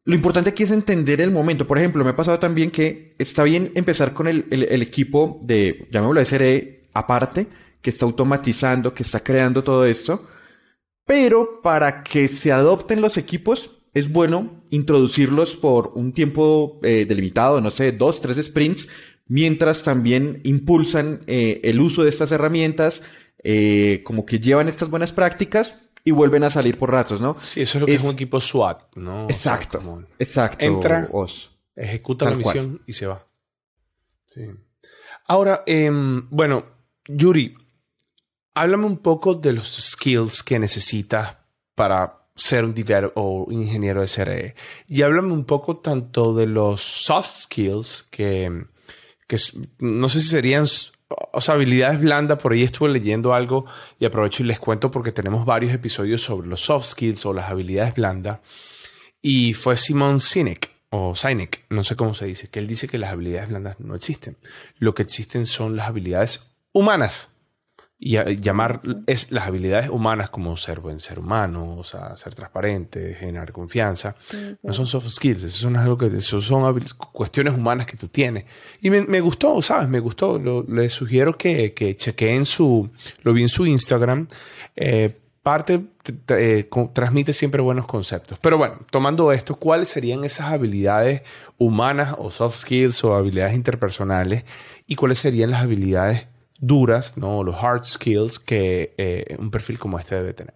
Lo 0.03 0.15
importante 0.15 0.49
aquí 0.49 0.63
es 0.63 0.71
entender 0.71 1.21
el 1.21 1.29
momento. 1.29 1.67
Por 1.67 1.77
ejemplo, 1.77 2.03
me 2.03 2.09
ha 2.09 2.15
pasado 2.15 2.39
también 2.39 2.71
que 2.71 3.13
está 3.19 3.43
bien 3.43 3.71
empezar 3.75 4.13
con 4.15 4.27
el, 4.27 4.45
el, 4.49 4.81
equipo 4.81 5.39
de, 5.43 5.87
llamémoslo 5.91 6.25
SRE 6.25 6.81
aparte, 6.95 7.45
que 7.81 7.91
está 7.91 8.05
automatizando, 8.05 8.95
que 8.95 9.03
está 9.03 9.19
creando 9.19 9.63
todo 9.63 9.85
esto. 9.85 10.27
Pero 11.05 11.61
para 11.61 12.03
que 12.03 12.27
se 12.27 12.51
adopten 12.51 12.99
los 12.99 13.17
equipos, 13.17 13.78
es 13.93 14.11
bueno 14.11 14.59
introducirlos 14.69 15.55
por 15.55 15.91
un 15.95 16.11
tiempo 16.13 16.79
eh, 16.83 17.05
delimitado, 17.07 17.61
no 17.61 17.71
sé, 17.71 17.91
dos, 17.91 18.21
tres 18.21 18.43
sprints, 18.43 18.87
mientras 19.27 19.83
también 19.83 20.41
impulsan 20.43 21.21
eh, 21.27 21.61
el 21.63 21.79
uso 21.79 22.03
de 22.03 22.09
estas 22.09 22.31
herramientas, 22.31 23.01
eh, 23.43 24.01
como 24.05 24.25
que 24.25 24.39
llevan 24.39 24.67
estas 24.67 24.89
buenas 24.89 25.11
prácticas 25.11 25.77
y 26.03 26.11
vuelven 26.11 26.43
a 26.43 26.49
salir 26.49 26.77
por 26.77 26.91
ratos, 26.91 27.21
¿no? 27.21 27.37
Sí, 27.41 27.61
eso 27.61 27.77
es 27.77 27.81
lo 27.81 27.85
que 27.87 27.95
es, 27.95 28.03
un 28.03 28.11
equipo 28.11 28.39
SWAT, 28.39 28.95
¿no? 28.95 29.25
Exacto, 29.29 30.03
exacto. 30.17 30.65
Entra, 30.65 31.09
ejecuta 31.75 32.29
la 32.29 32.35
misión 32.35 32.81
y 32.85 32.93
se 32.93 33.07
va. 33.07 33.25
Sí. 34.33 34.41
Ahora, 35.25 35.63
em, 35.65 36.27
bueno, 36.29 36.65
Yuri, 37.07 37.55
háblame 38.53 38.85
un 38.85 38.97
poco 38.97 39.35
de 39.35 39.53
los 39.53 39.67
skills 39.67 40.43
que 40.43 40.59
necesitas 40.59 41.37
para 41.75 42.18
ser 42.39 42.63
un 42.63 42.73
o 43.15 43.47
ingeniero 43.51 44.01
de 44.01 44.07
SRE. 44.07 44.55
Y 44.87 45.01
háblame 45.01 45.33
un 45.33 45.45
poco 45.45 45.77
tanto 45.77 46.33
de 46.33 46.47
los 46.47 46.81
soft 46.81 47.43
skills 47.43 48.03
que, 48.03 48.65
que 49.27 49.37
no 49.79 50.07
sé 50.07 50.21
si 50.21 50.29
serían 50.29 50.65
o 51.31 51.41
sea, 51.41 51.55
habilidades 51.55 51.99
blandas, 51.99 52.39
por 52.39 52.53
ahí 52.53 52.63
estuve 52.63 52.89
leyendo 52.89 53.33
algo 53.33 53.65
y 53.99 54.05
aprovecho 54.05 54.43
y 54.43 54.45
les 54.45 54.59
cuento 54.59 54.91
porque 54.91 55.11
tenemos 55.11 55.45
varios 55.45 55.73
episodios 55.73 56.21
sobre 56.21 56.47
los 56.47 56.61
soft 56.61 56.85
skills 56.85 57.25
o 57.25 57.33
las 57.33 57.49
habilidades 57.49 57.95
blandas. 57.95 58.39
Y 59.21 59.53
fue 59.53 59.75
Simon 59.75 60.19
Sinek, 60.19 60.71
o 60.91 61.15
Sinek, 61.15 61.65
no 61.69 61.83
sé 61.83 61.95
cómo 61.95 62.13
se 62.13 62.25
dice, 62.25 62.47
que 62.47 62.59
él 62.59 62.67
dice 62.67 62.87
que 62.87 62.97
las 62.97 63.11
habilidades 63.11 63.49
blandas 63.49 63.79
no 63.79 63.95
existen. 63.95 64.37
Lo 64.77 64.95
que 64.95 65.03
existen 65.03 65.45
son 65.45 65.75
las 65.75 65.87
habilidades 65.87 66.55
humanas 66.71 67.29
y 68.01 68.17
llamar 68.39 68.81
es 69.07 69.33
las 69.33 69.45
habilidades 69.45 69.89
humanas 69.89 70.29
como 70.29 70.55
ser 70.55 70.79
buen 70.79 71.01
ser 71.01 71.19
humano, 71.19 71.75
o 71.77 71.83
sea, 71.83 72.15
ser 72.15 72.33
transparente, 72.33 73.13
generar 73.13 73.51
confianza, 73.51 74.15
no 74.63 74.71
son 74.71 74.87
soft 74.87 75.09
skills, 75.09 75.43
eso 75.43 75.57
son 75.57 75.75
algo 75.75 75.97
que 75.97 76.21
son 76.21 76.81
cuestiones 77.11 77.53
humanas 77.53 77.85
que 77.85 77.97
tú 77.97 78.07
tienes. 78.07 78.45
Y 78.81 78.89
me, 78.89 79.19
gustó, 79.19 79.61
¿sabes? 79.61 79.89
Me 79.89 79.99
gustó. 79.99 80.39
le 80.67 80.89
sugiero 80.89 81.37
que, 81.37 81.73
que 81.73 81.97
chequeen 81.97 82.45
su, 82.45 82.89
lo 83.23 83.33
vi 83.33 83.41
en 83.41 83.49
su 83.49 83.65
Instagram. 83.65 84.29
Eh, 84.77 85.17
parte 85.43 85.81
eh, 86.29 86.69
transmite 86.93 87.33
siempre 87.33 87.61
buenos 87.61 87.85
conceptos. 87.85 88.39
Pero 88.39 88.57
bueno, 88.57 88.79
tomando 88.91 89.33
esto, 89.33 89.55
¿cuáles 89.55 89.89
serían 89.89 90.23
esas 90.23 90.53
habilidades 90.53 91.23
humanas 91.57 92.15
o 92.17 92.31
soft 92.31 92.61
skills 92.61 93.03
o 93.03 93.13
habilidades 93.13 93.55
interpersonales? 93.55 94.45
¿Y 94.87 94.95
cuáles 94.95 95.19
serían 95.19 95.51
las 95.51 95.63
habilidades 95.63 96.27
duras, 96.59 97.17
¿no? 97.17 97.43
los 97.43 97.55
hard 97.55 97.83
skills 97.85 98.39
que 98.39 98.93
eh, 98.97 99.35
un 99.39 99.49
perfil 99.49 99.79
como 99.79 99.97
este 99.97 100.15
debe 100.15 100.33
tener? 100.33 100.53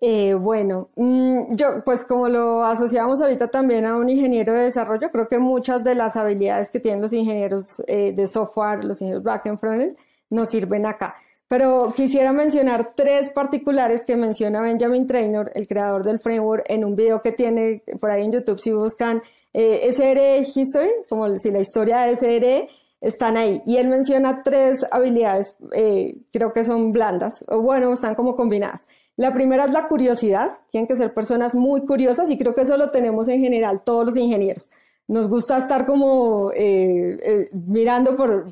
Eh, 0.00 0.34
bueno, 0.34 0.90
mm, 0.94 1.56
yo 1.56 1.82
pues 1.84 2.04
como 2.04 2.28
lo 2.28 2.64
asociamos 2.64 3.20
ahorita 3.20 3.48
también 3.48 3.84
a 3.84 3.96
un 3.96 4.08
ingeniero 4.08 4.52
de 4.52 4.64
desarrollo, 4.64 5.10
creo 5.10 5.26
que 5.26 5.38
muchas 5.38 5.82
de 5.82 5.96
las 5.96 6.16
habilidades 6.16 6.70
que 6.70 6.78
tienen 6.78 7.00
los 7.00 7.12
ingenieros 7.12 7.82
eh, 7.88 8.12
de 8.12 8.26
software, 8.26 8.84
los 8.84 9.00
ingenieros 9.00 9.24
backend, 9.24 9.58
frontend, 9.58 9.96
nos 10.30 10.50
sirven 10.50 10.86
acá. 10.86 11.16
Pero 11.48 11.92
quisiera 11.96 12.32
mencionar 12.32 12.92
tres 12.94 13.30
particulares 13.30 14.04
que 14.04 14.14
menciona 14.14 14.60
Benjamin 14.60 15.06
Traynor, 15.06 15.50
el 15.54 15.66
creador 15.66 16.04
del 16.04 16.20
framework, 16.20 16.64
en 16.68 16.84
un 16.84 16.94
video 16.94 17.22
que 17.22 17.32
tiene 17.32 17.82
por 17.98 18.10
ahí 18.10 18.24
en 18.24 18.32
YouTube. 18.32 18.60
Si 18.60 18.70
buscan 18.70 19.22
SRE 19.54 20.46
History, 20.54 20.90
como 21.08 21.38
si 21.38 21.50
la 21.50 21.60
historia 21.60 22.00
de 22.00 22.16
SRE, 22.16 22.68
están 23.00 23.36
ahí. 23.36 23.62
Y 23.64 23.76
él 23.76 23.88
menciona 23.88 24.42
tres 24.42 24.84
habilidades, 24.90 25.56
eh, 25.72 26.16
creo 26.32 26.52
que 26.52 26.64
son 26.64 26.92
blandas, 26.92 27.44
o 27.48 27.60
bueno, 27.60 27.92
están 27.92 28.14
como 28.14 28.36
combinadas. 28.36 28.86
La 29.16 29.32
primera 29.32 29.64
es 29.64 29.70
la 29.70 29.88
curiosidad, 29.88 30.54
tienen 30.70 30.86
que 30.86 30.96
ser 30.96 31.12
personas 31.12 31.54
muy 31.54 31.84
curiosas 31.86 32.30
y 32.30 32.38
creo 32.38 32.54
que 32.54 32.62
eso 32.62 32.76
lo 32.76 32.90
tenemos 32.90 33.28
en 33.28 33.40
general 33.40 33.82
todos 33.82 34.06
los 34.06 34.16
ingenieros. 34.16 34.70
Nos 35.06 35.28
gusta 35.28 35.56
estar 35.56 35.86
como 35.86 36.50
eh, 36.52 37.18
eh, 37.22 37.50
mirando 37.52 38.14
por 38.14 38.44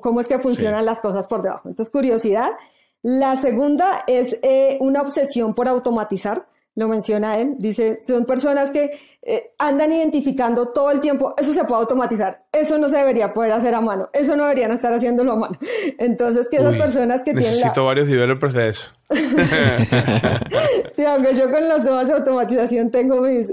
cómo 0.00 0.20
es 0.20 0.28
que 0.28 0.38
funcionan 0.38 0.84
las 0.86 1.00
cosas 1.00 1.26
por 1.28 1.42
debajo. 1.42 1.68
Entonces, 1.68 1.92
curiosidad. 1.92 2.50
La 3.02 3.36
segunda 3.36 4.04
es 4.06 4.38
una 4.80 5.00
obsesión 5.00 5.54
por 5.54 5.68
automatizar 5.68 6.46
lo 6.76 6.88
menciona 6.88 7.38
él, 7.38 7.56
dice, 7.58 7.98
son 8.00 8.24
personas 8.24 8.70
que 8.70 8.90
eh, 9.22 9.52
andan 9.58 9.92
identificando 9.92 10.68
todo 10.68 10.90
el 10.90 11.00
tiempo, 11.00 11.34
eso 11.36 11.52
se 11.52 11.64
puede 11.64 11.80
automatizar, 11.80 12.44
eso 12.52 12.78
no 12.78 12.88
se 12.88 12.96
debería 12.96 13.34
poder 13.34 13.52
hacer 13.52 13.74
a 13.74 13.80
mano, 13.80 14.08
eso 14.12 14.36
no 14.36 14.44
deberían 14.44 14.70
estar 14.70 14.92
haciendo 14.92 15.30
a 15.30 15.36
mano. 15.36 15.58
Entonces, 15.98 16.48
que 16.48 16.56
esas 16.56 16.76
personas 16.76 17.22
que 17.24 17.34
necesito 17.34 17.72
tienen... 17.72 17.86
varios 17.86 18.08
developers 18.08 18.54
de 18.54 18.68
eso. 18.68 18.92
sí, 20.92 21.04
aunque 21.04 21.34
yo 21.34 21.50
con 21.50 21.68
los 21.68 21.82
temas 21.82 22.06
de 22.06 22.14
automatización 22.14 22.90
tengo 22.90 23.20
mis... 23.20 23.52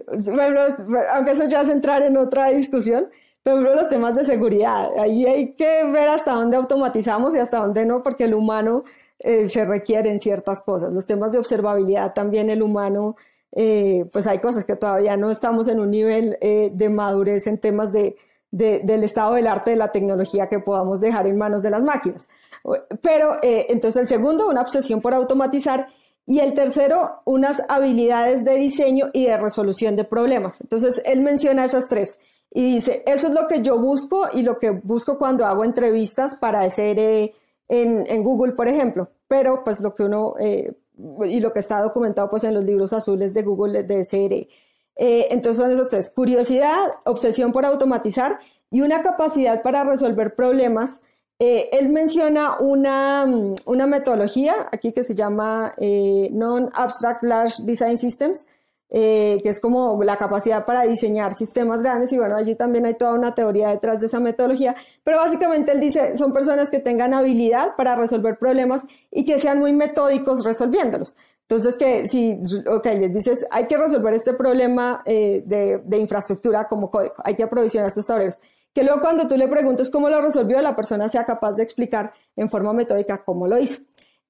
aunque 1.13 1.31
eso 1.31 1.45
ya 1.47 1.61
es 1.61 1.69
entrar 1.69 2.03
en 2.03 2.17
otra 2.17 2.49
discusión, 2.49 3.09
pero 3.41 3.61
los 3.61 3.89
temas 3.89 4.15
de 4.15 4.25
seguridad, 4.25 4.89
ahí 4.99 5.25
hay 5.25 5.53
que 5.53 5.85
ver 5.85 6.09
hasta 6.09 6.33
dónde 6.33 6.57
automatizamos 6.57 7.33
y 7.33 7.39
hasta 7.39 7.59
dónde 7.59 7.85
no, 7.85 8.03
porque 8.03 8.25
el 8.25 8.33
humano 8.33 8.83
eh, 9.19 9.49
se 9.49 9.65
requieren 9.65 10.19
ciertas 10.19 10.61
cosas. 10.61 10.93
Los 10.93 11.07
temas 11.07 11.31
de 11.31 11.39
observabilidad 11.39 12.13
también 12.13 12.49
el 12.49 12.61
humano, 12.61 13.15
eh, 13.51 14.05
pues 14.11 14.27
hay 14.27 14.39
cosas 14.39 14.63
que 14.63 14.75
todavía 14.75 15.17
no 15.17 15.31
estamos 15.31 15.67
en 15.67 15.79
un 15.79 15.89
nivel 15.89 16.37
eh, 16.39 16.69
de 16.73 16.89
madurez 16.89 17.47
en 17.47 17.57
temas 17.57 17.91
de, 17.91 18.15
del 18.51 19.03
estado 19.03 19.33
del 19.33 19.47
arte 19.47 19.71
de 19.71 19.75
la 19.75 19.91
tecnología 19.91 20.47
que 20.47 20.59
podamos 20.59 21.01
dejar 21.01 21.25
en 21.25 21.37
manos 21.37 21.63
de 21.63 21.71
las 21.71 21.83
máquinas. 21.83 22.29
Pero 23.01 23.37
entonces 23.41 24.01
el 24.01 24.07
segundo, 24.07 24.47
una 24.47 24.61
obsesión 24.61 25.01
por 25.01 25.13
automatizar. 25.13 25.87
Y 26.29 26.39
el 26.39 26.53
tercero, 26.53 27.21
unas 27.23 27.61
habilidades 27.69 28.43
de 28.43 28.55
diseño 28.55 29.09
y 29.13 29.27
de 29.27 29.37
resolución 29.37 29.95
de 29.95 30.03
problemas. 30.03 30.59
Entonces, 30.59 31.01
él 31.05 31.21
menciona 31.21 31.63
esas 31.63 31.87
tres 31.87 32.19
y 32.51 32.73
dice, 32.73 33.01
eso 33.05 33.27
es 33.27 33.33
lo 33.33 33.47
que 33.47 33.61
yo 33.61 33.79
busco 33.79 34.27
y 34.33 34.41
lo 34.41 34.59
que 34.59 34.71
busco 34.71 35.17
cuando 35.17 35.45
hago 35.45 35.63
entrevistas 35.63 36.35
para 36.35 36.61
hacer 36.61 37.31
en, 37.67 38.23
Google, 38.23 38.53
por 38.53 38.67
ejemplo, 38.67 39.09
pero 39.27 39.63
pues 39.63 39.79
lo 39.79 39.93
que 39.93 40.03
uno, 40.03 40.35
eh, 40.39 40.73
y 41.25 41.39
lo 41.39 41.53
que 41.53 41.59
está 41.59 41.81
documentado 41.81 42.29
pues 42.29 42.43
en 42.43 42.53
los 42.53 42.63
libros 42.63 42.93
azules 42.93 43.33
de 43.33 43.43
Google 43.43 43.83
de 43.83 44.03
SRE. 44.03 44.47
Eh, 44.95 45.27
entonces 45.29 45.61
son 45.61 45.71
esos 45.71 45.89
tres, 45.89 46.09
curiosidad, 46.09 46.95
obsesión 47.05 47.51
por 47.51 47.65
automatizar 47.65 48.39
y 48.71 48.81
una 48.81 49.03
capacidad 49.03 49.61
para 49.61 49.83
resolver 49.83 50.33
problemas. 50.35 51.01
Eh, 51.39 51.69
él 51.71 51.89
menciona 51.89 52.57
una, 52.59 53.25
una, 53.65 53.85
metodología 53.85 54.69
aquí 54.71 54.91
que 54.91 55.03
se 55.03 55.13
llama 55.13 55.75
Non-Abstract 55.77 57.23
Large 57.23 57.63
Design 57.63 57.97
Systems, 57.99 58.47
eh, 58.89 59.41
que 59.43 59.49
es 59.49 59.59
como 59.59 60.01
la 60.03 60.17
capacidad 60.17 60.65
para 60.65 60.83
diseñar 60.83 61.33
sistemas 61.33 61.83
grandes 61.83 62.13
y 62.13 62.17
bueno, 62.17 62.37
allí 62.37 62.55
también 62.55 62.85
hay 62.85 62.93
toda 62.93 63.13
una 63.13 63.35
teoría 63.35 63.69
detrás 63.69 63.99
de 63.99 64.05
esa 64.05 64.19
metodología, 64.19 64.75
pero 65.03 65.17
básicamente 65.17 65.73
él 65.73 65.79
dice, 65.81 66.15
son 66.15 66.31
personas 66.31 66.69
que 66.69 66.79
tengan 66.79 67.13
habilidad 67.13 67.75
para 67.75 67.95
resolver 67.95 68.37
problemas 68.37 68.83
y 69.11 69.25
que 69.25 69.39
sean 69.39 69.59
muy 69.59 69.73
metódicos 69.73 70.45
resolviéndolos. 70.45 71.17
Entonces, 71.49 71.77
que 71.77 72.07
si, 72.07 72.41
ok, 72.69 72.85
les 72.85 73.13
dices, 73.13 73.45
hay 73.51 73.67
que 73.67 73.77
resolver 73.77 74.13
este 74.13 74.33
problema 74.33 75.01
eh, 75.05 75.43
de, 75.45 75.97
infraestructura 75.97 76.67
como 76.67 76.89
código, 76.89 77.15
hay 77.23 77.35
que 77.35 77.43
aprovisionar 77.43 77.87
estos 77.87 78.05
tableros, 78.05 78.37
que 78.73 78.83
luego 78.83 78.99
cuando 79.01 79.27
tú 79.27 79.37
le 79.37 79.47
preguntes 79.47 79.89
cómo 79.89 80.09
lo 80.09 80.21
resolvió, 80.21 80.61
la 80.61 80.75
persona 80.75 81.07
sea 81.07 81.25
capaz 81.25 81.53
de 81.53 81.63
explicar 81.63 82.11
en 82.35 82.49
forma 82.49 82.73
metódica 82.73 83.23
cómo 83.23 83.47
lo 83.47 83.57
hizo. 83.57 83.81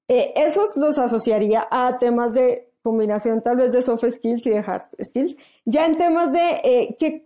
Eh, 0.06 0.32
esos 0.36 0.76
los 0.76 0.98
asociaría 0.98 1.66
a 1.70 1.98
temas 1.98 2.32
de 2.32 2.67
combinación 2.82 3.42
tal 3.42 3.56
vez 3.56 3.72
de 3.72 3.82
soft 3.82 4.04
skills 4.08 4.46
y 4.46 4.50
de 4.50 4.58
hard 4.58 4.86
skills. 5.02 5.36
Ya 5.64 5.86
en 5.86 5.96
temas 5.96 6.32
de 6.32 6.60
eh, 6.64 6.96
¿qué, 6.98 7.24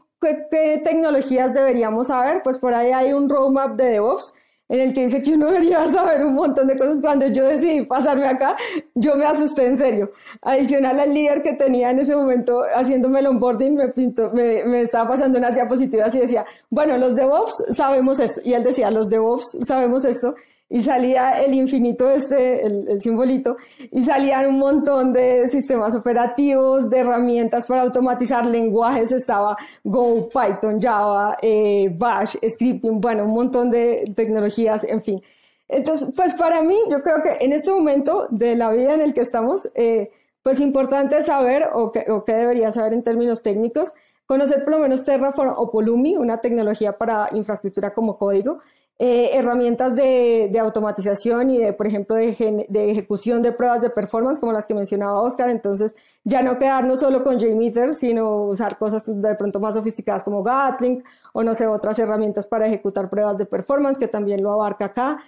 tecnologías 0.84 1.52
deberíamos 1.52 2.08
saber, 2.08 2.42
pues 2.42 2.58
por 2.58 2.74
ahí 2.74 2.92
hay 2.92 3.12
un 3.12 3.28
roadmap 3.28 3.76
de 3.76 3.84
DevOps 3.84 4.34
en 4.68 4.80
el 4.80 4.94
que 4.94 5.02
dice 5.02 5.22
que 5.22 5.34
uno 5.34 5.46
debería 5.50 5.86
saber 5.90 6.24
un 6.24 6.34
montón 6.34 6.66
de 6.66 6.78
cosas. 6.78 7.00
Cuando 7.00 7.26
yo 7.26 7.44
decidí 7.44 7.84
pasarme 7.84 8.26
acá, 8.26 8.56
yo 8.94 9.16
me 9.16 9.26
asusté 9.26 9.66
en 9.66 9.76
serio. 9.76 10.12
Adicional 10.40 10.98
al 10.98 11.12
líder 11.12 11.42
que 11.42 11.52
tenía 11.52 11.90
en 11.90 11.98
ese 11.98 12.16
momento 12.16 12.62
haciéndome 12.74 13.20
el 13.20 13.26
onboarding, 13.26 13.74
me, 13.74 13.92
me, 14.32 14.64
me 14.64 14.80
estaba 14.80 15.10
pasando 15.10 15.38
unas 15.38 15.54
diapositivas 15.54 16.14
y 16.14 16.20
decía, 16.20 16.46
bueno, 16.70 16.96
los 16.96 17.14
DevOps 17.14 17.64
sabemos 17.72 18.18
esto. 18.18 18.40
Y 18.44 18.54
él 18.54 18.62
decía, 18.62 18.90
los 18.90 19.08
DevOps 19.10 19.58
sabemos 19.66 20.04
esto 20.04 20.34
y 20.72 20.80
salía 20.80 21.42
el 21.42 21.52
infinito 21.52 22.10
este, 22.10 22.64
el, 22.64 23.02
simbolito, 23.02 23.58
y 23.90 24.02
salían 24.04 24.46
un 24.46 24.58
montón 24.58 25.12
de 25.12 25.46
sistemas 25.46 25.94
operativos, 25.94 26.88
de 26.88 27.00
herramientas 27.00 27.66
para 27.66 27.82
automatizar 27.82 28.46
lenguajes, 28.46 29.12
estaba 29.12 29.54
Go, 29.84 30.30
Python, 30.30 30.80
Java, 30.80 31.36
eh, 31.42 31.94
Bash, 31.94 32.36
Scripting, 32.48 33.02
bueno, 33.02 33.24
un 33.24 33.34
montón 33.34 33.70
de 33.70 34.14
tecnologías, 34.16 34.84
en 34.84 35.02
fin. 35.02 35.22
Entonces, 35.68 36.08
pues 36.16 36.32
para 36.34 36.62
mí, 36.62 36.78
yo 36.90 37.02
creo 37.02 37.22
que 37.22 37.44
en 37.44 37.52
este 37.52 37.70
momento 37.70 38.26
de 38.30 38.56
la 38.56 38.70
vida 38.70 38.94
en 38.94 39.02
el 39.02 39.12
que 39.12 39.20
estamos, 39.20 39.70
eh, 39.74 40.10
pues 40.42 40.58
importante 40.58 41.20
saber, 41.22 41.68
o 41.74 41.92
qué 41.92 42.06
o 42.10 42.24
debería 42.26 42.72
saber 42.72 42.94
en 42.94 43.02
términos 43.02 43.42
técnicos, 43.42 43.92
conocer 44.24 44.64
por 44.64 44.72
lo 44.72 44.78
menos 44.78 45.04
Terraform 45.04 45.52
o 45.54 45.70
Polumi, 45.70 46.16
una 46.16 46.40
tecnología 46.40 46.96
para 46.96 47.28
infraestructura 47.32 47.92
como 47.92 48.16
código, 48.16 48.60
eh, 49.04 49.36
herramientas 49.36 49.96
de, 49.96 50.56
automatización 50.60 51.50
y 51.50 51.58
de, 51.58 51.72
por 51.72 51.88
ejemplo, 51.88 52.14
de, 52.14 52.66
de, 52.68 52.90
ejecución 52.92 53.42
de 53.42 53.50
pruebas 53.50 53.82
de 53.82 53.90
performance, 53.90 54.38
como 54.38 54.52
las 54.52 54.64
que 54.64 54.74
mencionaba 54.74 55.20
Oscar. 55.20 55.48
Entonces, 55.48 55.96
ya 56.22 56.40
no 56.40 56.56
quedarnos 56.56 57.00
solo 57.00 57.24
con 57.24 57.36
JMeter, 57.36 57.94
sino 57.94 58.44
usar 58.44 58.78
cosas 58.78 59.02
de 59.06 59.34
pronto 59.34 59.58
más 59.58 59.74
sofisticadas 59.74 60.22
como 60.22 60.44
Gatling 60.44 61.02
o, 61.32 61.42
no 61.42 61.52
sé, 61.52 61.66
otras 61.66 61.98
herramientas 61.98 62.46
para 62.46 62.68
ejecutar 62.68 63.10
pruebas 63.10 63.38
de 63.38 63.44
performance, 63.44 63.98
que 63.98 64.06
también 64.06 64.40
lo 64.40 64.52
abarca 64.52 64.84
acá. 64.84 65.18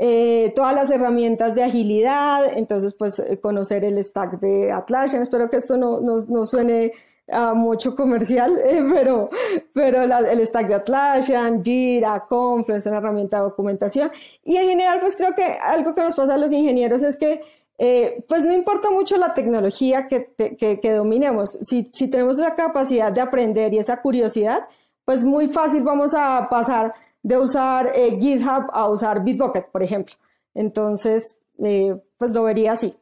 Eh, 0.00 0.52
todas 0.56 0.74
las 0.74 0.90
herramientas 0.90 1.54
de 1.54 1.62
agilidad, 1.62 2.58
entonces 2.58 2.94
pues 2.94 3.20
eh, 3.20 3.38
conocer 3.38 3.84
el 3.84 4.02
stack 4.02 4.40
de 4.40 4.72
Atlassian, 4.72 5.22
espero 5.22 5.48
que 5.48 5.58
esto 5.58 5.76
no, 5.76 6.00
no, 6.00 6.16
no 6.26 6.46
suene 6.46 6.94
a 7.30 7.54
mucho 7.54 7.94
comercial, 7.94 8.58
eh, 8.64 8.82
pero, 8.92 9.30
pero 9.72 10.02
el 10.02 10.46
stack 10.46 10.68
de 10.68 10.74
Atlassian, 10.74 11.64
Jira, 11.64 12.26
Confluence, 12.28 12.88
una 12.88 12.98
herramienta 12.98 13.38
de 13.38 13.44
documentación. 13.44 14.10
Y 14.44 14.56
en 14.56 14.68
general, 14.68 15.00
pues 15.00 15.16
creo 15.16 15.34
que 15.34 15.44
algo 15.44 15.94
que 15.94 16.02
nos 16.02 16.14
pasa 16.14 16.34
a 16.34 16.38
los 16.38 16.52
ingenieros 16.52 17.02
es 17.02 17.16
que, 17.16 17.42
eh, 17.78 18.24
pues 18.28 18.44
no 18.44 18.52
importa 18.52 18.90
mucho 18.90 19.16
la 19.16 19.32
tecnología 19.32 20.06
que, 20.06 20.32
que, 20.36 20.80
que 20.80 20.92
dominemos, 20.92 21.58
si, 21.62 21.90
si, 21.94 22.08
tenemos 22.08 22.38
esa 22.38 22.54
capacidad 22.54 23.10
de 23.10 23.22
aprender 23.22 23.72
y 23.72 23.78
esa 23.78 24.02
curiosidad, 24.02 24.66
pues 25.04 25.24
muy 25.24 25.48
fácil 25.48 25.82
vamos 25.82 26.14
a 26.14 26.48
pasar 26.50 26.92
de 27.22 27.38
usar 27.38 27.92
eh, 27.94 28.18
GitHub 28.20 28.70
a 28.72 28.88
usar 28.88 29.24
Bitbucket, 29.24 29.70
por 29.70 29.82
ejemplo. 29.82 30.14
Entonces, 30.54 31.38
pues 31.56 32.32
lo 32.32 32.42
vería 32.42 32.72
así 32.72 32.94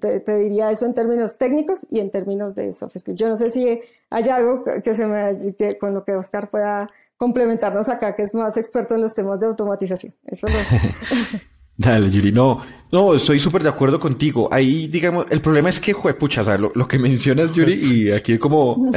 te, 0.00 0.38
diría 0.38 0.70
eso 0.70 0.86
en 0.86 0.94
términos 0.94 1.38
técnicos 1.38 1.86
y 1.90 2.00
en 2.00 2.10
términos 2.10 2.54
de 2.54 2.72
soft 2.72 2.96
skills. 2.98 3.18
Yo 3.18 3.28
no 3.28 3.36
sé 3.36 3.50
si 3.50 3.80
hay 4.10 4.28
algo 4.28 4.64
que 4.82 4.94
se 4.94 5.06
me, 5.06 5.78
con 5.78 5.94
lo 5.94 6.04
que 6.04 6.14
Oscar 6.14 6.50
pueda 6.50 6.88
complementarnos 7.16 7.88
acá, 7.88 8.14
que 8.14 8.22
es 8.22 8.34
más 8.34 8.56
experto 8.56 8.94
en 8.94 9.00
los 9.00 9.14
temas 9.14 9.40
de 9.40 9.46
automatización. 9.46 10.14
Eso 10.26 10.46
Dale, 11.76 12.08
Yuri, 12.08 12.30
no, 12.30 12.60
no, 12.92 13.14
estoy 13.14 13.40
súper 13.40 13.64
de 13.64 13.68
acuerdo 13.68 13.98
contigo. 13.98 14.48
Ahí, 14.52 14.86
digamos, 14.86 15.26
el 15.30 15.40
problema 15.40 15.70
es 15.70 15.80
que, 15.80 15.92
juepucha, 15.92 16.42
o 16.42 16.44
sea, 16.44 16.56
lo, 16.56 16.70
lo 16.72 16.86
que 16.86 17.00
mencionas, 17.00 17.52
Yuri, 17.52 17.72
y 17.72 18.12
aquí 18.12 18.38
como, 18.38 18.92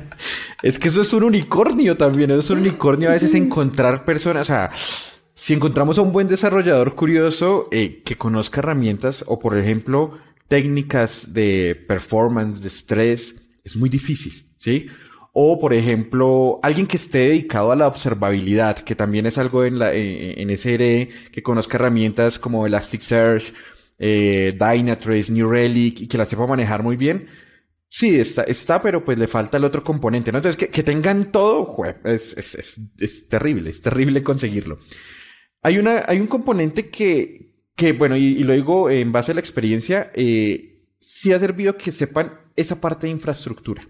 es 0.62 0.78
que 0.78 0.88
eso 0.88 1.02
es 1.02 1.12
un 1.12 1.24
unicornio 1.24 1.94
también, 1.94 2.30
eso 2.30 2.40
es 2.40 2.50
un 2.50 2.60
unicornio 2.60 3.10
a 3.10 3.12
veces 3.12 3.34
encontrar 3.34 4.06
personas, 4.06 4.42
o 4.42 4.44
sea, 4.46 4.70
si 5.42 5.54
encontramos 5.54 5.98
a 5.98 6.02
un 6.02 6.12
buen 6.12 6.28
desarrollador 6.28 6.94
curioso 6.94 7.66
eh, 7.72 8.00
que 8.04 8.16
conozca 8.16 8.60
herramientas 8.60 9.24
o, 9.26 9.40
por 9.40 9.58
ejemplo, 9.58 10.12
técnicas 10.46 11.34
de 11.34 11.74
performance, 11.88 12.62
de 12.62 12.68
estrés, 12.68 13.42
es 13.64 13.74
muy 13.74 13.88
difícil, 13.88 14.46
¿sí? 14.56 14.86
O, 15.32 15.58
por 15.58 15.74
ejemplo, 15.74 16.60
alguien 16.62 16.86
que 16.86 16.96
esté 16.96 17.18
dedicado 17.30 17.72
a 17.72 17.74
la 17.74 17.88
observabilidad, 17.88 18.78
que 18.78 18.94
también 18.94 19.26
es 19.26 19.36
algo 19.36 19.64
en, 19.64 19.80
la, 19.80 19.92
en, 19.92 20.56
SRE, 20.56 21.08
que 21.32 21.42
conozca 21.42 21.76
herramientas 21.76 22.38
como 22.38 22.64
Elasticsearch, 22.64 23.52
eh, 23.98 24.56
Dynatrace, 24.56 25.32
New 25.32 25.50
Relic 25.50 26.02
y 26.02 26.06
que 26.06 26.18
la 26.18 26.26
sepa 26.26 26.46
manejar 26.46 26.84
muy 26.84 26.96
bien. 26.96 27.26
Sí, 27.88 28.14
está, 28.14 28.44
está, 28.44 28.80
pero 28.80 29.02
pues 29.02 29.18
le 29.18 29.26
falta 29.26 29.56
el 29.56 29.64
otro 29.64 29.82
componente, 29.82 30.30
¿no? 30.30 30.38
Entonces, 30.38 30.56
que, 30.56 30.68
que 30.68 30.84
tengan 30.84 31.32
todo, 31.32 31.76
es, 32.04 32.32
es, 32.36 32.54
es, 32.54 32.76
es 33.00 33.26
terrible, 33.26 33.70
es 33.70 33.82
terrible 33.82 34.22
conseguirlo. 34.22 34.78
Hay, 35.62 35.78
una, 35.78 36.04
hay 36.06 36.18
un 36.20 36.26
componente 36.26 36.90
que, 36.90 37.54
que 37.76 37.92
bueno, 37.92 38.16
y, 38.16 38.42
lo 38.42 38.52
digo 38.52 38.90
en 38.90 39.12
base 39.12 39.32
a 39.32 39.34
la 39.34 39.40
experiencia, 39.40 40.10
eh, 40.14 40.82
sí 40.98 41.32
ha 41.32 41.38
servido 41.38 41.76
que 41.76 41.92
sepan 41.92 42.40
esa 42.56 42.80
parte 42.80 43.06
de 43.06 43.12
infraestructura. 43.12 43.88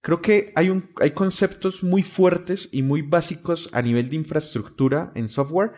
Creo 0.00 0.20
que 0.20 0.52
hay, 0.54 0.68
un, 0.68 0.90
hay 1.00 1.12
conceptos 1.12 1.82
muy 1.82 2.02
fuertes 2.02 2.68
y 2.72 2.82
muy 2.82 3.02
básicos 3.02 3.68
a 3.72 3.82
nivel 3.82 4.08
de 4.08 4.16
infraestructura 4.16 5.12
en 5.14 5.28
software. 5.28 5.72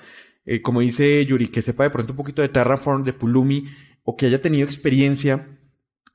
Eh, 0.44 0.62
como 0.62 0.80
dice 0.80 1.24
Yuri, 1.24 1.48
que 1.48 1.62
sepa 1.62 1.84
de 1.84 1.90
pronto 1.90 2.12
un 2.12 2.16
poquito 2.16 2.42
de 2.42 2.48
Terraform, 2.48 3.04
de 3.04 3.12
Pulumi, 3.12 3.68
o 4.02 4.16
que 4.16 4.26
haya 4.26 4.40
tenido 4.40 4.66
experiencia 4.66 5.58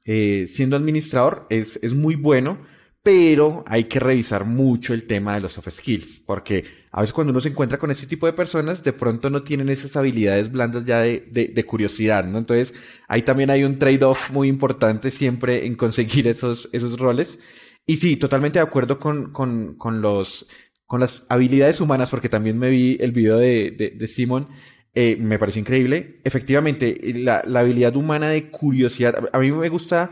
eh, 0.05 0.45
siendo 0.47 0.75
administrador, 0.75 1.47
es, 1.49 1.79
es 1.81 1.93
muy 1.93 2.15
bueno, 2.15 2.59
pero 3.03 3.65
hay 3.67 3.83
que 3.83 3.99
revisar 3.99 4.45
mucho 4.45 4.93
el 4.93 5.05
tema 5.05 5.35
de 5.35 5.41
los 5.41 5.53
soft 5.53 5.69
skills, 5.69 6.21
porque 6.25 6.63
a 6.89 7.01
veces 7.01 7.13
cuando 7.13 7.31
uno 7.31 7.41
se 7.41 7.49
encuentra 7.49 7.77
con 7.77 7.91
ese 7.91 8.07
tipo 8.07 8.25
de 8.25 8.33
personas, 8.33 8.81
de 8.81 8.93
pronto 8.93 9.29
no 9.29 9.43
tienen 9.43 9.67
esas 9.67 9.97
habilidades 9.97 10.49
blandas 10.49 10.85
ya 10.85 11.01
de, 11.01 11.19
de, 11.29 11.65
curiosidad, 11.65 12.23
¿no? 12.23 12.37
Entonces, 12.37 12.73
ahí 13.09 13.23
también 13.23 13.49
hay 13.49 13.65
un 13.65 13.77
trade-off 13.77 14.31
muy 14.31 14.47
importante 14.47 15.11
siempre 15.11 15.65
en 15.65 15.75
conseguir 15.75 16.27
esos, 16.29 16.69
esos 16.71 16.97
roles. 16.97 17.39
Y 17.85 17.97
sí, 17.97 18.15
totalmente 18.15 18.59
de 18.59 18.63
acuerdo 18.63 18.97
con, 18.99 19.33
con, 19.33 19.75
con 19.75 20.01
los, 20.01 20.47
con 20.85 21.01
las 21.01 21.25
habilidades 21.27 21.81
humanas, 21.81 22.09
porque 22.09 22.29
también 22.29 22.57
me 22.57 22.69
vi 22.69 22.97
el 23.01 23.11
video 23.11 23.37
de, 23.37 23.71
de, 23.71 23.89
de 23.89 24.07
Simon, 24.07 24.47
eh, 24.95 25.17
me 25.19 25.39
pareció 25.39 25.59
increíble. 25.59 26.21
Efectivamente, 26.23 26.97
la, 27.15 27.43
la 27.45 27.59
habilidad 27.59 27.97
humana 27.97 28.29
de 28.29 28.49
curiosidad, 28.49 29.29
a 29.33 29.39
mí 29.39 29.51
me 29.51 29.67
gusta 29.67 30.11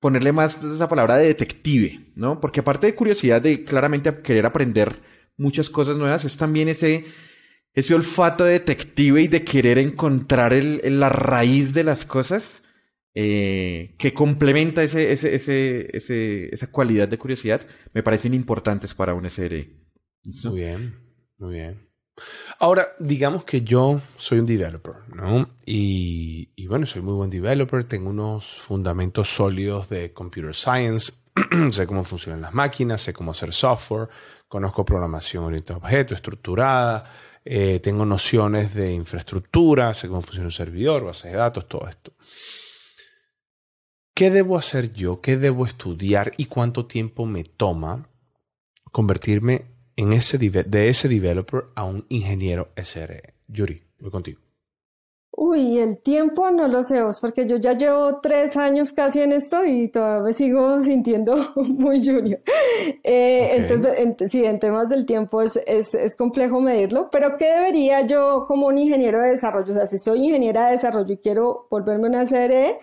ponerle 0.00 0.32
más 0.32 0.62
esa 0.62 0.88
palabra 0.88 1.16
de 1.16 1.26
detective, 1.26 2.12
¿no? 2.14 2.40
Porque 2.40 2.60
aparte 2.60 2.86
de 2.86 2.94
curiosidad 2.94 3.42
de 3.42 3.64
claramente 3.64 4.22
querer 4.22 4.46
aprender 4.46 5.00
muchas 5.36 5.70
cosas 5.70 5.96
nuevas, 5.96 6.24
es 6.24 6.36
también 6.36 6.68
ese, 6.68 7.04
ese 7.74 7.94
olfato 7.94 8.44
detective 8.44 9.22
y 9.22 9.28
de 9.28 9.44
querer 9.44 9.78
encontrar 9.78 10.52
el, 10.52 10.80
la 11.00 11.08
raíz 11.08 11.74
de 11.74 11.84
las 11.84 12.04
cosas 12.04 12.62
eh, 13.14 13.96
que 13.98 14.14
complementa 14.14 14.82
ese, 14.82 15.12
ese, 15.12 15.96
ese, 15.96 16.54
esa 16.54 16.70
cualidad 16.70 17.08
de 17.08 17.18
curiosidad, 17.18 17.66
me 17.92 18.02
parecen 18.02 18.34
importantes 18.34 18.94
para 18.94 19.14
un 19.14 19.28
SRE. 19.28 19.68
Muy 20.44 20.60
bien, 20.60 20.94
muy 21.38 21.54
bien. 21.54 21.87
Ahora, 22.58 22.94
digamos 22.98 23.44
que 23.44 23.62
yo 23.62 24.00
soy 24.16 24.38
un 24.40 24.46
developer, 24.46 24.94
¿no? 25.14 25.50
Y, 25.64 26.50
y, 26.56 26.66
bueno, 26.66 26.86
soy 26.86 27.02
muy 27.02 27.14
buen 27.14 27.30
developer, 27.30 27.84
tengo 27.84 28.10
unos 28.10 28.46
fundamentos 28.46 29.28
sólidos 29.28 29.88
de 29.88 30.12
computer 30.12 30.54
science, 30.54 31.12
sé 31.70 31.86
cómo 31.86 32.04
funcionan 32.04 32.42
las 32.42 32.54
máquinas, 32.54 33.00
sé 33.02 33.12
cómo 33.12 33.30
hacer 33.30 33.52
software, 33.52 34.08
conozco 34.48 34.84
programación 34.84 35.44
orientada 35.44 35.76
a 35.76 35.82
objetos, 35.82 36.16
estructurada, 36.16 37.10
eh, 37.44 37.80
tengo 37.80 38.04
nociones 38.04 38.74
de 38.74 38.92
infraestructura, 38.92 39.94
sé 39.94 40.08
cómo 40.08 40.20
funciona 40.20 40.48
un 40.48 40.52
servidor, 40.52 41.04
base 41.04 41.28
de 41.28 41.36
datos, 41.36 41.66
todo 41.68 41.88
esto. 41.88 42.12
¿Qué 44.14 44.30
debo 44.30 44.58
hacer 44.58 44.92
yo? 44.92 45.20
¿Qué 45.20 45.36
debo 45.36 45.64
estudiar? 45.64 46.32
¿Y 46.36 46.46
cuánto 46.46 46.86
tiempo 46.86 47.24
me 47.24 47.44
toma 47.44 48.08
convertirme 48.90 49.77
en 49.98 50.12
ese 50.12 50.38
de 50.38 50.88
ese 50.88 51.08
developer 51.08 51.64
a 51.74 51.84
un 51.84 52.06
ingeniero 52.08 52.68
SRE? 52.76 53.34
Yuri, 53.48 53.82
voy 53.98 54.10
contigo. 54.10 54.40
Uy, 55.40 55.78
el 55.78 55.98
tiempo 55.98 56.50
no 56.50 56.66
lo 56.66 56.82
sé, 56.82 57.00
porque 57.20 57.46
yo 57.46 57.58
ya 57.58 57.72
llevo 57.72 58.20
tres 58.20 58.56
años 58.56 58.92
casi 58.92 59.20
en 59.20 59.32
esto 59.32 59.64
y 59.64 59.88
todavía 59.88 60.24
me 60.24 60.32
sigo 60.32 60.80
sintiendo 60.82 61.36
muy 61.56 61.98
junior. 62.04 62.40
Eh, 63.04 63.50
entonces, 63.56 64.30
sí, 64.30 64.44
en 64.44 64.58
temas 64.58 64.88
del 64.88 65.06
tiempo 65.06 65.42
es, 65.42 65.58
es, 65.66 65.94
es, 65.94 66.16
complejo 66.16 66.60
medirlo, 66.60 67.08
pero 67.10 67.36
¿qué 67.36 67.46
debería 67.46 68.04
yo 68.06 68.46
como 68.48 68.66
un 68.66 68.78
ingeniero 68.78 69.20
de 69.20 69.30
desarrollo? 69.30 69.70
O 69.70 69.74
sea, 69.74 69.86
si 69.86 69.98
soy 69.98 70.24
ingeniera 70.24 70.66
de 70.66 70.72
desarrollo 70.72 71.12
y 71.12 71.18
quiero 71.18 71.68
volverme 71.70 72.08
una 72.08 72.24
CRE, 72.24 72.78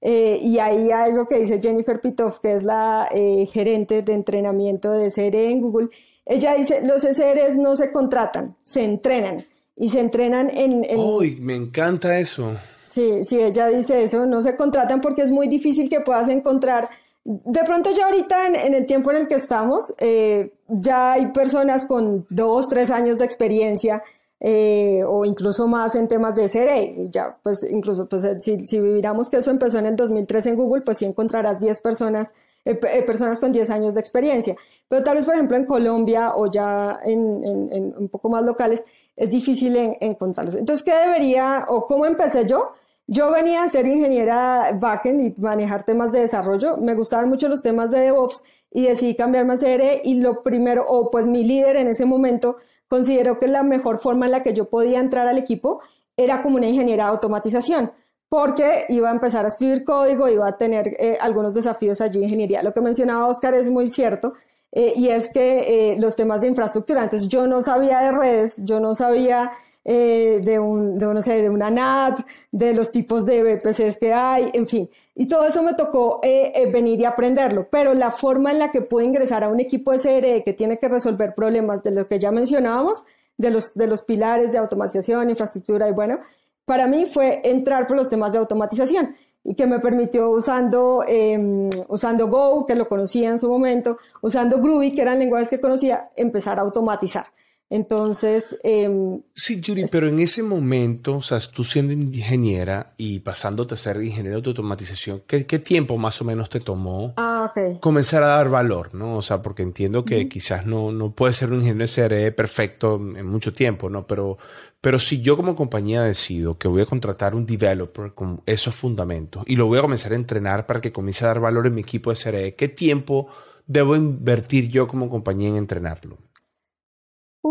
eh, 0.00 0.38
y 0.40 0.58
ahí 0.60 0.90
hay 0.90 1.10
algo 1.10 1.26
que 1.26 1.38
dice 1.38 1.60
Jennifer 1.60 2.00
Pitoff, 2.00 2.38
que 2.40 2.54
es 2.54 2.62
la 2.62 3.08
eh, 3.10 3.46
gerente 3.52 4.02
de 4.02 4.12
entrenamiento 4.12 4.92
de 4.92 5.10
CRE 5.10 5.50
en 5.50 5.60
Google. 5.60 5.90
Ella 6.28 6.54
dice, 6.54 6.82
los 6.82 7.02
CREs 7.02 7.56
no 7.56 7.74
se 7.74 7.90
contratan, 7.90 8.54
se 8.62 8.84
entrenan 8.84 9.44
y 9.74 9.88
se 9.88 10.00
entrenan 10.00 10.50
en... 10.50 10.84
Uy, 10.94 11.38
me 11.40 11.56
encanta 11.56 12.18
eso. 12.18 12.52
Sí, 12.84 13.24
sí, 13.24 13.40
ella 13.40 13.68
dice 13.68 14.02
eso, 14.02 14.26
no 14.26 14.42
se 14.42 14.54
contratan 14.54 15.00
porque 15.00 15.22
es 15.22 15.30
muy 15.30 15.48
difícil 15.48 15.88
que 15.88 16.00
puedas 16.00 16.28
encontrar... 16.28 16.90
De 17.24 17.62
pronto 17.64 17.90
ya 17.92 18.06
ahorita 18.06 18.46
en, 18.46 18.74
el 18.74 18.86
tiempo 18.86 19.10
en 19.10 19.18
el 19.18 19.28
que 19.28 19.34
estamos, 19.34 19.92
eh, 19.98 20.52
ya 20.68 21.12
hay 21.12 21.26
personas 21.26 21.84
con 21.84 22.26
dos, 22.30 22.68
tres 22.68 22.90
años 22.90 23.18
de 23.18 23.26
experiencia 23.26 24.02
eh, 24.40 25.02
o 25.04 25.24
incluso 25.24 25.66
más 25.66 25.94
en 25.94 26.08
temas 26.08 26.34
de 26.34 26.48
SRE. 26.48 27.08
Ya, 27.10 27.36
pues 27.42 27.66
incluso, 27.68 28.08
pues 28.08 28.26
si, 28.40 28.64
si 28.64 28.80
viviéramos 28.80 29.30
que 29.30 29.38
eso 29.38 29.50
empezó 29.50 29.78
en 29.78 29.86
el 29.86 29.96
2003 29.96 30.46
en 30.46 30.56
Google, 30.56 30.82
pues 30.82 30.98
sí 30.98 31.04
encontrarás 31.04 31.58
10 31.58 31.80
personas, 31.80 32.32
eh, 32.64 32.74
personas 33.04 33.40
con 33.40 33.52
10 33.52 33.70
años 33.70 33.94
de 33.94 34.00
experiencia. 34.00 34.56
Pero 34.88 35.02
tal 35.02 35.16
vez, 35.16 35.24
por 35.24 35.34
ejemplo, 35.34 35.56
en 35.56 35.66
Colombia 35.66 36.34
o 36.34 36.50
ya 36.50 36.98
en, 37.04 37.42
en, 37.44 37.72
en 37.72 37.94
un 37.96 38.08
poco 38.08 38.28
más 38.28 38.44
locales, 38.44 38.84
es 39.16 39.30
difícil 39.30 39.76
encontrarlos. 40.00 40.54
Entonces, 40.54 40.84
¿qué 40.84 40.94
debería 40.94 41.64
o 41.68 41.86
cómo 41.86 42.06
empecé 42.06 42.46
yo? 42.46 42.72
Yo 43.10 43.30
venía 43.32 43.62
a 43.62 43.68
ser 43.68 43.86
ingeniera 43.86 44.70
backend 44.78 45.22
y 45.22 45.40
manejar 45.40 45.82
temas 45.82 46.12
de 46.12 46.20
desarrollo. 46.20 46.76
Me 46.76 46.94
gustaban 46.94 47.28
mucho 47.30 47.48
los 47.48 47.62
temas 47.62 47.90
de 47.90 48.00
DevOps 48.00 48.44
y 48.70 48.82
decidí 48.82 49.16
cambiarme 49.16 49.54
a 49.54 49.56
CRE 49.56 50.02
y 50.04 50.16
lo 50.16 50.42
primero, 50.42 50.84
o 50.86 51.10
pues 51.10 51.26
mi 51.26 51.42
líder 51.42 51.76
en 51.76 51.88
ese 51.88 52.04
momento 52.04 52.58
consideró 52.88 53.38
que 53.38 53.48
la 53.48 53.62
mejor 53.62 53.98
forma 53.98 54.26
en 54.26 54.32
la 54.32 54.42
que 54.42 54.54
yo 54.54 54.68
podía 54.68 55.00
entrar 55.00 55.28
al 55.28 55.38
equipo 55.38 55.80
era 56.16 56.42
como 56.42 56.56
una 56.56 56.68
ingeniera 56.68 57.04
de 57.04 57.10
automatización, 57.10 57.92
porque 58.28 58.86
iba 58.88 59.08
a 59.08 59.12
empezar 59.12 59.44
a 59.44 59.48
escribir 59.48 59.84
código, 59.84 60.28
iba 60.28 60.48
a 60.48 60.56
tener 60.56 60.96
eh, 60.98 61.16
algunos 61.20 61.54
desafíos 61.54 62.00
allí 62.00 62.18
en 62.18 62.24
ingeniería. 62.24 62.62
Lo 62.62 62.74
que 62.74 62.80
mencionaba 62.80 63.26
Oscar 63.26 63.54
es 63.54 63.70
muy 63.70 63.86
cierto. 63.86 64.34
Eh, 64.70 64.92
y 64.96 65.08
es 65.08 65.30
que 65.30 65.92
eh, 65.92 65.96
los 65.98 66.14
temas 66.14 66.42
de 66.42 66.48
infraestructura, 66.48 67.02
entonces 67.02 67.26
yo 67.28 67.46
no 67.46 67.62
sabía 67.62 68.00
de 68.00 68.12
redes, 68.12 68.54
yo 68.58 68.80
no 68.80 68.94
sabía 68.94 69.50
eh, 69.90 70.42
de, 70.44 70.58
un, 70.58 70.98
de, 70.98 71.06
no 71.06 71.22
sé, 71.22 71.40
de 71.40 71.48
una 71.48 71.70
NAT, 71.70 72.20
de 72.52 72.74
los 72.74 72.92
tipos 72.92 73.24
de 73.24 73.42
BPCs 73.42 73.96
que 73.96 74.12
hay, 74.12 74.50
en 74.52 74.66
fin. 74.66 74.90
Y 75.14 75.26
todo 75.26 75.46
eso 75.46 75.62
me 75.62 75.72
tocó 75.72 76.20
eh, 76.22 76.52
eh, 76.54 76.70
venir 76.70 77.00
y 77.00 77.06
aprenderlo. 77.06 77.68
Pero 77.70 77.94
la 77.94 78.10
forma 78.10 78.50
en 78.50 78.58
la 78.58 78.70
que 78.70 78.82
pude 78.82 79.06
ingresar 79.06 79.44
a 79.44 79.48
un 79.48 79.60
equipo 79.60 79.92
de 79.92 79.98
CRE 79.98 80.44
que 80.44 80.52
tiene 80.52 80.78
que 80.78 80.90
resolver 80.90 81.34
problemas 81.34 81.82
de 81.82 81.92
lo 81.92 82.06
que 82.06 82.18
ya 82.18 82.30
mencionábamos, 82.30 83.06
de 83.38 83.50
los, 83.50 83.72
de 83.72 83.86
los 83.86 84.02
pilares 84.02 84.52
de 84.52 84.58
automatización, 84.58 85.30
infraestructura 85.30 85.88
y 85.88 85.92
bueno, 85.92 86.18
para 86.66 86.86
mí 86.86 87.06
fue 87.06 87.40
entrar 87.44 87.86
por 87.86 87.96
los 87.96 88.10
temas 88.10 88.32
de 88.32 88.40
automatización 88.40 89.16
y 89.42 89.54
que 89.54 89.66
me 89.66 89.78
permitió 89.78 90.28
usando, 90.28 91.02
em, 91.08 91.70
usando 91.88 92.28
Go, 92.28 92.66
que 92.66 92.74
lo 92.74 92.90
conocía 92.90 93.30
en 93.30 93.38
su 93.38 93.48
momento, 93.48 93.96
usando 94.20 94.58
Groovy, 94.60 94.92
que 94.92 95.00
eran 95.00 95.18
lenguajes 95.18 95.48
que 95.48 95.60
conocía, 95.62 96.10
empezar 96.14 96.58
a 96.58 96.62
automatizar. 96.62 97.24
Entonces... 97.70 98.58
Em, 98.62 99.20
sí, 99.34 99.60
Yuri, 99.60 99.84
pero 99.90 100.08
en 100.08 100.20
ese 100.20 100.42
momento, 100.42 101.16
o 101.16 101.22
sea, 101.22 101.38
tú 101.40 101.64
siendo 101.64 101.92
ingeniera 101.92 102.94
y 102.96 103.18
pasándote 103.20 103.74
a 103.74 103.76
ser 103.76 104.02
ingeniero 104.02 104.40
de 104.40 104.48
automatización, 104.48 105.22
¿qué, 105.26 105.44
tiempo 105.58 105.98
más 105.98 106.20
o 106.22 106.24
menos 106.24 106.48
te 106.48 106.60
tomó 106.60 107.12
ah, 107.16 107.52
comenzar 107.80 108.22
a 108.22 108.28
dar 108.28 108.48
valor? 108.48 108.94
¿no? 108.94 109.16
O 109.16 109.22
sea, 109.22 109.42
porque 109.42 109.62
entiendo 109.62 110.04
que 110.04 110.28
quizás 110.28 110.66
no, 110.66 110.92
no 110.92 111.12
puedes 111.12 111.36
ser 111.36 111.50
un 111.52 111.60
ingeniero 111.60 111.86
de 111.86 112.08
CRE 112.08 112.32
perfecto 112.32 112.96
en 112.96 113.26
mucho 113.26 113.52
tiempo, 113.52 113.90
¿no? 113.90 114.06
Pero, 114.06 114.38
pero 114.80 114.98
si 114.98 115.20
yo 115.20 115.36
como 115.36 115.54
compañía 115.54 116.02
decido 116.02 116.56
que 116.56 116.68
voy 116.68 116.82
a 116.82 116.86
contratar 116.86 117.34
un 117.34 117.44
developer 117.44 118.14
con 118.14 118.42
esos 118.46 118.74
fundamentos 118.74 119.42
y 119.46 119.56
lo 119.56 119.66
voy 119.66 119.78
a 119.78 119.82
comenzar 119.82 120.12
a 120.12 120.16
entrenar 120.16 120.66
para 120.66 120.80
que 120.80 120.92
comience 120.92 121.24
a 121.24 121.28
dar 121.28 121.40
valor 121.40 121.66
en 121.66 121.74
mi 121.74 121.82
equipo 121.82 122.10
de 122.10 122.16
CRE, 122.16 122.54
¿qué 122.54 122.68
tiempo 122.68 123.28
debo 123.66 123.94
invertir 123.94 124.68
yo 124.68 124.88
como 124.88 125.10
compañía 125.10 125.50
en 125.50 125.56
entrenarlo? 125.56 126.18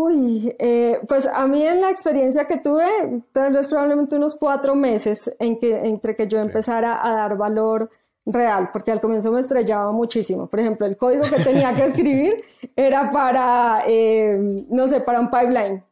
Uy, 0.00 0.54
eh, 0.60 1.00
pues 1.08 1.26
a 1.26 1.48
mí 1.48 1.66
en 1.66 1.80
la 1.80 1.90
experiencia 1.90 2.44
que 2.44 2.58
tuve, 2.58 2.84
tal 3.32 3.52
vez 3.52 3.66
probablemente 3.66 4.14
unos 4.14 4.36
cuatro 4.36 4.76
meses 4.76 5.34
en 5.40 5.58
que, 5.58 5.86
entre 5.88 6.14
que 6.14 6.28
yo 6.28 6.38
empezara 6.38 7.04
a 7.04 7.12
dar 7.14 7.36
valor 7.36 7.90
real, 8.24 8.70
porque 8.72 8.92
al 8.92 9.00
comienzo 9.00 9.32
me 9.32 9.40
estrellaba 9.40 9.90
muchísimo. 9.90 10.46
Por 10.46 10.60
ejemplo, 10.60 10.86
el 10.86 10.96
código 10.96 11.24
que 11.24 11.42
tenía 11.42 11.74
que 11.74 11.84
escribir 11.86 12.44
era 12.76 13.10
para, 13.10 13.82
eh, 13.88 14.64
no 14.70 14.86
sé, 14.86 15.00
para 15.00 15.18
un 15.18 15.32
pipeline. 15.32 15.82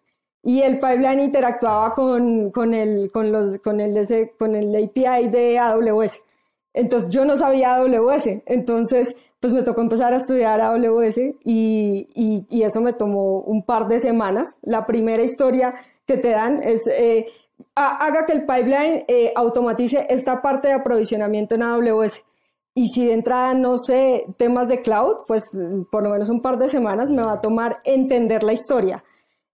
Y 0.45 0.63
el 0.63 0.79
pipeline 0.79 1.23
interactuaba 1.23 1.93
con, 1.93 2.53
con, 2.53 2.75
el, 2.75 3.11
con, 3.11 3.33
los, 3.33 3.59
con, 3.59 3.81
el, 3.81 3.97
ese, 3.97 4.35
con 4.39 4.55
el 4.55 4.73
API 4.77 5.27
de 5.27 5.59
AWS. 5.59 6.23
Entonces 6.73 7.11
yo 7.11 7.25
no 7.25 7.37
sabía 7.37 7.75
AWS. 7.75 8.29
Entonces 8.47 9.17
pues 9.47 9.55
me 9.55 9.63
tocó 9.63 9.81
empezar 9.81 10.13
a 10.13 10.17
estudiar 10.17 10.61
AWS 10.61 11.19
y, 11.45 12.45
y, 12.51 12.63
eso 12.65 12.81
me 12.81 12.93
tomó 12.93 13.43
un 13.43 13.63
par 13.63 13.87
de 13.87 14.01
semanas. 14.01 14.59
La 14.63 14.87
primera 14.87 15.23
historia 15.23 15.77
que 16.05 16.17
te 16.17 16.31
dan 16.31 16.65
es, 16.65 16.85
eh, 16.89 17.27
haga 17.77 18.27
que 18.27 18.33
el 18.33 18.41
pipeline 18.41 19.05
eh, 19.07 19.33
automatice 19.37 20.05
esta 20.11 20.43
parte 20.43 20.67
de 20.67 20.75
aprovisionamiento 20.75 21.55
en 21.55 21.63
AWS. 21.63 22.25
Y 22.75 22.89
si 22.89 23.07
de 23.07 23.13
entrada 23.13 23.55
no 23.55 23.77
sé 23.79 24.27
temas 24.37 24.67
de 24.67 24.83
cloud, 24.83 25.19
pues 25.29 25.45
por 25.93 26.03
lo 26.03 26.11
menos 26.11 26.29
un 26.29 26.43
par 26.43 26.59
de 26.59 26.67
semanas 26.67 27.09
me 27.09 27.23
va 27.23 27.35
a 27.35 27.41
tomar 27.41 27.79
entender 27.85 28.43
la 28.43 28.53
historia. 28.53 29.05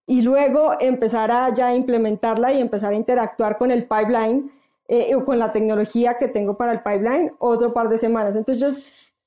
Y 0.07 0.23
luego 0.23 0.73
empezar 0.79 1.31
a 1.31 1.53
ya 1.53 1.75
implementarla 1.75 2.51
y 2.51 2.59
empezar 2.59 2.93
a 2.93 2.95
interactuar 2.95 3.59
con 3.59 3.69
el 3.69 3.83
pipeline 3.87 4.49
eh, 4.87 5.13
o 5.13 5.23
con 5.23 5.37
la 5.37 5.51
tecnología 5.51 6.17
que 6.17 6.29
tengo 6.29 6.57
para 6.57 6.71
el 6.71 6.81
pipeline, 6.81 7.31
otro 7.37 7.73
par 7.73 7.89
de 7.89 7.99
semanas. 7.99 8.35
Entonces, 8.35 8.83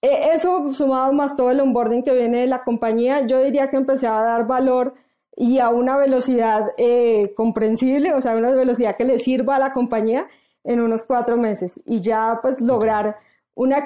eh, 0.06 0.30
eso 0.34 0.72
sumado 0.72 1.12
más 1.12 1.36
todo 1.36 1.50
el 1.50 1.60
onboarding 1.60 2.02
que 2.02 2.14
viene 2.14 2.40
de 2.40 2.46
la 2.46 2.62
compañía, 2.62 3.26
yo 3.26 3.42
diría 3.42 3.70
que 3.70 3.76
empecé 3.76 4.06
a 4.06 4.22
dar 4.22 4.46
valor 4.46 4.94
y 5.36 5.58
a 5.58 5.68
una 5.70 5.96
velocidad 5.96 6.72
eh, 6.78 7.34
comprensible, 7.36 8.14
o 8.14 8.20
sea, 8.20 8.36
una 8.36 8.54
velocidad 8.54 8.96
que 8.96 9.04
le 9.04 9.18
sirva 9.18 9.56
a 9.56 9.58
la 9.58 9.72
compañía 9.72 10.28
en 10.64 10.80
unos 10.80 11.04
cuatro 11.04 11.36
meses 11.36 11.80
y 11.84 12.00
ya 12.00 12.38
pues 12.40 12.60
lograr 12.60 13.16
una, 13.54 13.82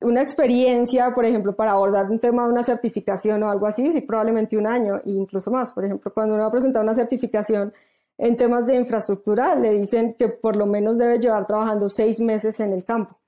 una 0.00 0.22
experiencia, 0.22 1.14
por 1.14 1.24
ejemplo, 1.24 1.54
para 1.54 1.72
abordar 1.72 2.10
un 2.10 2.18
tema 2.18 2.44
de 2.44 2.52
una 2.52 2.62
certificación 2.62 3.42
o 3.42 3.50
algo 3.50 3.66
así, 3.66 3.92
sí, 3.92 4.00
probablemente 4.00 4.56
un 4.56 4.66
año 4.66 4.96
e 5.04 5.10
incluso 5.10 5.50
más. 5.50 5.72
Por 5.72 5.84
ejemplo, 5.84 6.12
cuando 6.14 6.34
uno 6.34 6.44
va 6.44 6.48
a 6.48 6.52
presentar 6.52 6.82
una 6.82 6.94
certificación 6.94 7.72
en 8.16 8.36
temas 8.36 8.66
de 8.66 8.76
infraestructura, 8.76 9.54
le 9.56 9.72
dicen 9.72 10.14
que 10.14 10.28
por 10.28 10.56
lo 10.56 10.66
menos 10.66 10.98
debe 10.98 11.18
llevar 11.18 11.46
trabajando 11.46 11.88
seis 11.88 12.20
meses 12.20 12.60
en 12.60 12.72
el 12.72 12.84
campo. 12.84 13.18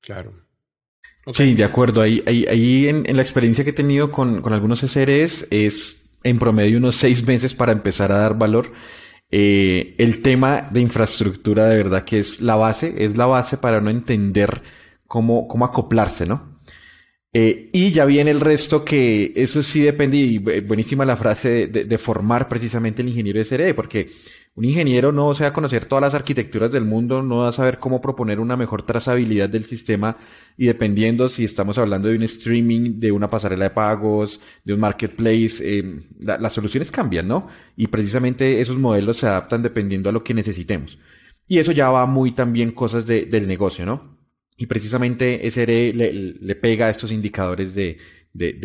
Claro. 0.00 0.45
Sí, 1.32 1.54
de 1.54 1.64
acuerdo. 1.64 2.02
Ahí, 2.02 2.22
ahí, 2.26 2.88
en, 2.88 3.16
la 3.16 3.22
experiencia 3.22 3.64
que 3.64 3.70
he 3.70 3.72
tenido 3.72 4.12
con, 4.12 4.42
algunos 4.52 4.80
SREs 4.80 5.48
es 5.50 6.08
en 6.22 6.38
promedio 6.38 6.78
unos 6.78 6.96
seis 6.96 7.26
meses 7.26 7.54
para 7.54 7.72
empezar 7.72 8.12
a 8.12 8.18
dar 8.18 8.38
valor. 8.38 8.72
Eh, 9.30 9.96
el 9.98 10.22
tema 10.22 10.68
de 10.70 10.80
infraestructura 10.80 11.66
de 11.66 11.76
verdad 11.76 12.04
que 12.04 12.20
es 12.20 12.40
la 12.40 12.54
base, 12.54 12.94
es 12.98 13.16
la 13.16 13.26
base 13.26 13.56
para 13.56 13.80
no 13.80 13.90
entender 13.90 14.62
cómo, 15.06 15.48
cómo 15.48 15.64
acoplarse, 15.64 16.26
¿no? 16.26 16.60
Eh, 17.32 17.70
y 17.72 17.90
ya 17.90 18.04
viene 18.04 18.30
el 18.30 18.40
resto 18.40 18.84
que 18.84 19.32
eso 19.34 19.62
sí 19.62 19.80
depende, 19.80 20.16
y 20.16 20.38
buenísima 20.38 21.04
la 21.04 21.16
frase 21.16 21.66
de, 21.66 21.84
de 21.84 21.98
formar 21.98 22.48
precisamente 22.48 23.02
el 23.02 23.08
ingeniero 23.08 23.40
de 23.40 23.44
SRE, 23.44 23.74
porque 23.74 24.10
un 24.56 24.64
ingeniero 24.64 25.12
no 25.12 25.34
se 25.34 25.44
va 25.44 25.50
a 25.50 25.52
conocer 25.52 25.84
todas 25.84 26.00
las 26.00 26.14
arquitecturas 26.14 26.72
del 26.72 26.86
mundo, 26.86 27.22
no 27.22 27.38
va 27.38 27.48
a 27.48 27.52
saber 27.52 27.78
cómo 27.78 28.00
proponer 28.00 28.40
una 28.40 28.56
mejor 28.56 28.86
trazabilidad 28.86 29.50
del 29.50 29.64
sistema 29.64 30.16
y 30.56 30.64
dependiendo 30.64 31.28
si 31.28 31.44
estamos 31.44 31.76
hablando 31.76 32.08
de 32.08 32.16
un 32.16 32.22
streaming, 32.22 32.98
de 32.98 33.12
una 33.12 33.28
pasarela 33.28 33.66
de 33.66 33.70
pagos, 33.70 34.40
de 34.64 34.72
un 34.72 34.80
marketplace, 34.80 35.58
eh, 35.60 36.00
las 36.20 36.54
soluciones 36.54 36.90
cambian, 36.90 37.28
¿no? 37.28 37.48
Y 37.76 37.88
precisamente 37.88 38.62
esos 38.62 38.78
modelos 38.78 39.18
se 39.18 39.26
adaptan 39.26 39.62
dependiendo 39.62 40.08
a 40.08 40.12
lo 40.12 40.24
que 40.24 40.32
necesitemos. 40.32 40.98
Y 41.46 41.58
eso 41.58 41.72
ya 41.72 41.90
va 41.90 42.06
muy 42.06 42.32
también 42.32 42.72
cosas 42.72 43.06
del 43.06 43.46
negocio, 43.46 43.84
¿no? 43.84 44.16
Y 44.56 44.64
precisamente 44.66 45.48
SRE 45.50 45.92
le, 45.92 46.12
le 46.12 46.54
pega 46.56 46.86
a 46.86 46.90
estos 46.90 47.12
indicadores 47.12 47.74
de, 47.74 47.98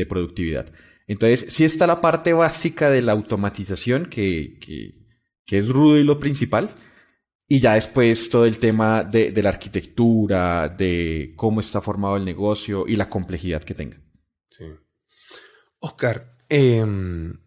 productividad. 0.08 0.72
Entonces, 1.06 1.54
sí 1.54 1.66
está 1.66 1.86
la 1.86 2.00
parte 2.00 2.32
básica 2.32 2.90
de 2.90 3.02
la 3.02 3.12
automatización 3.12 4.06
que, 4.06 4.58
que 4.62 5.01
que 5.46 5.60
es 5.60 5.68
rudo 5.68 5.98
y 5.98 6.04
lo 6.04 6.20
principal. 6.20 6.70
Y 7.48 7.60
ya 7.60 7.74
después 7.74 8.30
todo 8.30 8.46
el 8.46 8.60
tema 8.60 9.04
de, 9.04 9.34
la 9.42 9.50
arquitectura, 9.50 10.70
de 10.70 11.34
cómo 11.36 11.60
está 11.60 11.82
formado 11.82 12.16
el 12.16 12.24
negocio 12.24 12.86
y 12.88 12.96
la 12.96 13.10
complejidad 13.10 13.62
que 13.64 13.74
tenga. 13.74 13.98
Sí. 14.50 14.66
Oscar, 15.80 16.38
em, 16.48 17.38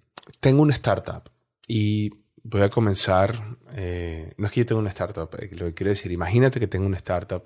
tengo 0.40 0.60
una 0.60 0.74
startup 0.74 1.30
y 1.66 2.10
voy 2.42 2.60
a 2.60 2.68
comenzar. 2.68 3.58
Eh, 3.72 4.34
no 4.36 4.46
es 4.46 4.52
que 4.52 4.60
yo 4.60 4.66
tenga 4.66 4.80
una 4.80 4.90
startup, 4.90 5.34
eh, 5.38 5.48
lo 5.52 5.66
que 5.66 5.74
quiero 5.74 5.90
decir, 5.90 6.12
imagínate 6.12 6.60
que 6.60 6.68
tengo 6.68 6.86
una 6.86 6.98
startup 6.98 7.44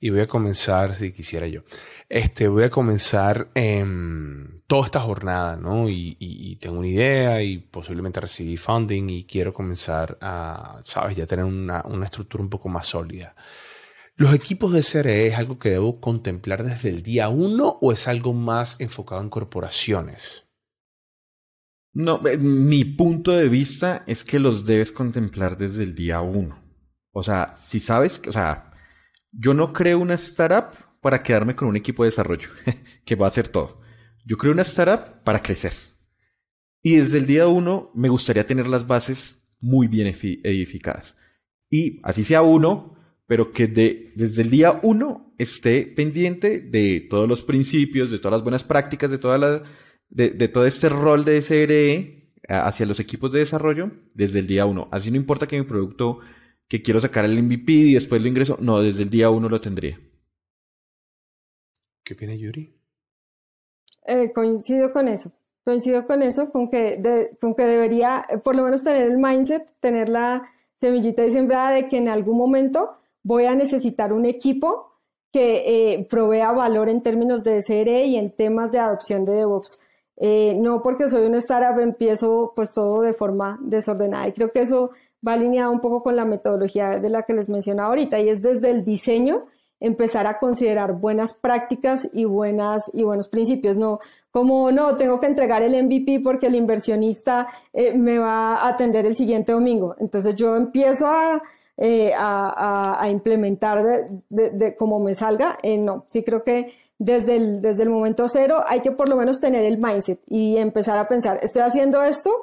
y 0.00 0.10
voy 0.10 0.20
a 0.20 0.26
comenzar, 0.26 0.94
si 0.94 1.12
quisiera 1.12 1.46
yo, 1.46 1.62
este, 2.08 2.48
voy 2.48 2.64
a 2.64 2.70
comenzar 2.70 3.48
en 3.54 4.62
toda 4.66 4.86
esta 4.86 5.00
jornada, 5.00 5.56
¿no? 5.56 5.88
Y, 5.88 6.56
tengo 6.60 6.78
una 6.78 6.88
idea 6.88 7.42
y 7.42 7.58
posiblemente 7.58 8.20
recibí 8.20 8.56
funding 8.56 9.08
y 9.10 9.24
quiero 9.24 9.54
comenzar 9.54 10.18
a, 10.20 10.80
sabes, 10.82 11.16
ya 11.16 11.26
tener 11.26 11.44
una, 11.44 11.82
una 11.86 12.04
estructura 12.04 12.42
un 12.42 12.50
poco 12.50 12.68
más 12.68 12.86
sólida. 12.86 13.34
¿Los 14.16 14.34
equipos 14.34 14.72
de 14.72 14.82
CRE 14.82 15.28
es 15.28 15.38
algo 15.38 15.60
que 15.60 15.70
debo 15.70 16.00
contemplar 16.00 16.64
desde 16.64 16.88
el 16.88 17.02
día 17.04 17.28
uno 17.28 17.78
o 17.80 17.92
es 17.92 18.08
algo 18.08 18.32
más 18.32 18.80
enfocado 18.80 19.20
en 19.22 19.30
corporaciones? 19.30 20.44
No, 21.92 22.20
eh, 22.26 22.36
mi 22.36 22.84
punto 22.84 23.32
de 23.32 23.48
vista 23.48 24.02
es 24.06 24.24
que 24.24 24.40
los 24.40 24.66
debes 24.66 24.90
contemplar 24.90 25.56
desde 25.56 25.84
el 25.84 25.94
día 25.94 26.20
uno. 26.20 26.60
O 27.12 27.22
sea, 27.22 27.54
si 27.56 27.80
sabes, 27.80 28.20
o 28.28 28.32
sea, 28.32 28.67
yo 29.32 29.54
no 29.54 29.72
creo 29.72 29.98
una 29.98 30.14
startup 30.14 30.76
para 31.00 31.22
quedarme 31.22 31.54
con 31.54 31.68
un 31.68 31.76
equipo 31.76 32.02
de 32.02 32.10
desarrollo 32.10 32.48
que 33.04 33.14
va 33.14 33.26
a 33.26 33.28
hacer 33.28 33.48
todo. 33.48 33.80
Yo 34.24 34.36
creo 34.36 34.52
una 34.52 34.62
startup 34.62 35.22
para 35.24 35.40
crecer. 35.40 35.72
Y 36.82 36.96
desde 36.96 37.18
el 37.18 37.26
día 37.26 37.46
uno 37.46 37.90
me 37.94 38.08
gustaría 38.08 38.46
tener 38.46 38.68
las 38.68 38.86
bases 38.86 39.42
muy 39.60 39.88
bien 39.88 40.06
edificadas. 40.06 41.16
Y 41.70 42.00
así 42.02 42.24
sea 42.24 42.42
uno, 42.42 42.96
pero 43.26 43.52
que 43.52 43.66
desde 43.66 44.42
el 44.42 44.50
día 44.50 44.80
uno 44.82 45.34
esté 45.38 45.82
pendiente 45.82 46.60
de 46.60 47.06
todos 47.08 47.28
los 47.28 47.42
principios, 47.42 48.10
de 48.10 48.18
todas 48.18 48.38
las 48.38 48.42
buenas 48.42 48.64
prácticas, 48.64 49.10
de, 49.10 49.18
toda 49.18 49.62
de, 50.08 50.30
de 50.30 50.48
todo 50.48 50.66
este 50.66 50.88
rol 50.88 51.24
de 51.24 51.42
SRE 51.42 52.32
hacia 52.48 52.86
los 52.86 52.98
equipos 53.00 53.30
de 53.32 53.40
desarrollo 53.40 53.90
desde 54.14 54.38
el 54.38 54.46
día 54.46 54.66
uno. 54.66 54.88
Así 54.90 55.10
no 55.10 55.16
importa 55.16 55.46
que 55.46 55.58
mi 55.58 55.66
producto 55.66 56.20
que 56.68 56.82
quiero 56.82 57.00
sacar 57.00 57.24
el 57.24 57.42
MVP 57.42 57.72
y 57.72 57.94
después 57.94 58.22
lo 58.22 58.28
ingreso. 58.28 58.58
No, 58.60 58.80
desde 58.80 59.02
el 59.02 59.10
día 59.10 59.30
uno 59.30 59.48
lo 59.48 59.60
tendría. 59.60 59.98
¿Qué 62.04 62.14
opina 62.14 62.34
Yuri? 62.34 62.74
Eh, 64.06 64.32
coincido 64.32 64.92
con 64.92 65.08
eso. 65.08 65.32
Coincido 65.64 66.06
con 66.06 66.22
eso, 66.22 66.50
con 66.50 66.70
que, 66.70 67.30
con 67.40 67.54
que 67.54 67.64
debería 67.64 68.26
por 68.42 68.56
lo 68.56 68.62
menos 68.62 68.82
tener 68.82 69.02
el 69.02 69.18
mindset, 69.18 69.68
tener 69.80 70.08
la 70.08 70.50
semillita 70.76 71.22
de 71.22 71.30
sembrada 71.30 71.72
de 71.72 71.88
que 71.88 71.98
en 71.98 72.08
algún 72.08 72.38
momento 72.38 72.96
voy 73.22 73.44
a 73.44 73.54
necesitar 73.54 74.12
un 74.12 74.24
equipo 74.24 74.88
que 75.30 75.92
eh, 75.92 76.06
provea 76.08 76.52
valor 76.52 76.88
en 76.88 77.02
términos 77.02 77.44
de 77.44 77.60
SRE 77.60 78.04
y 78.04 78.16
en 78.16 78.34
temas 78.34 78.72
de 78.72 78.78
adopción 78.78 79.26
de 79.26 79.32
DevOps. 79.32 79.78
Eh, 80.16 80.56
no 80.58 80.82
porque 80.82 81.08
soy 81.08 81.26
una 81.26 81.38
startup 81.38 81.78
empiezo 81.78 82.52
pues 82.56 82.72
todo 82.72 83.02
de 83.02 83.12
forma 83.12 83.58
desordenada 83.62 84.26
y 84.26 84.32
creo 84.32 84.50
que 84.50 84.62
eso 84.62 84.90
va 85.26 85.32
alineado 85.34 85.70
un 85.70 85.80
poco 85.80 86.02
con 86.02 86.16
la 86.16 86.24
metodología 86.24 86.98
de 86.98 87.10
la 87.10 87.22
que 87.22 87.34
les 87.34 87.48
mencionaba 87.48 87.88
ahorita 87.88 88.18
y 88.20 88.28
es 88.28 88.42
desde 88.42 88.70
el 88.70 88.84
diseño 88.84 89.46
empezar 89.80 90.26
a 90.26 90.38
considerar 90.38 90.94
buenas 90.94 91.34
prácticas 91.34 92.08
y, 92.12 92.24
buenas, 92.24 92.90
y 92.92 93.04
buenos 93.04 93.28
principios. 93.28 93.76
No, 93.76 94.00
como 94.30 94.72
no, 94.72 94.96
tengo 94.96 95.20
que 95.20 95.26
entregar 95.26 95.62
el 95.62 95.80
MVP 95.84 96.20
porque 96.20 96.46
el 96.46 96.54
inversionista 96.54 97.46
eh, 97.72 97.96
me 97.96 98.18
va 98.18 98.56
a 98.56 98.68
atender 98.68 99.06
el 99.06 99.16
siguiente 99.16 99.52
domingo. 99.52 99.94
Entonces 100.00 100.34
yo 100.34 100.56
empiezo 100.56 101.06
a, 101.06 101.42
eh, 101.76 102.12
a, 102.16 103.08
implementar 103.08 103.82
de, 104.28 104.50
de, 104.50 104.76
como 104.76 104.98
me 104.98 105.14
salga. 105.14 105.58
Eh, 105.62 105.78
no, 105.78 106.06
sí 106.08 106.24
creo 106.24 106.42
que 106.42 106.72
desde 106.98 107.36
el, 107.36 107.62
desde 107.62 107.84
el 107.84 107.90
momento 107.90 108.26
cero 108.26 108.64
hay 108.66 108.80
que 108.80 108.90
por 108.90 109.08
lo 109.08 109.16
menos 109.16 109.38
tener 109.38 109.64
el 109.64 109.78
mindset 109.78 110.20
y 110.26 110.56
empezar 110.56 110.98
a 110.98 111.06
pensar, 111.06 111.38
estoy 111.42 111.62
haciendo 111.62 112.02
esto, 112.02 112.42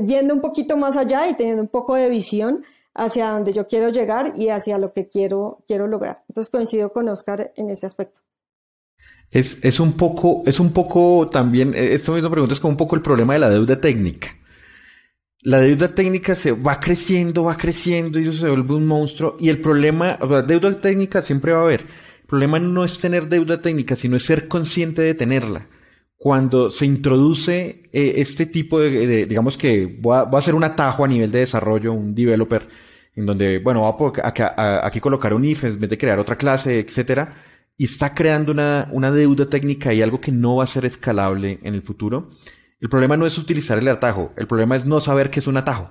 viendo 0.00 0.34
un 0.34 0.40
poquito 0.40 0.76
más 0.76 0.96
allá 0.96 1.28
y 1.28 1.34
teniendo 1.34 1.62
un 1.62 1.68
poco 1.68 1.94
de 1.94 2.08
visión 2.08 2.64
hacia 2.94 3.30
donde 3.30 3.52
yo 3.52 3.66
quiero 3.68 3.90
llegar 3.90 4.32
y 4.36 4.48
hacia 4.48 4.76
lo 4.78 4.92
que 4.92 5.08
quiero, 5.08 5.64
quiero 5.66 5.86
lograr. 5.86 6.24
Entonces 6.28 6.50
coincido 6.50 6.92
con 6.92 7.08
Oscar 7.08 7.52
en 7.56 7.70
ese 7.70 7.86
aspecto. 7.86 8.20
Es, 9.30 9.58
es 9.62 9.78
un 9.78 9.92
poco, 9.92 10.42
es 10.46 10.58
un 10.58 10.72
poco 10.72 11.28
también, 11.30 11.74
eh, 11.74 11.94
esto 11.94 12.12
mismo 12.12 12.30
pregunta 12.30 12.54
es 12.54 12.60
como 12.60 12.72
un 12.72 12.76
poco 12.76 12.96
el 12.96 13.02
problema 13.02 13.34
de 13.34 13.38
la 13.38 13.50
deuda 13.50 13.80
técnica. 13.80 14.28
La 15.42 15.60
deuda 15.60 15.94
técnica 15.94 16.34
se 16.34 16.52
va 16.52 16.80
creciendo, 16.80 17.44
va 17.44 17.56
creciendo 17.56 18.18
y 18.18 18.26
eso 18.26 18.40
se 18.40 18.48
vuelve 18.48 18.74
un 18.74 18.86
monstruo. 18.86 19.36
Y 19.38 19.50
el 19.50 19.60
problema, 19.60 20.18
o 20.20 20.26
sea, 20.26 20.42
deuda 20.42 20.76
técnica 20.76 21.22
siempre 21.22 21.52
va 21.52 21.60
a 21.60 21.62
haber. 21.62 21.80
El 21.82 22.26
problema 22.26 22.58
no 22.58 22.84
es 22.84 22.98
tener 22.98 23.28
deuda 23.28 23.60
técnica, 23.60 23.94
sino 23.94 24.16
es 24.16 24.24
ser 24.24 24.48
consciente 24.48 25.02
de 25.02 25.14
tenerla. 25.14 25.68
Cuando 26.20 26.72
se 26.72 26.84
introduce 26.84 27.88
eh, 27.92 28.14
este 28.16 28.46
tipo 28.46 28.80
de, 28.80 29.24
digamos 29.26 29.56
que 29.56 29.86
va 30.04 30.22
a, 30.22 30.40
ser 30.42 30.56
un 30.56 30.64
atajo 30.64 31.04
a 31.04 31.08
nivel 31.08 31.30
de 31.30 31.38
desarrollo, 31.38 31.92
un 31.92 32.12
developer, 32.12 32.68
en 33.14 33.24
donde, 33.24 33.58
bueno, 33.60 33.82
va 33.82 33.96
a, 34.24 34.86
aquí 34.86 34.98
colocar 34.98 35.32
un 35.32 35.44
if 35.44 35.62
en 35.62 35.78
vez 35.78 35.88
de 35.88 35.96
crear 35.96 36.18
otra 36.18 36.36
clase, 36.36 36.80
etcétera, 36.80 37.34
y 37.76 37.84
está 37.84 38.14
creando 38.14 38.50
una, 38.50 38.88
una 38.92 39.12
deuda 39.12 39.48
técnica 39.48 39.94
y 39.94 40.02
algo 40.02 40.20
que 40.20 40.32
no 40.32 40.56
va 40.56 40.64
a 40.64 40.66
ser 40.66 40.84
escalable 40.84 41.60
en 41.62 41.74
el 41.74 41.82
futuro. 41.82 42.30
El 42.80 42.88
problema 42.88 43.16
no 43.16 43.24
es 43.24 43.38
utilizar 43.38 43.78
el 43.78 43.86
atajo, 43.86 44.32
el 44.36 44.48
problema 44.48 44.74
es 44.74 44.84
no 44.84 44.98
saber 44.98 45.30
qué 45.30 45.38
es 45.38 45.46
un 45.46 45.56
atajo. 45.56 45.90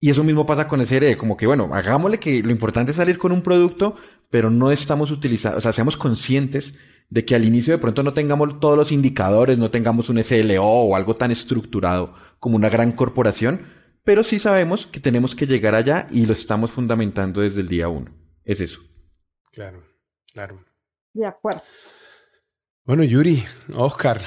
Y 0.00 0.10
eso 0.10 0.24
mismo 0.24 0.46
pasa 0.46 0.68
con 0.68 0.84
SRE, 0.84 1.16
como 1.16 1.36
que 1.36 1.46
bueno, 1.46 1.70
hagámosle 1.72 2.18
que 2.18 2.42
lo 2.42 2.50
importante 2.50 2.92
es 2.92 2.96
salir 2.96 3.18
con 3.18 3.32
un 3.32 3.42
producto, 3.42 3.96
pero 4.30 4.50
no 4.50 4.70
estamos 4.70 5.10
utilizando, 5.10 5.58
o 5.58 5.60
sea, 5.60 5.72
seamos 5.72 5.96
conscientes 5.96 6.74
de 7.08 7.24
que 7.24 7.34
al 7.34 7.44
inicio 7.44 7.72
de 7.72 7.78
pronto 7.78 8.02
no 8.02 8.12
tengamos 8.12 8.58
todos 8.60 8.76
los 8.76 8.92
indicadores, 8.92 9.58
no 9.58 9.70
tengamos 9.70 10.08
un 10.08 10.22
SLO 10.22 10.64
o 10.64 10.96
algo 10.96 11.14
tan 11.14 11.30
estructurado 11.30 12.14
como 12.38 12.56
una 12.56 12.68
gran 12.68 12.92
corporación, 12.92 13.66
pero 14.04 14.22
sí 14.22 14.38
sabemos 14.38 14.86
que 14.86 15.00
tenemos 15.00 15.34
que 15.34 15.46
llegar 15.46 15.74
allá 15.74 16.06
y 16.10 16.26
lo 16.26 16.32
estamos 16.32 16.72
fundamentando 16.72 17.40
desde 17.40 17.60
el 17.60 17.68
día 17.68 17.88
uno. 17.88 18.12
Es 18.44 18.60
eso. 18.60 18.80
Claro, 19.52 19.82
claro. 20.32 20.64
De 21.12 21.26
acuerdo. 21.26 21.62
Bueno, 22.84 23.02
Yuri, 23.02 23.42
Oscar, 23.74 24.20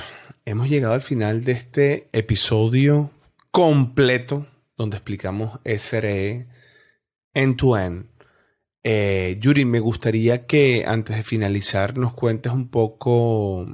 hemos 0.43 0.69
llegado 0.69 0.93
al 0.93 1.01
final 1.01 1.43
de 1.43 1.53
este 1.53 2.09
episodio 2.11 3.11
completo 3.51 4.47
donde 4.75 4.97
explicamos 4.97 5.59
SRE 5.63 6.47
end-to-end. 7.33 8.07
Eh, 8.83 9.37
Yuri, 9.39 9.65
me 9.65 9.79
gustaría 9.79 10.45
que 10.45 10.85
antes 10.87 11.17
de 11.17 11.23
finalizar 11.23 11.97
nos 11.97 12.13
cuentes 12.13 12.51
un 12.53 12.69
poco 12.69 13.67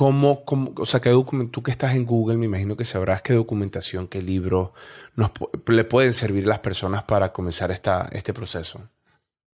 ¿Cómo, 0.00 0.44
o 0.78 0.86
sea, 0.86 1.00
qué 1.00 1.10
tú 1.50 1.62
que 1.62 1.70
estás 1.70 1.94
en 1.94 2.06
Google, 2.06 2.38
me 2.38 2.46
imagino 2.46 2.74
que 2.74 2.86
sabrás 2.86 3.20
qué 3.20 3.34
documentación, 3.34 4.08
qué 4.08 4.22
libros 4.22 4.70
nos, 5.14 5.30
le 5.66 5.84
pueden 5.84 6.14
servir 6.14 6.46
las 6.46 6.60
personas 6.60 7.02
para 7.02 7.34
comenzar 7.34 7.70
esta, 7.70 8.08
este 8.12 8.32
proceso? 8.32 8.80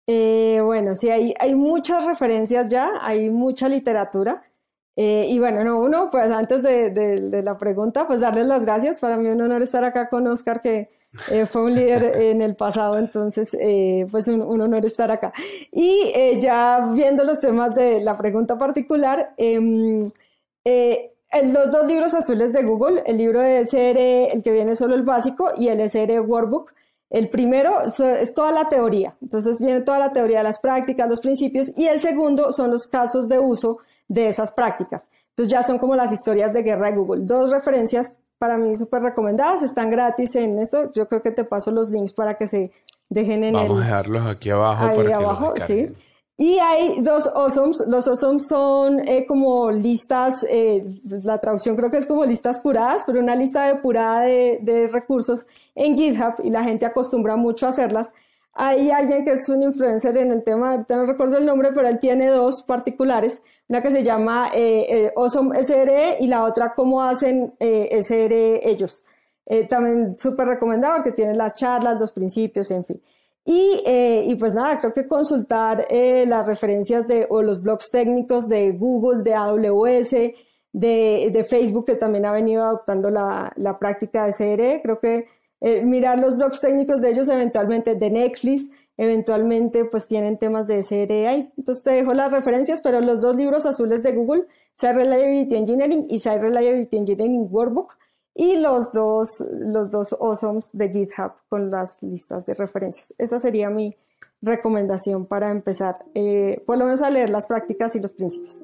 Eh, 0.05 0.59
bueno, 0.61 0.95
sí, 0.95 1.09
hay, 1.09 1.33
hay 1.39 1.55
muchas 1.55 2.05
referencias 2.05 2.67
ya, 2.67 2.91
hay 2.99 3.29
mucha 3.29 3.69
literatura. 3.69 4.43
Eh, 4.97 5.27
y 5.29 5.39
bueno, 5.39 5.63
no, 5.63 5.79
uno, 5.79 6.09
pues 6.11 6.29
antes 6.29 6.61
de, 6.61 6.89
de, 6.89 7.41
la 7.41 7.57
pregunta, 7.57 8.05
pues 8.05 8.19
darles 8.19 8.45
las 8.45 8.65
gracias. 8.65 8.99
Para 8.99 9.15
mí 9.15 9.29
un 9.29 9.39
honor 9.39 9.61
estar 9.61 9.85
acá 9.85 10.09
con 10.09 10.27
Oscar, 10.27 10.61
que 10.61 10.89
eh, 11.31 11.45
fue 11.45 11.63
un 11.63 11.75
líder 11.75 12.03
en 12.21 12.41
el 12.41 12.55
pasado, 12.55 12.97
entonces, 12.97 13.55
pues 14.09 14.27
un, 14.27 14.41
un, 14.41 14.61
honor 14.61 14.85
estar 14.85 15.11
acá. 15.11 15.31
Y 15.71 16.39
ya 16.39 16.89
viendo 16.93 17.23
los 17.23 17.39
temas 17.39 17.75
de 17.75 18.01
la 18.01 18.17
pregunta 18.17 18.57
particular, 18.57 19.33
em, 19.37 20.09
eh, 20.65 21.13
los 21.51 21.71
dos 21.71 21.87
libros 21.87 22.13
azules 22.13 22.53
de 22.53 22.63
Google, 22.63 23.03
el 23.05 23.17
libro 23.17 23.41
de 23.41 23.59
SR, 23.59 24.31
el 24.31 24.43
que 24.43 24.51
viene 24.51 24.75
solo 24.75 24.95
el 24.95 25.03
básico, 25.03 25.51
y 25.57 25.67
el 25.67 25.81
SR 25.81 26.19
Workbook. 26.19 26.73
El 27.09 27.29
primero 27.29 27.83
es 27.83 28.33
toda 28.33 28.51
la 28.51 28.69
teoría, 28.69 29.15
entonces 29.21 29.59
viene 29.59 29.81
toda 29.81 29.99
la 29.99 30.11
teoría 30.11 30.39
de 30.39 30.45
las 30.45 30.57
prácticas, 30.57 31.07
los 31.07 31.19
principios, 31.19 31.71
y 31.77 31.85
el 31.85 31.99
segundo 31.99 32.51
son 32.51 32.71
los 32.71 32.87
casos 32.87 33.29
de 33.29 33.37
uso 33.37 33.77
de 34.07 34.27
esas 34.27 34.51
prácticas. 34.51 35.11
Entonces 35.29 35.51
ya 35.51 35.61
son 35.61 35.77
como 35.77 35.95
las 35.95 36.11
historias 36.11 36.53
de 36.53 36.63
guerra 36.63 36.89
de 36.89 36.97
Google. 36.97 37.25
Dos 37.25 37.51
referencias 37.51 38.15
para 38.43 38.57
mí 38.57 38.75
súper 38.75 39.01
recomendadas, 39.01 39.63
están 39.63 39.89
gratis 39.89 40.35
en 40.35 40.59
esto. 40.59 40.91
Yo 40.91 41.07
creo 41.07 41.21
que 41.21 41.31
te 41.31 41.45
paso 41.45 41.71
los 41.71 41.89
links 41.89 42.11
para 42.11 42.33
que 42.37 42.45
se 42.45 42.73
dejen 43.09 43.41
en 43.45 43.53
Vamos 43.53 43.79
a 43.79 43.83
dejarlos 43.85 44.25
aquí 44.25 44.49
abajo. 44.49 44.83
Ahí 44.83 45.11
abajo, 45.13 45.53
sí. 45.65 45.93
Y 46.35 46.59
hay 46.59 46.99
dos 46.99 47.25
awesomes. 47.33 47.85
Los 47.87 48.05
awesomes 48.05 48.45
son 48.45 48.99
eh, 49.07 49.25
como 49.25 49.71
listas, 49.71 50.45
eh, 50.49 50.85
pues 51.07 51.23
la 51.23 51.37
traducción 51.37 51.77
creo 51.77 51.89
que 51.89 51.95
es 51.95 52.05
como 52.05 52.25
listas 52.25 52.59
curadas, 52.59 53.03
pero 53.05 53.21
una 53.21 53.33
lista 53.33 53.65
depurada 53.65 54.23
de, 54.23 54.59
de 54.61 54.87
recursos 54.87 55.47
en 55.73 55.97
GitHub 55.97 56.43
y 56.43 56.49
la 56.49 56.65
gente 56.65 56.85
acostumbra 56.85 57.37
mucho 57.37 57.65
a 57.65 57.69
hacerlas. 57.69 58.11
Hay 58.53 58.91
alguien 58.91 59.25
que 59.25 59.31
es 59.31 59.49
un 59.49 59.63
influencer 59.63 60.17
en 60.17 60.31
el 60.31 60.43
tema, 60.43 60.85
no 60.87 61.05
recuerdo 61.05 61.37
el 61.37 61.45
nombre, 61.45 61.71
pero 61.73 61.87
él 61.87 61.99
tiene 61.99 62.27
dos 62.27 62.63
particulares, 62.63 63.41
una 63.67 63.81
que 63.81 63.89
se 63.89 64.03
llama 64.03 64.51
eh, 64.53 65.11
eh 65.15 65.63
SRE 65.63 66.17
y 66.19 66.27
la 66.27 66.43
otra 66.43 66.73
cómo 66.75 67.01
hacen 67.01 67.53
eh, 67.59 67.99
SRE 68.01 68.69
ellos. 68.69 69.03
también 69.69 70.17
súper 70.17 70.47
recomendado 70.47 70.97
porque 70.97 71.11
tiene 71.11 71.33
las 71.33 71.55
charlas, 71.55 71.99
los 71.99 72.11
principios, 72.11 72.69
en 72.71 72.85
fin. 72.85 73.01
Y, 73.45 73.81
eh, 73.85 74.35
pues 74.39 74.55
nada, 74.55 74.77
creo 74.77 74.93
que 74.93 75.07
consultar 75.07 75.85
eh, 75.89 76.25
las 76.25 76.47
referencias 76.47 77.07
de, 77.07 77.27
o 77.29 77.41
los 77.41 77.61
blogs 77.61 77.89
técnicos 77.91 78.47
de 78.47 78.71
Google, 78.71 79.23
de 79.23 79.33
AWS, 79.33 80.11
de, 80.71 81.45
Facebook, 81.49 81.85
que 81.85 81.95
también 81.95 82.25
ha 82.25 82.31
venido 82.31 82.63
adoptando 82.63 83.09
la, 83.09 83.51
la 83.57 83.77
práctica 83.77 84.25
de 84.25 84.33
CRE. 84.33 84.81
Creo 84.81 84.99
que 84.99 85.27
eh, 85.63 85.85
mirar 85.85 86.19
los 86.19 86.35
blogs 86.35 86.59
técnicos 86.59 86.99
de 86.99 87.09
ellos, 87.09 87.29
eventualmente 87.29 87.95
de 87.95 88.09
Netflix, 88.09 88.67
eventualmente 88.97 89.85
pues 89.85 90.07
tienen 90.07 90.37
temas 90.37 90.67
de 90.67 90.75
ahí. 91.25 91.53
Entonces 91.57 91.81
te 91.85 91.91
dejo 91.91 92.13
las 92.13 92.33
referencias, 92.33 92.81
pero 92.81 92.99
los 92.99 93.21
dos 93.21 93.37
libros 93.37 93.65
azules 93.65 94.03
de 94.03 94.11
Google, 94.11 94.45
Site 94.75 94.91
Reliability 94.91 95.55
Engineering 95.55 96.05
y 96.09 96.19
Site 96.19 96.39
Reliability 96.39 96.97
Engineering 96.97 97.47
Workbook, 97.49 97.93
y 98.35 98.57
los 98.57 98.91
dos, 98.91 99.29
los 99.51 99.89
dos 99.89 100.11
awesomes 100.19 100.69
de 100.73 100.89
GitHub 100.89 101.31
con 101.47 101.71
las 101.71 101.97
listas 102.01 102.45
de 102.45 102.55
referencias. 102.55 103.13
Esa 103.17 103.39
sería 103.39 103.69
mi 103.69 103.95
recomendación 104.41 105.25
para 105.25 105.49
empezar, 105.49 106.03
eh, 106.13 106.61
por 106.65 106.77
lo 106.77 106.83
menos 106.83 107.01
a 107.03 107.09
leer 107.09 107.29
las 107.29 107.47
prácticas 107.47 107.95
y 107.95 108.01
los 108.01 108.11
principios. 108.11 108.61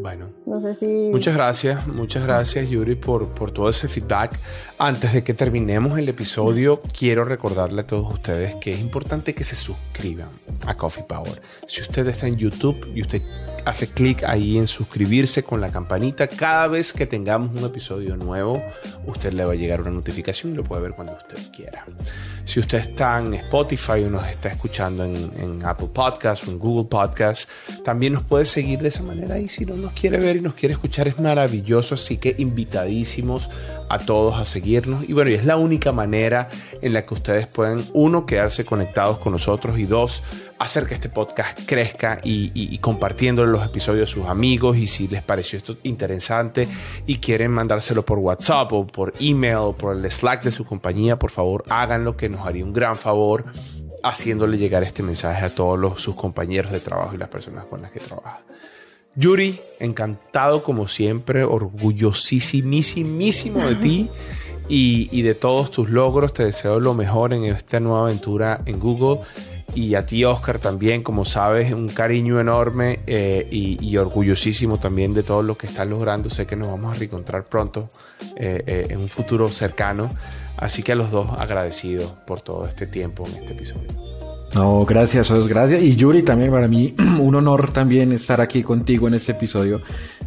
Bueno. 0.00 0.30
No 0.46 0.60
sé 0.60 0.74
si... 0.74 0.86
Muchas 0.86 1.34
gracias, 1.34 1.86
muchas 1.88 2.22
gracias 2.22 2.70
Yuri 2.70 2.94
por, 2.94 3.26
por 3.28 3.50
todo 3.50 3.68
ese 3.68 3.88
feedback. 3.88 4.38
Antes 4.78 5.12
de 5.12 5.24
que 5.24 5.34
terminemos 5.34 5.98
el 5.98 6.08
episodio, 6.08 6.80
quiero 6.96 7.24
recordarle 7.24 7.80
a 7.80 7.86
todos 7.86 8.14
ustedes 8.14 8.54
que 8.56 8.72
es 8.72 8.80
importante 8.80 9.34
que 9.34 9.42
se 9.42 9.56
suscriban 9.56 10.28
a 10.66 10.76
Coffee 10.76 11.02
Power. 11.02 11.42
Si 11.66 11.82
usted 11.82 12.06
está 12.06 12.28
en 12.28 12.36
YouTube 12.36 12.92
y 12.94 13.02
usted 13.02 13.22
hace 13.68 13.88
clic 13.88 14.24
ahí 14.24 14.56
en 14.56 14.66
suscribirse 14.66 15.42
con 15.42 15.60
la 15.60 15.70
campanita, 15.70 16.26
cada 16.26 16.68
vez 16.68 16.92
que 16.92 17.06
tengamos 17.06 17.54
un 17.54 17.66
episodio 17.66 18.16
nuevo, 18.16 18.62
usted 19.06 19.32
le 19.34 19.44
va 19.44 19.52
a 19.52 19.56
llegar 19.56 19.82
una 19.82 19.90
notificación 19.90 20.52
y 20.52 20.56
lo 20.56 20.64
puede 20.64 20.82
ver 20.82 20.92
cuando 20.92 21.14
usted 21.14 21.38
quiera. 21.54 21.84
Si 22.44 22.60
usted 22.60 22.78
está 22.78 23.18
en 23.18 23.34
Spotify 23.34 24.04
o 24.04 24.10
nos 24.10 24.26
está 24.26 24.48
escuchando 24.48 25.04
en, 25.04 25.62
Apple 25.64 25.88
Podcasts 25.92 26.46
o 26.48 26.50
en 26.50 26.58
Google 26.58 26.88
Podcasts, 26.88 27.48
también 27.84 28.14
nos 28.14 28.22
puede 28.22 28.46
seguir 28.46 28.78
de 28.78 28.88
esa 28.88 29.02
manera. 29.02 29.38
Y 29.38 29.48
si 29.48 29.66
no 29.66 29.74
nos 29.74 29.92
quiere 29.92 30.18
ver 30.18 30.36
y 30.36 30.40
nos 30.40 30.54
quiere 30.54 30.72
escuchar 30.72 31.08
es 31.08 31.18
maravilloso, 31.18 31.96
así 31.96 32.16
que 32.16 32.34
invitadísimos 32.38 33.50
a 33.90 33.98
todos 33.98 34.36
a 34.36 34.46
seguirnos. 34.46 35.06
Y 35.06 35.12
bueno, 35.12 35.30
y 35.30 35.34
es 35.34 35.44
la 35.44 35.56
única 35.56 35.92
manera 35.92 36.48
en 36.80 36.94
la 36.94 37.04
que 37.04 37.14
ustedes 37.14 37.46
pueden, 37.46 37.84
uno, 37.92 38.24
quedarse 38.24 38.64
conectados 38.64 39.18
con 39.18 39.32
nosotros 39.32 39.78
y 39.78 39.84
dos, 39.84 40.22
hacer 40.58 40.86
que 40.86 40.94
este 40.94 41.08
podcast 41.08 41.60
crezca 41.66 42.20
y, 42.24 42.50
y, 42.54 42.78
compartiéndole 42.78 43.50
los 43.50 43.64
episodios 43.64 44.10
a 44.10 44.12
sus 44.12 44.26
amigos 44.26 44.76
y 44.76 44.86
si 44.86 45.08
les 45.08 45.22
pareció 45.22 45.56
esto 45.56 45.76
interesante 45.84 46.68
y 47.06 47.16
quieren 47.16 47.52
mandárselo 47.52 48.04
por 48.04 48.18
WhatsApp 48.18 48.72
o 48.72 48.86
por 48.86 49.14
email 49.20 49.56
o 49.56 49.72
por 49.72 49.96
el 49.96 50.10
Slack 50.10 50.42
de 50.42 50.50
su 50.50 50.64
compañía, 50.64 51.18
por 51.18 51.30
favor 51.30 51.64
háganlo 51.68 52.16
que 52.16 52.28
nos 52.28 52.46
haría 52.46 52.64
un 52.64 52.72
gran 52.72 52.96
favor 52.96 53.44
haciéndole 54.02 54.58
llegar 54.58 54.82
este 54.82 55.02
mensaje 55.02 55.44
a 55.44 55.54
todos 55.54 56.00
sus 56.00 56.14
compañeros 56.14 56.72
de 56.72 56.80
trabajo 56.80 57.14
y 57.14 57.18
las 57.18 57.28
personas 57.28 57.66
con 57.66 57.82
las 57.82 57.90
que 57.90 58.00
trabaja. 58.00 58.40
Yuri, 59.14 59.60
encantado 59.80 60.62
como 60.62 60.86
siempre, 60.86 61.44
orgullosísimísimo 61.44 63.66
de 63.66 63.74
ti 63.74 64.10
y, 64.68 65.22
de 65.22 65.34
todos 65.34 65.72
tus 65.72 65.90
logros. 65.90 66.32
Te 66.32 66.44
deseo 66.44 66.78
lo 66.78 66.94
mejor 66.94 67.32
en 67.32 67.44
esta 67.44 67.80
nueva 67.80 68.02
aventura 68.02 68.60
en 68.64 68.78
Google. 68.78 69.22
Y 69.78 69.94
a 69.94 70.04
ti, 70.04 70.24
Oscar, 70.24 70.58
también, 70.58 71.04
como 71.04 71.24
sabes, 71.24 71.72
un 71.72 71.86
cariño 71.86 72.40
enorme 72.40 72.98
eh, 73.06 73.46
y, 73.48 73.96
orgullosísimo 73.96 74.78
también 74.78 75.14
de 75.14 75.22
todo 75.22 75.40
lo 75.44 75.56
que 75.56 75.68
estás 75.68 75.86
logrando. 75.86 76.28
Sé 76.30 76.46
que 76.46 76.56
nos 76.56 76.66
vamos 76.66 76.96
a 76.96 76.98
reencontrar 76.98 77.44
pronto 77.44 77.88
eh, 78.34 78.64
eh, 78.66 78.86
en 78.90 78.98
un 78.98 79.08
futuro 79.08 79.46
cercano. 79.46 80.10
Así 80.56 80.82
que 80.82 80.90
a 80.90 80.94
los 80.96 81.12
dos 81.12 81.30
agradecidos 81.38 82.12
por 82.26 82.40
todo 82.40 82.66
este 82.66 82.88
tiempo 82.88 83.24
en 83.28 83.34
este 83.34 83.52
episodio. 83.52 83.86
No, 84.52 84.84
gracias, 84.84 85.30
gracias. 85.46 85.80
Y 85.80 85.94
Yuri, 85.94 86.24
también 86.24 86.50
para 86.50 86.66
mí 86.66 86.96
un 87.20 87.36
honor 87.36 87.70
también 87.70 88.10
estar 88.10 88.40
aquí 88.40 88.64
contigo 88.64 89.06
en 89.06 89.14
este 89.14 89.30
episodio. 89.30 89.80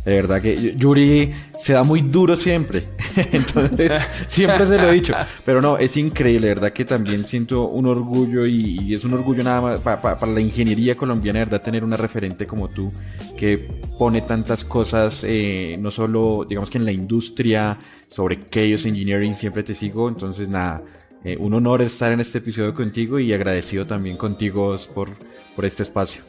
De 0.06 0.16
verdad 0.16 0.42
que 0.42 0.76
Yuri 0.76 1.32
se 1.60 1.74
da 1.74 1.84
muy 1.84 2.02
duro 2.02 2.36
siempre. 2.36 2.84
Entonces, 3.32 3.92
siempre 4.28 4.66
se 4.66 4.78
lo 4.80 4.90
he 4.90 4.94
dicho. 4.94 5.14
Pero 5.46 5.62
no, 5.62 5.78
es 5.78 5.96
increíble, 5.98 6.48
verdad 6.48 6.74
que 6.74 6.86
también 6.86 7.26
siento 7.28 7.68
un 7.68 7.86
orgullo 7.86 8.48
y, 8.48 8.96
es 8.96 9.04
un 9.04 9.14
orgullo 9.14 9.44
nada 9.44 9.62
más 9.62 9.80
para 9.80 10.32
la 10.32 10.42
ingeniería 10.42 10.98
colombiana, 10.98 11.40
verdad, 11.40 11.62
tener 11.62 11.84
una 11.84 11.98
referente 11.98 12.48
como 12.48 12.70
tú 12.70 12.92
que 13.38 13.58
pone 14.00 14.22
tantas 14.22 14.66
cosas, 14.66 15.24
eh, 15.24 15.78
no 15.80 15.92
solo, 15.92 16.46
digamos 16.50 16.70
que 16.70 16.80
en 16.80 16.86
la 16.86 16.92
industria, 16.92 17.78
sobre 18.10 18.44
Chaos 18.50 18.86
Engineering 18.86 19.36
siempre 19.36 19.62
te 19.62 19.76
sigo. 19.76 20.10
Entonces, 20.10 20.50
nada 20.50 20.84
eh, 21.24 21.38
un 21.40 21.54
honor 21.54 21.84
estar 21.84 22.12
en 22.12 22.20
este 22.20 22.40
episodio 22.40 22.74
contigo 22.74 23.20
y 23.20 23.32
agradecido 23.32 23.86
también 23.86 24.18
contigo 24.18 24.76
por, 24.96 25.10
por 25.56 25.66
este 25.66 25.84
espacio. 25.84 26.24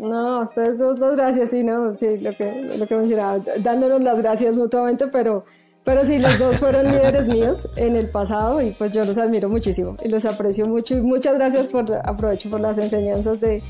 No, 0.00 0.40
ustedes 0.40 0.78
dos, 0.78 0.98
dos 0.98 1.14
gracias, 1.14 1.50
sí, 1.50 1.62
no, 1.62 1.94
sí, 1.96 2.16
lo 2.16 2.34
que, 2.34 2.50
lo 2.50 2.86
que 2.86 2.96
mencionaba, 2.96 3.38
dándonos 3.58 4.00
las 4.00 4.18
gracias 4.18 4.56
mutuamente, 4.56 5.08
pero, 5.08 5.44
pero 5.84 6.04
sí, 6.06 6.18
los 6.18 6.38
dos 6.38 6.56
fueron 6.56 6.86
líderes 6.90 7.28
míos 7.28 7.68
en 7.76 7.96
el 7.96 8.08
pasado 8.08 8.62
y 8.62 8.70
pues 8.70 8.92
yo 8.92 9.04
los 9.04 9.18
admiro 9.18 9.50
muchísimo 9.50 9.96
y 10.02 10.08
los 10.08 10.24
aprecio 10.24 10.66
mucho 10.66 10.96
y 10.96 11.02
muchas 11.02 11.34
gracias 11.34 11.66
por, 11.66 11.92
aprovecho 12.02 12.48
por 12.48 12.60
las 12.60 12.78
enseñanzas 12.78 13.40
de, 13.40 13.62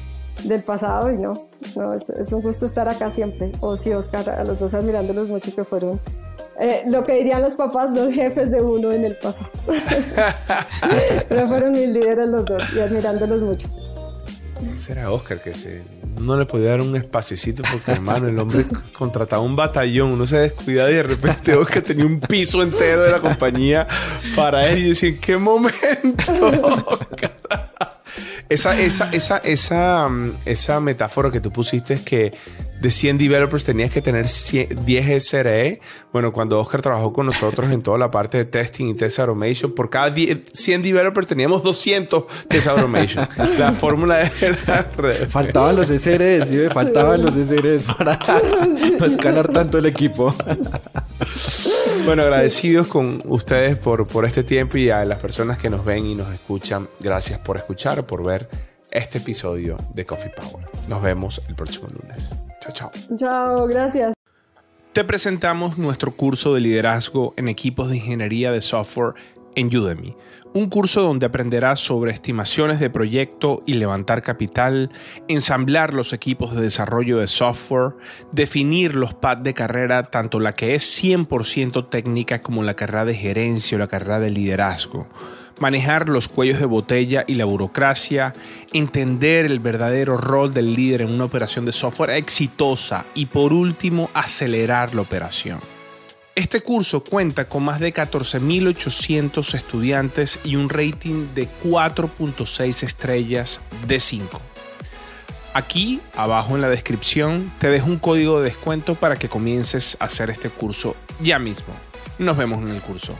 del 0.44 0.62
pasado 0.62 1.10
y 1.10 1.16
no, 1.16 1.48
no 1.74 1.94
es, 1.94 2.08
es, 2.10 2.32
un 2.32 2.42
gusto 2.42 2.64
estar 2.64 2.88
acá 2.88 3.10
siempre. 3.10 3.50
O 3.58 3.76
sí, 3.76 3.92
Oscar, 3.92 4.30
a 4.30 4.44
los 4.44 4.60
dos 4.60 4.72
admirándolos 4.72 5.28
mucho 5.28 5.52
que 5.52 5.64
fueron 5.64 5.98
eh, 6.60 6.84
lo 6.86 7.04
que 7.04 7.14
dirían 7.14 7.42
los 7.42 7.54
papás, 7.54 7.90
los 7.90 8.14
jefes 8.14 8.52
de 8.52 8.62
uno 8.62 8.92
en 8.92 9.04
el 9.04 9.16
pasado. 9.16 9.50
Pero 11.28 11.48
fueron 11.48 11.72
mis 11.72 11.88
líderes 11.88 12.28
los 12.28 12.44
dos 12.44 12.62
y 12.72 12.78
admirándolos 12.78 13.42
mucho. 13.42 13.68
Será 14.78 15.10
Oscar 15.10 15.42
que 15.42 15.54
se, 15.54 15.82
no 16.18 16.38
le 16.38 16.46
podía 16.46 16.70
dar 16.70 16.80
un 16.80 16.96
espacecito 16.96 17.62
porque 17.70 17.92
hermano, 17.92 18.28
el 18.28 18.38
hombre 18.38 18.66
contrataba 18.92 19.42
un 19.42 19.56
batallón, 19.56 20.10
uno 20.10 20.26
se 20.26 20.38
descuidaba 20.38 20.90
y 20.90 20.94
de 20.94 21.02
repente 21.02 21.54
Oscar 21.54 21.82
tenía 21.82 22.04
un 22.04 22.20
piso 22.20 22.62
entero 22.62 23.02
de 23.02 23.10
la 23.10 23.20
compañía 23.20 23.86
para 24.34 24.68
él 24.68 24.78
y 24.78 24.82
yo 24.82 24.88
decía, 24.90 25.08
¿en 25.10 25.18
qué 25.18 25.36
momento? 25.36 26.32
esa, 28.48 28.80
esa, 28.80 29.10
esa, 29.12 29.38
esa, 29.38 30.08
mm, 30.08 30.36
esa 30.44 30.80
metáfora 30.80 31.30
que 31.30 31.40
tú 31.40 31.52
pusiste 31.52 31.94
es 31.94 32.00
que 32.00 32.32
de 32.80 32.90
100 32.90 33.18
developers 33.18 33.64
tenías 33.64 33.90
que 33.90 34.00
tener 34.00 34.26
10 34.26 35.24
SRE. 35.24 35.80
Bueno, 36.12 36.32
cuando 36.32 36.58
Oscar 36.58 36.82
trabajó 36.82 37.12
con 37.12 37.26
nosotros 37.26 37.70
en 37.70 37.82
toda 37.82 37.98
la 37.98 38.10
parte 38.10 38.38
de 38.38 38.44
testing 38.46 38.88
y 38.88 38.94
test 38.94 39.18
automation, 39.18 39.72
por 39.72 39.90
cada 39.90 40.14
100 40.14 40.82
developers 40.82 41.26
teníamos 41.26 41.62
200 41.62 42.24
test 42.48 42.66
automation. 42.68 43.28
la 43.58 43.72
fórmula 43.72 44.22
era... 44.40 44.90
Faltaban 45.28 45.76
los 45.76 45.88
SREs, 45.88 46.48
¿sí? 46.48 46.68
faltaban 46.72 47.22
los 47.22 47.34
SREs 47.34 47.82
para 47.82 48.18
no 48.98 49.04
escalar 49.04 49.48
tanto 49.48 49.78
el 49.78 49.86
equipo. 49.86 50.34
bueno, 52.04 52.22
agradecidos 52.22 52.86
con 52.86 53.22
ustedes 53.26 53.76
por, 53.76 54.06
por 54.06 54.24
este 54.24 54.42
tiempo 54.42 54.78
y 54.78 54.90
a 54.90 55.04
las 55.04 55.18
personas 55.18 55.58
que 55.58 55.68
nos 55.68 55.84
ven 55.84 56.06
y 56.06 56.14
nos 56.14 56.32
escuchan. 56.32 56.88
Gracias 56.98 57.38
por 57.40 57.56
escuchar, 57.58 58.04
por 58.04 58.24
ver 58.24 58.69
este 58.90 59.18
episodio 59.18 59.76
de 59.94 60.04
Coffee 60.06 60.30
Power. 60.30 60.66
Nos 60.88 61.02
vemos 61.02 61.40
el 61.48 61.54
próximo 61.54 61.88
lunes. 61.88 62.30
Chao, 62.60 62.72
chao. 62.72 62.90
Chao, 63.16 63.66
gracias. 63.66 64.12
Te 64.92 65.04
presentamos 65.04 65.78
nuestro 65.78 66.10
curso 66.12 66.54
de 66.54 66.60
liderazgo 66.60 67.32
en 67.36 67.48
equipos 67.48 67.90
de 67.90 67.96
ingeniería 67.96 68.50
de 68.50 68.60
software 68.60 69.14
en 69.54 69.76
Udemy, 69.76 70.16
un 70.52 70.68
curso 70.68 71.02
donde 71.02 71.26
aprenderás 71.26 71.80
sobre 71.80 72.12
estimaciones 72.12 72.80
de 72.80 72.90
proyecto 72.90 73.62
y 73.66 73.74
levantar 73.74 74.22
capital, 74.22 74.90
ensamblar 75.28 75.94
los 75.94 76.12
equipos 76.12 76.54
de 76.54 76.62
desarrollo 76.62 77.18
de 77.18 77.28
software, 77.28 77.94
definir 78.32 78.96
los 78.96 79.14
paths 79.14 79.44
de 79.44 79.54
carrera, 79.54 80.02
tanto 80.04 80.40
la 80.40 80.54
que 80.54 80.74
es 80.74 81.02
100% 81.02 81.88
técnica 81.88 82.42
como 82.42 82.62
la 82.62 82.74
carrera 82.74 83.04
de 83.04 83.14
gerencia 83.14 83.76
o 83.76 83.78
la 83.78 83.86
carrera 83.86 84.18
de 84.18 84.30
liderazgo 84.30 85.06
manejar 85.60 86.08
los 86.08 86.28
cuellos 86.28 86.58
de 86.58 86.66
botella 86.66 87.24
y 87.26 87.34
la 87.34 87.44
burocracia, 87.44 88.34
entender 88.72 89.46
el 89.46 89.60
verdadero 89.60 90.16
rol 90.16 90.52
del 90.52 90.74
líder 90.74 91.02
en 91.02 91.10
una 91.10 91.24
operación 91.24 91.64
de 91.64 91.72
software 91.72 92.10
exitosa 92.10 93.06
y 93.14 93.26
por 93.26 93.52
último 93.52 94.10
acelerar 94.14 94.94
la 94.94 95.02
operación. 95.02 95.60
Este 96.34 96.62
curso 96.62 97.04
cuenta 97.04 97.44
con 97.44 97.64
más 97.64 97.80
de 97.80 97.92
14.800 97.92 99.54
estudiantes 99.54 100.40
y 100.42 100.56
un 100.56 100.68
rating 100.68 101.26
de 101.34 101.48
4.6 101.62 102.82
estrellas 102.82 103.60
de 103.86 104.00
5. 104.00 104.40
Aquí, 105.52 106.00
abajo 106.16 106.54
en 106.54 106.62
la 106.62 106.70
descripción, 106.70 107.52
te 107.58 107.68
dejo 107.68 107.88
un 107.88 107.98
código 107.98 108.38
de 108.38 108.44
descuento 108.44 108.94
para 108.94 109.16
que 109.16 109.28
comiences 109.28 109.96
a 110.00 110.04
hacer 110.04 110.30
este 110.30 110.48
curso 110.48 110.94
ya 111.20 111.38
mismo. 111.40 111.74
Nos 112.18 112.36
vemos 112.36 112.62
en 112.62 112.68
el 112.68 112.80
curso. 112.80 113.16